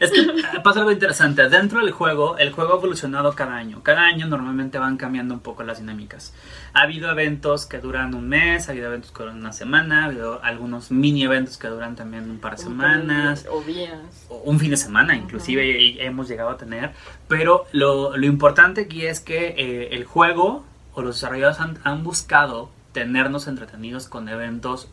Es 0.00 0.10
que 0.10 0.22
pasa 0.62 0.80
algo 0.80 0.92
interesante. 0.92 1.48
Dentro 1.48 1.80
del 1.80 1.90
juego, 1.90 2.38
el 2.38 2.50
juego 2.52 2.72
ha 2.72 2.76
evolucionado 2.76 3.34
cada 3.34 3.54
año. 3.54 3.82
Cada 3.82 4.02
año 4.02 4.26
normalmente 4.26 4.78
van 4.78 4.96
cambiando 4.96 5.34
un 5.34 5.40
poco 5.40 5.62
las 5.62 5.78
dinámicas. 5.78 6.32
Ha 6.72 6.82
habido 6.82 7.10
eventos 7.10 7.66
que 7.66 7.78
duran 7.78 8.14
un 8.14 8.28
mes, 8.28 8.68
ha 8.68 8.72
habido 8.72 8.86
eventos 8.86 9.10
que 9.12 9.22
duran 9.22 9.38
una 9.38 9.52
semana, 9.52 10.02
ha 10.02 10.06
habido 10.06 10.42
algunos 10.42 10.90
mini 10.90 11.24
eventos 11.24 11.58
que 11.58 11.68
duran 11.68 11.94
también 11.94 12.30
un 12.30 12.38
par 12.38 12.56
de 12.56 12.62
semanas. 12.62 13.46
O 13.50 13.60
días. 13.62 14.26
o 14.30 14.36
un 14.44 14.58
fin 14.58 14.70
de 14.70 14.76
semana 14.76 15.14
inclusive 15.14 16.04
hemos 16.04 16.28
llegado 16.28 16.50
a 16.50 16.56
tener 16.56 16.92
pero 17.28 17.66
lo, 17.72 18.16
lo 18.16 18.26
importante 18.26 18.82
aquí 18.82 19.06
es 19.06 19.20
que 19.20 19.54
eh, 19.56 19.88
el 19.92 20.04
juego 20.04 20.64
o 20.94 21.02
los 21.02 21.16
desarrolladores 21.16 21.60
han, 21.60 21.78
han 21.84 22.04
buscado 22.04 22.70
tenernos 22.92 23.46
entretenidos 23.48 24.08
con 24.08 24.28
eventos 24.28 24.88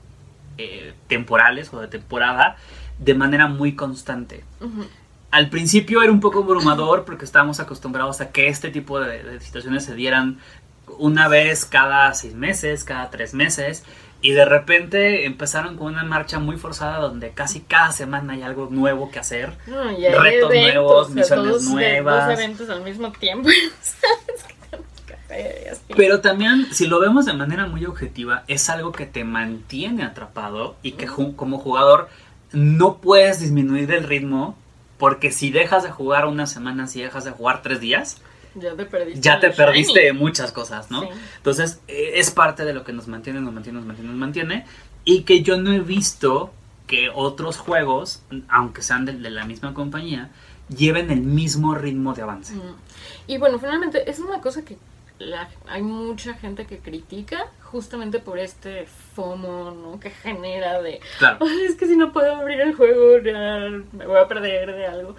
eh, 0.57 0.93
temporales 1.07 1.73
o 1.73 1.79
de 1.79 1.87
temporada 1.87 2.57
de 2.97 3.13
manera 3.13 3.47
muy 3.47 3.75
constante 3.75 4.43
al 5.31 5.49
principio 5.49 6.01
era 6.01 6.11
un 6.11 6.19
poco 6.19 6.39
abrumador 6.39 7.05
porque 7.05 7.23
estábamos 7.23 7.59
acostumbrados 7.59 8.19
a 8.19 8.31
que 8.31 8.47
este 8.47 8.69
tipo 8.71 8.99
de, 8.99 9.23
de 9.23 9.39
situaciones 9.39 9.85
se 9.85 9.93
dieran 9.95 10.39
una 10.97 11.27
vez 11.27 11.65
cada 11.65 12.11
seis 12.15 12.33
meses, 12.33 12.83
cada 12.83 13.11
tres 13.11 13.35
meses, 13.35 13.83
y 14.21 14.31
de 14.31 14.43
repente 14.43 15.25
empezaron 15.27 15.77
con 15.77 15.93
una 15.93 16.03
marcha 16.03 16.39
muy 16.39 16.57
forzada 16.57 16.97
donde 16.97 17.29
casi 17.29 17.61
cada 17.61 17.91
semana 17.91 18.33
hay 18.33 18.41
algo 18.41 18.69
nuevo 18.71 19.11
que 19.11 19.19
hacer. 19.19 19.55
No, 19.67 19.83
Retos 19.83 20.51
eventos, 20.51 20.51
nuevos, 20.51 21.01
o 21.01 21.05
sea, 21.05 21.15
misiones 21.37 21.65
de- 21.65 21.71
nuevas. 21.73 22.27
Dos 22.27 22.39
eventos 22.39 22.69
al 22.69 22.81
mismo 22.81 23.11
tiempo. 23.11 23.49
Pero 25.95 26.21
también, 26.21 26.67
si 26.71 26.87
lo 26.87 26.99
vemos 26.99 27.25
de 27.25 27.33
manera 27.33 27.67
muy 27.67 27.85
objetiva, 27.85 28.43
es 28.47 28.69
algo 28.69 28.91
que 28.91 29.05
te 29.05 29.23
mantiene 29.23 30.03
atrapado 30.03 30.75
y 30.81 30.93
que 30.93 31.05
como 31.07 31.59
jugador 31.59 32.09
no 32.51 32.97
puedes 32.97 33.39
disminuir 33.39 33.91
el 33.91 34.03
ritmo 34.05 34.57
porque 34.97 35.31
si 35.31 35.49
dejas 35.51 35.83
de 35.83 35.91
jugar 35.91 36.25
una 36.25 36.45
semana, 36.47 36.87
si 36.87 37.01
dejas 37.01 37.23
de 37.23 37.31
jugar 37.31 37.61
tres 37.61 37.79
días, 37.79 38.17
Ya 38.55 38.75
te 38.75 38.85
perdiste. 38.85 39.21
ya 39.21 39.39
te 39.39 39.47
el 39.47 39.53
perdiste 39.53 39.99
de 39.99 40.07
shiny. 40.07 40.19
muchas 40.19 40.51
cosas, 40.51 40.89
¿no? 40.91 41.01
Sí. 41.03 41.07
Entonces, 41.37 41.79
eh, 41.87 42.13
es 42.15 42.31
parte 42.31 42.65
de 42.65 42.73
lo 42.73 42.83
que 42.83 42.91
nos 42.91 43.07
mantiene, 43.07 43.39
nos 43.39 43.53
mantiene, 43.53 43.77
nos 43.77 43.85
mantiene, 43.87 44.09
nos 44.11 44.19
mantiene. 44.19 44.65
Y 45.05 45.21
que 45.21 45.41
yo 45.41 45.57
no 45.57 45.71
he 45.71 45.79
visto 45.79 46.51
que 46.87 47.09
otros 47.13 47.57
juegos, 47.57 48.23
aunque 48.49 48.81
sean 48.81 49.05
de, 49.05 49.13
de 49.13 49.29
la 49.29 49.45
misma 49.45 49.73
compañía, 49.73 50.31
lleven 50.75 51.11
el 51.11 51.21
mismo 51.21 51.75
ritmo 51.75 52.13
de 52.13 52.23
avance. 52.23 52.55
Mm. 52.55 52.75
Y 53.27 53.37
bueno, 53.37 53.59
finalmente 53.59 54.09
es 54.09 54.19
una 54.19 54.41
cosa 54.41 54.63
que 54.65 54.77
la- 55.19 55.49
hay 55.67 55.81
mucha 55.81 56.33
gente 56.33 56.65
que 56.65 56.79
critica 56.79 57.47
justamente 57.61 58.19
por 58.19 58.39
este 58.39 58.87
FOMO, 59.15 59.71
¿no? 59.71 59.99
Que 59.99 60.09
genera 60.09 60.81
de, 60.81 60.99
Claro. 61.19 61.37
"Ay, 61.41 61.65
es 61.65 61.75
que 61.75 61.85
si 61.85 61.95
no 61.97 62.11
puedo 62.11 62.35
abrir 62.35 62.59
el 62.61 62.73
juego, 62.73 63.19
ya 63.19 63.69
me 63.91 64.05
voy 64.07 64.17
a 64.17 64.27
perder 64.27 64.73
de 64.75 64.85
algo. 64.87 65.15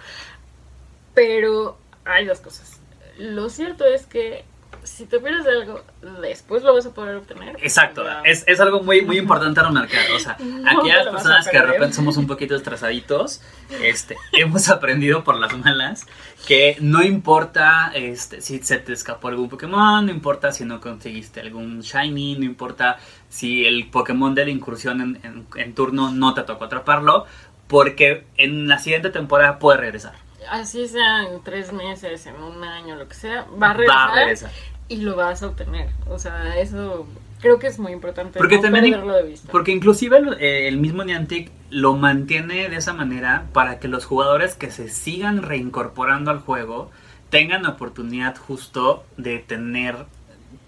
Pero 1.13 1.77
hay 2.05 2.25
dos 2.25 2.39
cosas. 2.39 2.79
Lo 3.17 3.49
cierto 3.49 3.85
es 3.85 4.05
que 4.05 4.45
si 4.83 5.05
te 5.05 5.19
pierdes 5.19 5.43
de 5.45 5.51
algo, 5.51 5.81
después 6.21 6.63
lo 6.63 6.73
vas 6.73 6.85
a 6.85 6.93
poder 6.93 7.15
obtener. 7.17 7.55
Exacto, 7.61 8.03
Ya. 8.03 8.21
es, 8.25 8.43
es 8.47 8.59
algo 8.59 8.81
muy, 8.81 9.01
muy 9.03 9.17
importante 9.17 9.61
remarcar. 9.61 10.11
O 10.15 10.19
sea, 10.19 10.37
No 10.43 10.79
aquellas 10.81 11.07
personas 11.07 11.47
a 11.47 11.51
que 11.51 11.57
de 11.57 11.65
repente 11.65 11.93
somos 11.95 12.17
un 12.17 12.27
poquito 12.27 12.55
estresaditos, 12.55 13.41
este, 13.83 14.15
hemos 14.33 14.69
aprendido 14.69 15.23
por 15.23 15.35
las 15.37 15.55
malas 15.57 16.05
que 16.47 16.77
no 16.81 17.03
importa 17.03 17.91
este, 17.93 18.41
si 18.41 18.59
se 18.63 18.77
te 18.79 18.93
escapó 18.93 19.27
algún 19.27 19.49
Pokémon, 19.49 20.05
no 20.05 20.11
importa 20.11 20.51
si 20.51 20.65
no 20.65 20.81
conseguiste 20.81 21.39
algún 21.41 21.81
Shiny, 21.81 22.35
no 22.39 22.45
importa 22.45 22.97
si 23.29 23.65
el 23.65 23.89
Pokémon 23.89 24.33
de 24.33 24.45
la 24.45 24.51
incursión 24.51 25.01
en, 25.01 25.19
en- 25.23 25.47
en 25.55 25.75
turno 25.75 26.11
no 26.11 26.33
te 26.33 26.41
tocó 26.43 26.65
atraparlo, 26.65 27.25
porque 27.67 28.25
en 28.37 28.67
la 28.67 28.79
siguiente 28.79 29.11
temporada 29.11 29.59
puede 29.59 29.77
regresar. 29.77 30.13
Así 30.49 30.87
sea 30.87 31.23
en 31.27 31.41
tres 31.43 31.71
meses, 31.73 32.25
en 32.25 32.35
un 32.41 32.63
año, 32.63 32.95
lo 32.95 33.07
que 33.07 33.15
sea, 33.15 33.45
va 33.61 33.71
a 33.71 33.73
regresar, 33.73 33.97
Va 34.09 34.11
a 34.11 34.15
regresar. 34.15 34.51
y 34.87 34.97
lo 34.97 35.15
vas 35.15 35.43
a 35.43 35.47
obtener. 35.47 35.89
O 36.09 36.17
sea, 36.19 36.57
eso 36.59 37.05
creo 37.39 37.59
que 37.59 37.67
es 37.67 37.79
muy 37.79 37.91
importante. 37.91 38.37
Porque 38.39 38.55
no 38.57 38.61
también- 38.63 38.91
perderlo 38.91 39.15
de 39.15 39.23
vista. 39.23 39.51
Porque 39.51 39.71
inclusive 39.71 40.17
el, 40.17 40.33
eh, 40.39 40.67
el 40.67 40.77
mismo 40.77 41.03
Niantic 41.03 41.51
lo 41.69 41.95
mantiene 41.95 42.69
de 42.69 42.75
esa 42.75 42.93
manera 42.93 43.45
para 43.53 43.79
que 43.79 43.87
los 43.87 44.05
jugadores 44.05 44.55
que 44.55 44.71
se 44.71 44.89
sigan 44.89 45.41
reincorporando 45.43 46.31
al 46.31 46.39
juego 46.39 46.91
tengan 47.29 47.63
la 47.63 47.69
oportunidad 47.69 48.35
justo 48.35 49.03
de 49.17 49.39
tener 49.39 49.95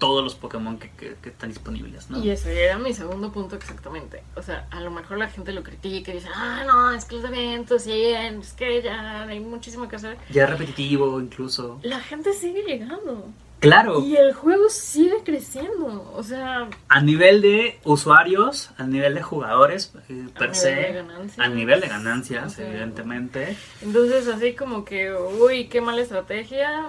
todos 0.04 0.22
los 0.22 0.36
Pokémon 0.36 0.78
que, 0.78 0.90
que- 0.92 1.16
que 1.22 1.30
están 1.30 1.48
disponibles, 1.50 2.10
¿no? 2.10 2.18
Y 2.22 2.30
ese 2.30 2.62
era 2.66 2.78
mi 2.78 2.94
segundo 2.94 3.32
punto 3.32 3.56
exactamente. 3.56 4.22
O 4.36 4.42
sea, 4.42 4.68
a 4.70 4.82
lo 4.82 4.92
mejor 4.92 5.18
la 5.18 5.30
gente 5.30 5.54
lo 5.54 5.64
critica 5.64 6.12
y 6.12 6.16
dice, 6.16 6.28
ah, 6.36 6.64
no, 6.68 6.92
es 6.94 7.06
que 7.06 7.16
los 7.16 7.24
eventos, 7.26 7.84
sí, 7.84 7.92
es 8.12 8.52
que 8.52 8.82
ya 8.82 9.24
hay 9.24 9.40
muchísimo 9.40 9.88
que 9.88 9.96
hacer. 9.96 10.18
Ya 10.30 10.46
repetitivo 10.46 11.22
incluso. 11.22 11.80
La 11.84 12.02
gente 12.02 12.34
sigue 12.34 12.64
llegando. 12.64 13.30
Claro. 13.62 14.02
Y 14.02 14.18
el 14.18 14.34
juego 14.34 14.68
sigue 14.68 15.24
creciendo. 15.24 16.12
O 16.14 16.22
sea, 16.22 16.68
A 16.90 17.00
nivel 17.02 17.42
de 17.42 17.80
usuarios, 17.86 18.72
a 18.78 18.84
nivel 18.84 19.14
de 19.16 19.22
jugadores, 19.22 19.94
eh, 20.10 20.26
A 20.36 20.40
per 20.40 20.50
nivel 20.50 20.56
se, 20.56 20.76
de 20.76 20.92
ganancias. 20.94 21.40
a 21.40 21.48
nivel 21.50 21.80
de 21.80 21.88
ganancias, 21.88 22.60
evidentemente, 22.60 23.56
entonces 23.82 24.28
así 24.28 24.54
como 24.54 24.84
que, 24.84 25.14
uy, 25.14 25.70
qué 25.70 25.80
mala 25.80 26.02
estrategia. 26.02 26.88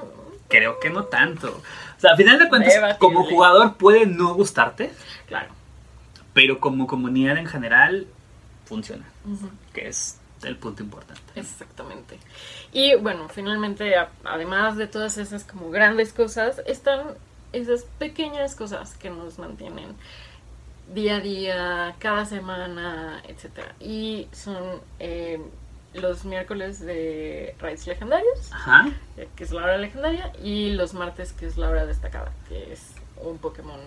creo 0.48 0.78
que 0.80 0.90
no 0.90 1.04
tanto. 1.04 1.62
O 2.04 2.06
sea, 2.06 2.12
a 2.12 2.16
final 2.16 2.38
de 2.38 2.48
cuentas, 2.50 2.74
Debatible. 2.74 2.98
como 2.98 3.24
jugador 3.24 3.76
puede 3.76 4.04
no 4.06 4.34
gustarte, 4.34 4.92
Claro. 5.26 5.48
pero 6.34 6.60
como 6.60 6.86
comunidad 6.86 7.38
en 7.38 7.46
general 7.46 8.06
funciona, 8.66 9.06
que 9.72 9.88
es 9.88 10.18
el 10.42 10.56
punto 10.56 10.82
importante. 10.82 11.22
Exactamente. 11.34 12.18
Y 12.72 12.94
bueno, 12.96 13.28
finalmente, 13.30 13.96
a- 13.96 14.10
además 14.24 14.76
de 14.76 14.86
todas 14.86 15.16
esas 15.16 15.44
como 15.44 15.70
grandes 15.70 16.12
cosas, 16.12 16.60
están 16.66 17.00
esas 17.54 17.84
pequeñas 17.98 18.54
cosas 18.54 18.94
que 18.96 19.08
nos 19.08 19.38
mantienen 19.38 19.94
día 20.92 21.16
a 21.16 21.20
día, 21.20 21.94
cada 21.98 22.26
semana, 22.26 23.22
etcétera. 23.26 23.74
Y 23.80 24.28
son 24.32 24.58
eh, 24.98 25.40
los 25.94 26.24
miércoles 26.24 26.80
de 26.80 27.54
raids 27.58 27.86
legendarios, 27.86 28.52
Ajá. 28.52 28.90
eh, 29.16 29.28
que 29.36 29.44
es 29.44 29.52
la 29.52 29.62
hora 29.62 29.78
legendaria, 29.78 30.32
y 30.42 30.70
los 30.70 30.94
martes, 30.94 31.32
que 31.32 31.46
es 31.46 31.56
la 31.56 31.68
hora 31.68 31.86
destacada, 31.86 32.32
que 32.48 32.72
es 32.72 32.92
un 33.16 33.38
Pokémon 33.38 33.80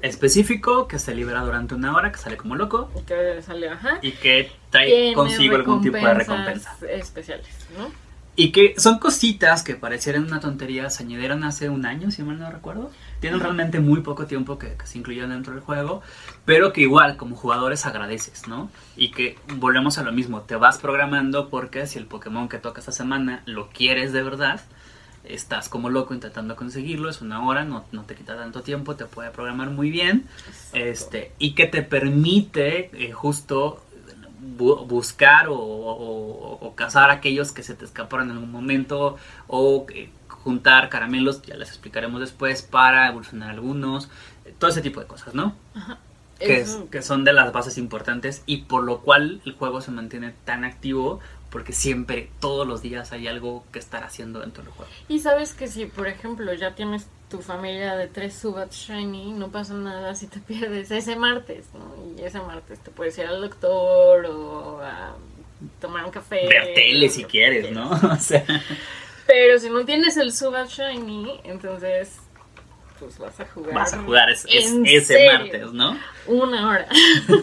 Específico, 0.00 0.86
que 0.86 0.98
se 1.00 1.12
libera 1.12 1.40
durante 1.42 1.74
una 1.74 1.94
hora, 1.96 2.12
que 2.12 2.18
sale 2.18 2.36
como 2.36 2.54
loco, 2.54 2.88
que 3.04 3.42
sale, 3.42 3.68
ajá. 3.68 3.98
y 4.00 4.12
que 4.12 4.52
trae 4.70 5.12
consigo 5.12 5.56
algún 5.56 5.82
tipo 5.82 5.96
de 5.96 6.14
recompensa. 6.14 6.76
especiales, 6.88 7.48
¿no? 7.76 7.90
Y 8.36 8.52
que 8.52 8.74
son 8.78 9.00
cositas 9.00 9.64
que 9.64 9.74
parecieran 9.74 10.22
una 10.22 10.38
tontería, 10.38 10.88
se 10.90 11.02
añadieron 11.02 11.42
hace 11.42 11.68
un 11.68 11.84
año, 11.84 12.12
si 12.12 12.22
mal 12.22 12.38
no 12.38 12.48
recuerdo. 12.48 12.92
Tienen 13.20 13.40
realmente 13.40 13.80
muy 13.80 14.00
poco 14.02 14.26
tiempo 14.26 14.58
que, 14.58 14.74
que 14.76 14.86
se 14.86 14.98
incluyeron 14.98 15.30
dentro 15.30 15.52
del 15.52 15.62
juego, 15.62 16.02
pero 16.44 16.72
que 16.72 16.82
igual 16.82 17.16
como 17.16 17.34
jugadores 17.36 17.84
agradeces, 17.86 18.46
¿no? 18.46 18.70
Y 18.96 19.10
que 19.10 19.36
volvemos 19.56 19.98
a 19.98 20.04
lo 20.04 20.12
mismo, 20.12 20.42
te 20.42 20.54
vas 20.56 20.78
programando 20.78 21.48
porque 21.48 21.86
si 21.86 21.98
el 21.98 22.06
Pokémon 22.06 22.48
que 22.48 22.58
toca 22.58 22.80
esta 22.80 22.92
semana 22.92 23.42
lo 23.46 23.68
quieres 23.70 24.12
de 24.12 24.22
verdad, 24.22 24.60
estás 25.24 25.68
como 25.68 25.90
loco 25.90 26.14
intentando 26.14 26.56
conseguirlo, 26.56 27.10
es 27.10 27.20
una 27.20 27.44
hora, 27.46 27.64
no, 27.64 27.84
no 27.92 28.04
te 28.04 28.14
quita 28.14 28.36
tanto 28.36 28.62
tiempo, 28.62 28.96
te 28.96 29.04
puede 29.06 29.30
programar 29.30 29.70
muy 29.70 29.90
bien, 29.90 30.24
este, 30.72 31.32
y 31.38 31.54
que 31.54 31.66
te 31.66 31.82
permite 31.82 32.90
eh, 32.94 33.12
justo 33.12 33.82
bu- 34.58 34.86
buscar 34.86 35.48
o, 35.48 35.56
o- 35.56 36.58
o 36.66 36.74
cazar 36.74 37.10
a 37.10 37.14
aquellos 37.14 37.52
que 37.52 37.62
se 37.62 37.74
te 37.74 37.84
escaparon 37.84 38.30
en 38.30 38.36
algún 38.36 38.52
momento 38.52 39.16
o 39.48 39.86
eh, 39.94 40.08
juntar 40.44 40.88
caramelos, 40.88 41.42
ya 41.42 41.56
les 41.56 41.68
explicaremos 41.68 42.20
después, 42.20 42.62
para 42.62 43.08
evolucionar 43.08 43.50
algunos, 43.50 44.08
todo 44.58 44.70
ese 44.70 44.80
tipo 44.82 45.00
de 45.00 45.06
cosas, 45.06 45.34
¿no? 45.34 45.54
Que, 46.38 46.60
es- 46.60 46.68
Eso- 46.70 46.88
que 46.90 47.02
son 47.02 47.24
de 47.24 47.32
las 47.32 47.52
bases 47.52 47.78
importantes 47.78 48.42
y 48.46 48.58
por 48.58 48.84
lo 48.84 49.00
cual 49.00 49.40
el 49.44 49.52
juego 49.54 49.80
se 49.80 49.90
mantiene 49.90 50.34
tan 50.44 50.64
activo 50.64 51.20
porque 51.50 51.72
siempre, 51.72 52.30
todos 52.40 52.66
los 52.68 52.82
días 52.82 53.10
hay 53.12 53.26
algo 53.26 53.64
que 53.72 53.78
estar 53.78 54.04
haciendo 54.04 54.40
dentro 54.40 54.62
del 54.62 54.72
juego. 54.72 54.90
Y 55.08 55.18
sabes 55.20 55.54
que 55.54 55.66
si, 55.66 55.86
por 55.86 56.06
ejemplo, 56.06 56.52
ya 56.52 56.74
tienes 56.74 57.06
tu 57.30 57.40
familia 57.40 57.96
de 57.96 58.06
tres 58.06 58.34
Subats 58.34 58.76
Shiny, 58.76 59.32
no 59.32 59.48
pasa 59.48 59.72
nada 59.74 60.14
si 60.14 60.26
te 60.26 60.40
pierdes 60.46 60.90
ese 60.90 61.16
martes, 61.16 61.64
¿no? 61.74 61.94
Y 62.20 62.24
ese 62.24 62.40
martes 62.40 62.78
te 62.80 62.90
puedes 62.90 63.16
ir 63.18 63.24
al 63.26 63.40
doctor 63.40 64.26
o 64.26 64.80
a 64.82 65.16
tomar 65.80 66.04
un 66.04 66.10
café. 66.10 66.46
Ver 66.46 66.74
tele 66.74 67.08
si 67.08 67.24
quieres, 67.24 67.72
¿no? 67.72 67.90
O 68.12 68.16
sea, 68.16 68.44
Pero 69.28 69.58
si 69.60 69.70
no 69.70 69.84
tienes 69.84 70.16
el 70.16 70.32
Subat 70.32 70.68
Shiny, 70.68 71.40
entonces 71.44 72.16
pues 72.98 73.16
vas 73.18 73.38
a 73.38 73.46
jugar. 73.46 73.74
vas 73.74 73.92
a 73.94 73.98
jugar 74.02 74.28
es- 74.30 74.44
es- 74.50 74.72
¿En 74.72 74.84
ese 74.84 75.24
martes, 75.32 75.72
¿no? 75.72 75.96
Una 76.26 76.66
hora. 76.68 76.88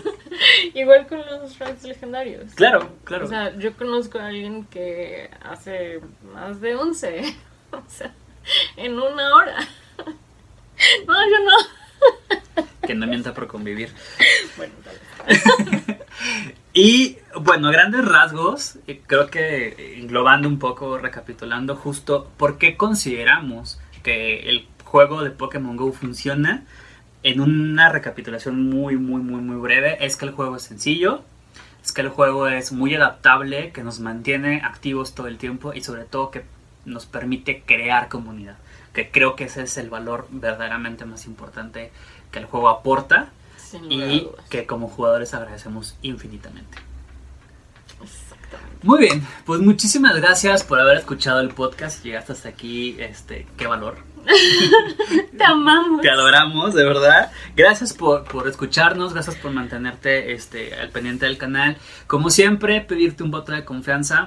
Igual 0.74 1.08
con 1.08 1.20
los 1.20 1.58
raids 1.60 1.84
legendarios. 1.84 2.54
Claro, 2.56 2.90
claro. 3.06 3.24
O 3.26 3.30
sea, 3.30 3.56
yo 3.58 3.72
conozco 3.78 4.20
a 4.20 4.26
alguien 4.28 4.66
que 4.66 5.30
hace 5.44 6.02
más 6.34 6.60
de 6.60 6.76
11. 6.76 7.36
O 7.72 7.84
sea, 7.90 8.14
en 8.78 9.00
una 9.00 9.34
hora. 9.36 9.58
No, 11.08 11.14
yo 11.14 11.38
no. 11.46 12.66
que 12.86 12.94
no 12.96 13.08
mienta 13.08 13.34
por 13.34 13.48
convivir. 13.48 13.94
Bueno, 14.58 14.74
tal 14.84 14.94
vez. 15.28 15.98
Y 16.74 17.18
bueno, 17.42 17.70
grandes 17.72 18.06
rasgos, 18.06 18.80
creo 19.08 19.28
que 19.28 20.00
englobando 20.00 20.48
un 20.48 20.60
poco, 20.60 20.98
recapitulando 20.98 21.76
justo 21.76 22.30
por 22.38 22.58
qué 22.58 22.78
consideramos 22.78 23.80
que 24.04 24.50
el 24.50 24.68
juego 24.84 25.24
de 25.24 25.32
Pokémon 25.32 25.76
Go 25.76 25.92
funciona, 25.92 26.64
en 27.24 27.42
una 27.42 27.90
recapitulación 27.90 28.70
muy, 28.70 28.98
muy, 28.98 29.22
muy, 29.22 29.42
muy 29.42 29.58
breve, 29.58 29.98
es 30.06 30.16
que 30.16 30.26
el 30.26 30.32
juego 30.32 30.58
es 30.58 30.64
sencillo, 30.64 31.24
es 31.84 31.92
que 31.92 32.02
el 32.02 32.10
juego 32.10 32.48
es 32.48 32.72
muy 32.72 32.94
adaptable, 32.96 33.72
que 33.72 33.84
nos 33.84 34.00
mantiene 34.00 34.62
activos 34.64 35.16
todo 35.16 35.28
el 35.28 35.38
tiempo 35.38 35.74
y 35.74 35.82
sobre 35.82 36.04
todo 36.04 36.32
que 36.32 36.44
nos 36.86 37.06
permite 37.08 37.64
crear 37.66 38.10
comunidad, 38.10 38.58
que 38.94 39.10
creo 39.10 39.36
que 39.36 39.46
ese 39.46 39.64
es 39.64 39.78
el 39.78 39.90
valor 39.90 40.28
verdaderamente 40.30 41.06
más 41.06 41.26
importante 41.26 41.92
que 42.32 42.40
el 42.40 42.46
juego 42.46 42.70
aporta 42.70 43.30
y 43.90 44.28
que 44.50 44.66
como 44.66 44.88
jugadores 44.88 45.34
agradecemos 45.34 45.98
infinitamente. 46.02 46.78
Muy 48.84 49.00
bien, 49.00 49.26
pues 49.46 49.62
muchísimas 49.62 50.16
gracias 50.16 50.64
por 50.64 50.80
haber 50.80 50.98
escuchado 50.98 51.40
el 51.40 51.50
podcast. 51.50 52.04
Llegaste 52.04 52.34
hasta 52.34 52.50
aquí, 52.50 52.96
este, 53.00 53.48
qué 53.58 53.68
valor. 53.68 53.98
Te 55.38 55.44
amamos. 55.44 56.02
Te 56.02 56.10
adoramos, 56.10 56.74
de 56.74 56.84
verdad. 56.84 57.32
Gracias 57.56 57.94
por, 57.94 58.24
por 58.26 58.48
escucharnos, 58.48 59.14
gracias 59.14 59.36
por 59.38 59.52
mantenerte 59.52 60.34
este, 60.34 60.76
al 60.76 60.90
pendiente 60.90 61.26
del 61.26 61.38
canal. 61.38 61.78
Como 62.08 62.30
siempre, 62.30 62.82
pedirte 62.82 63.24
un 63.24 63.32
voto 63.32 63.52
de 63.52 63.64
confianza. 63.66 64.26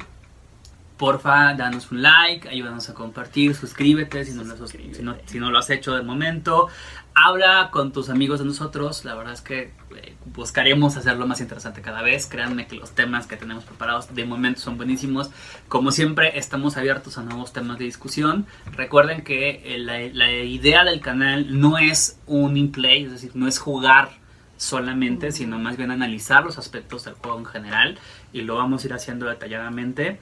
Porfa, 0.96 1.54
danos 1.54 1.92
un 1.92 2.02
like, 2.02 2.48
ayúdanos 2.48 2.88
a 2.90 2.94
compartir, 2.94 3.54
suscríbete 3.54 4.24
si 4.24 4.32
no, 4.32 4.42
lo, 4.42 4.54
has- 4.54 4.70
si 4.70 5.00
no- 5.02 5.16
si 5.26 5.38
no 5.38 5.48
lo 5.52 5.58
has 5.60 5.70
hecho 5.70 5.94
de 5.94 6.02
momento. 6.02 6.66
Habla 7.24 7.70
con 7.72 7.92
tus 7.92 8.10
amigos 8.10 8.38
de 8.38 8.44
nosotros, 8.44 9.04
la 9.04 9.16
verdad 9.16 9.32
es 9.32 9.40
que 9.40 9.72
eh, 9.96 10.14
buscaremos 10.26 10.96
hacerlo 10.96 11.26
más 11.26 11.40
interesante 11.40 11.82
cada 11.82 12.00
vez. 12.00 12.26
Créanme 12.26 12.68
que 12.68 12.76
los 12.76 12.92
temas 12.92 13.26
que 13.26 13.36
tenemos 13.36 13.64
preparados 13.64 14.14
de 14.14 14.24
momento 14.24 14.60
son 14.60 14.76
buenísimos. 14.76 15.30
Como 15.68 15.90
siempre, 15.90 16.38
estamos 16.38 16.76
abiertos 16.76 17.18
a 17.18 17.22
nuevos 17.22 17.52
temas 17.52 17.78
de 17.78 17.86
discusión. 17.86 18.46
Recuerden 18.70 19.24
que 19.24 19.62
eh, 19.64 19.78
la, 19.78 19.98
la 19.98 20.30
idea 20.30 20.84
del 20.84 21.00
canal 21.00 21.58
no 21.58 21.76
es 21.76 22.20
un 22.26 22.56
in-play, 22.56 23.04
es 23.04 23.10
decir, 23.10 23.32
no 23.34 23.48
es 23.48 23.58
jugar 23.58 24.10
solamente, 24.56 25.32
sino 25.32 25.58
más 25.58 25.76
bien 25.76 25.90
analizar 25.90 26.44
los 26.44 26.56
aspectos 26.56 27.04
del 27.04 27.14
juego 27.14 27.38
en 27.38 27.46
general 27.46 27.98
y 28.32 28.42
lo 28.42 28.56
vamos 28.56 28.84
a 28.84 28.86
ir 28.86 28.92
haciendo 28.92 29.26
detalladamente. 29.26 30.20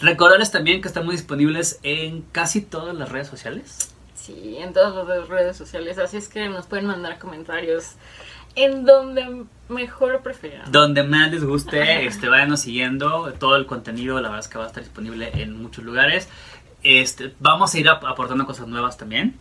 Recordarles 0.00 0.50
también 0.50 0.82
que 0.82 0.88
estamos 0.88 1.12
disponibles 1.12 1.78
en 1.84 2.22
casi 2.32 2.60
todas 2.60 2.96
las 2.96 3.08
redes 3.08 3.28
sociales. 3.28 3.95
Sí, 4.26 4.56
en 4.58 4.72
todas 4.72 5.06
las 5.06 5.28
redes 5.28 5.56
sociales. 5.56 5.98
Así 5.98 6.16
es 6.16 6.28
que 6.28 6.48
nos 6.48 6.66
pueden 6.66 6.86
mandar 6.86 7.18
comentarios 7.18 7.92
en 8.56 8.84
donde 8.84 9.44
mejor 9.68 10.20
prefieran. 10.22 10.72
Donde 10.72 11.02
más 11.04 11.30
les 11.30 11.44
guste, 11.44 12.06
este, 12.06 12.28
váyanos 12.28 12.60
siguiendo. 12.60 13.32
Todo 13.38 13.54
el 13.56 13.66
contenido, 13.66 14.16
la 14.20 14.28
verdad 14.28 14.40
es 14.40 14.48
que 14.48 14.58
va 14.58 14.64
a 14.64 14.66
estar 14.68 14.82
disponible 14.82 15.30
en 15.34 15.60
muchos 15.62 15.84
lugares. 15.84 16.28
Este, 16.82 17.34
vamos 17.38 17.72
a 17.74 17.78
ir 17.78 17.88
ap- 17.88 18.04
aportando 18.04 18.46
cosas 18.46 18.66
nuevas 18.66 18.96
también. 18.96 19.38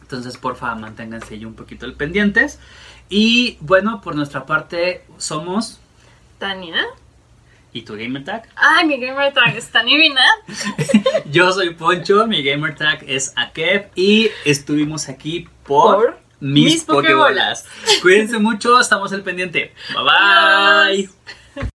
Entonces, 0.00 0.36
porfa, 0.36 0.74
manténganse 0.74 1.34
ahí 1.34 1.44
un 1.44 1.54
poquito 1.54 1.84
al 1.86 1.94
pendientes. 1.94 2.60
Y 3.08 3.58
bueno, 3.60 4.00
por 4.00 4.14
nuestra 4.14 4.46
parte, 4.46 5.04
somos. 5.18 5.80
Tania. 6.38 6.76
¿Y 7.74 7.82
tu 7.82 7.96
Gamer 7.96 8.22
Tag? 8.22 8.48
Ay, 8.54 8.86
mi 8.86 9.00
gamer 9.00 9.32
tag 9.32 9.56
es 9.56 9.70
Tanivina. 9.70 10.20
Yo 11.30 11.50
soy 11.52 11.70
Poncho, 11.70 12.26
mi 12.26 12.42
Gamer 12.42 12.74
Tag 12.74 13.02
es 13.08 13.32
Akep. 13.34 13.90
Y 13.94 14.30
estuvimos 14.44 15.08
aquí 15.08 15.48
por, 15.62 15.96
Por 15.96 16.20
mis, 16.40 16.74
mis 16.74 16.84
Pokébolas. 16.84 17.64
Cuídense 18.02 18.38
mucho, 18.38 18.78
estamos 18.78 19.12
al 19.12 19.22
pendiente. 19.22 19.72
Bye 19.94 21.06
bye. 21.06 21.32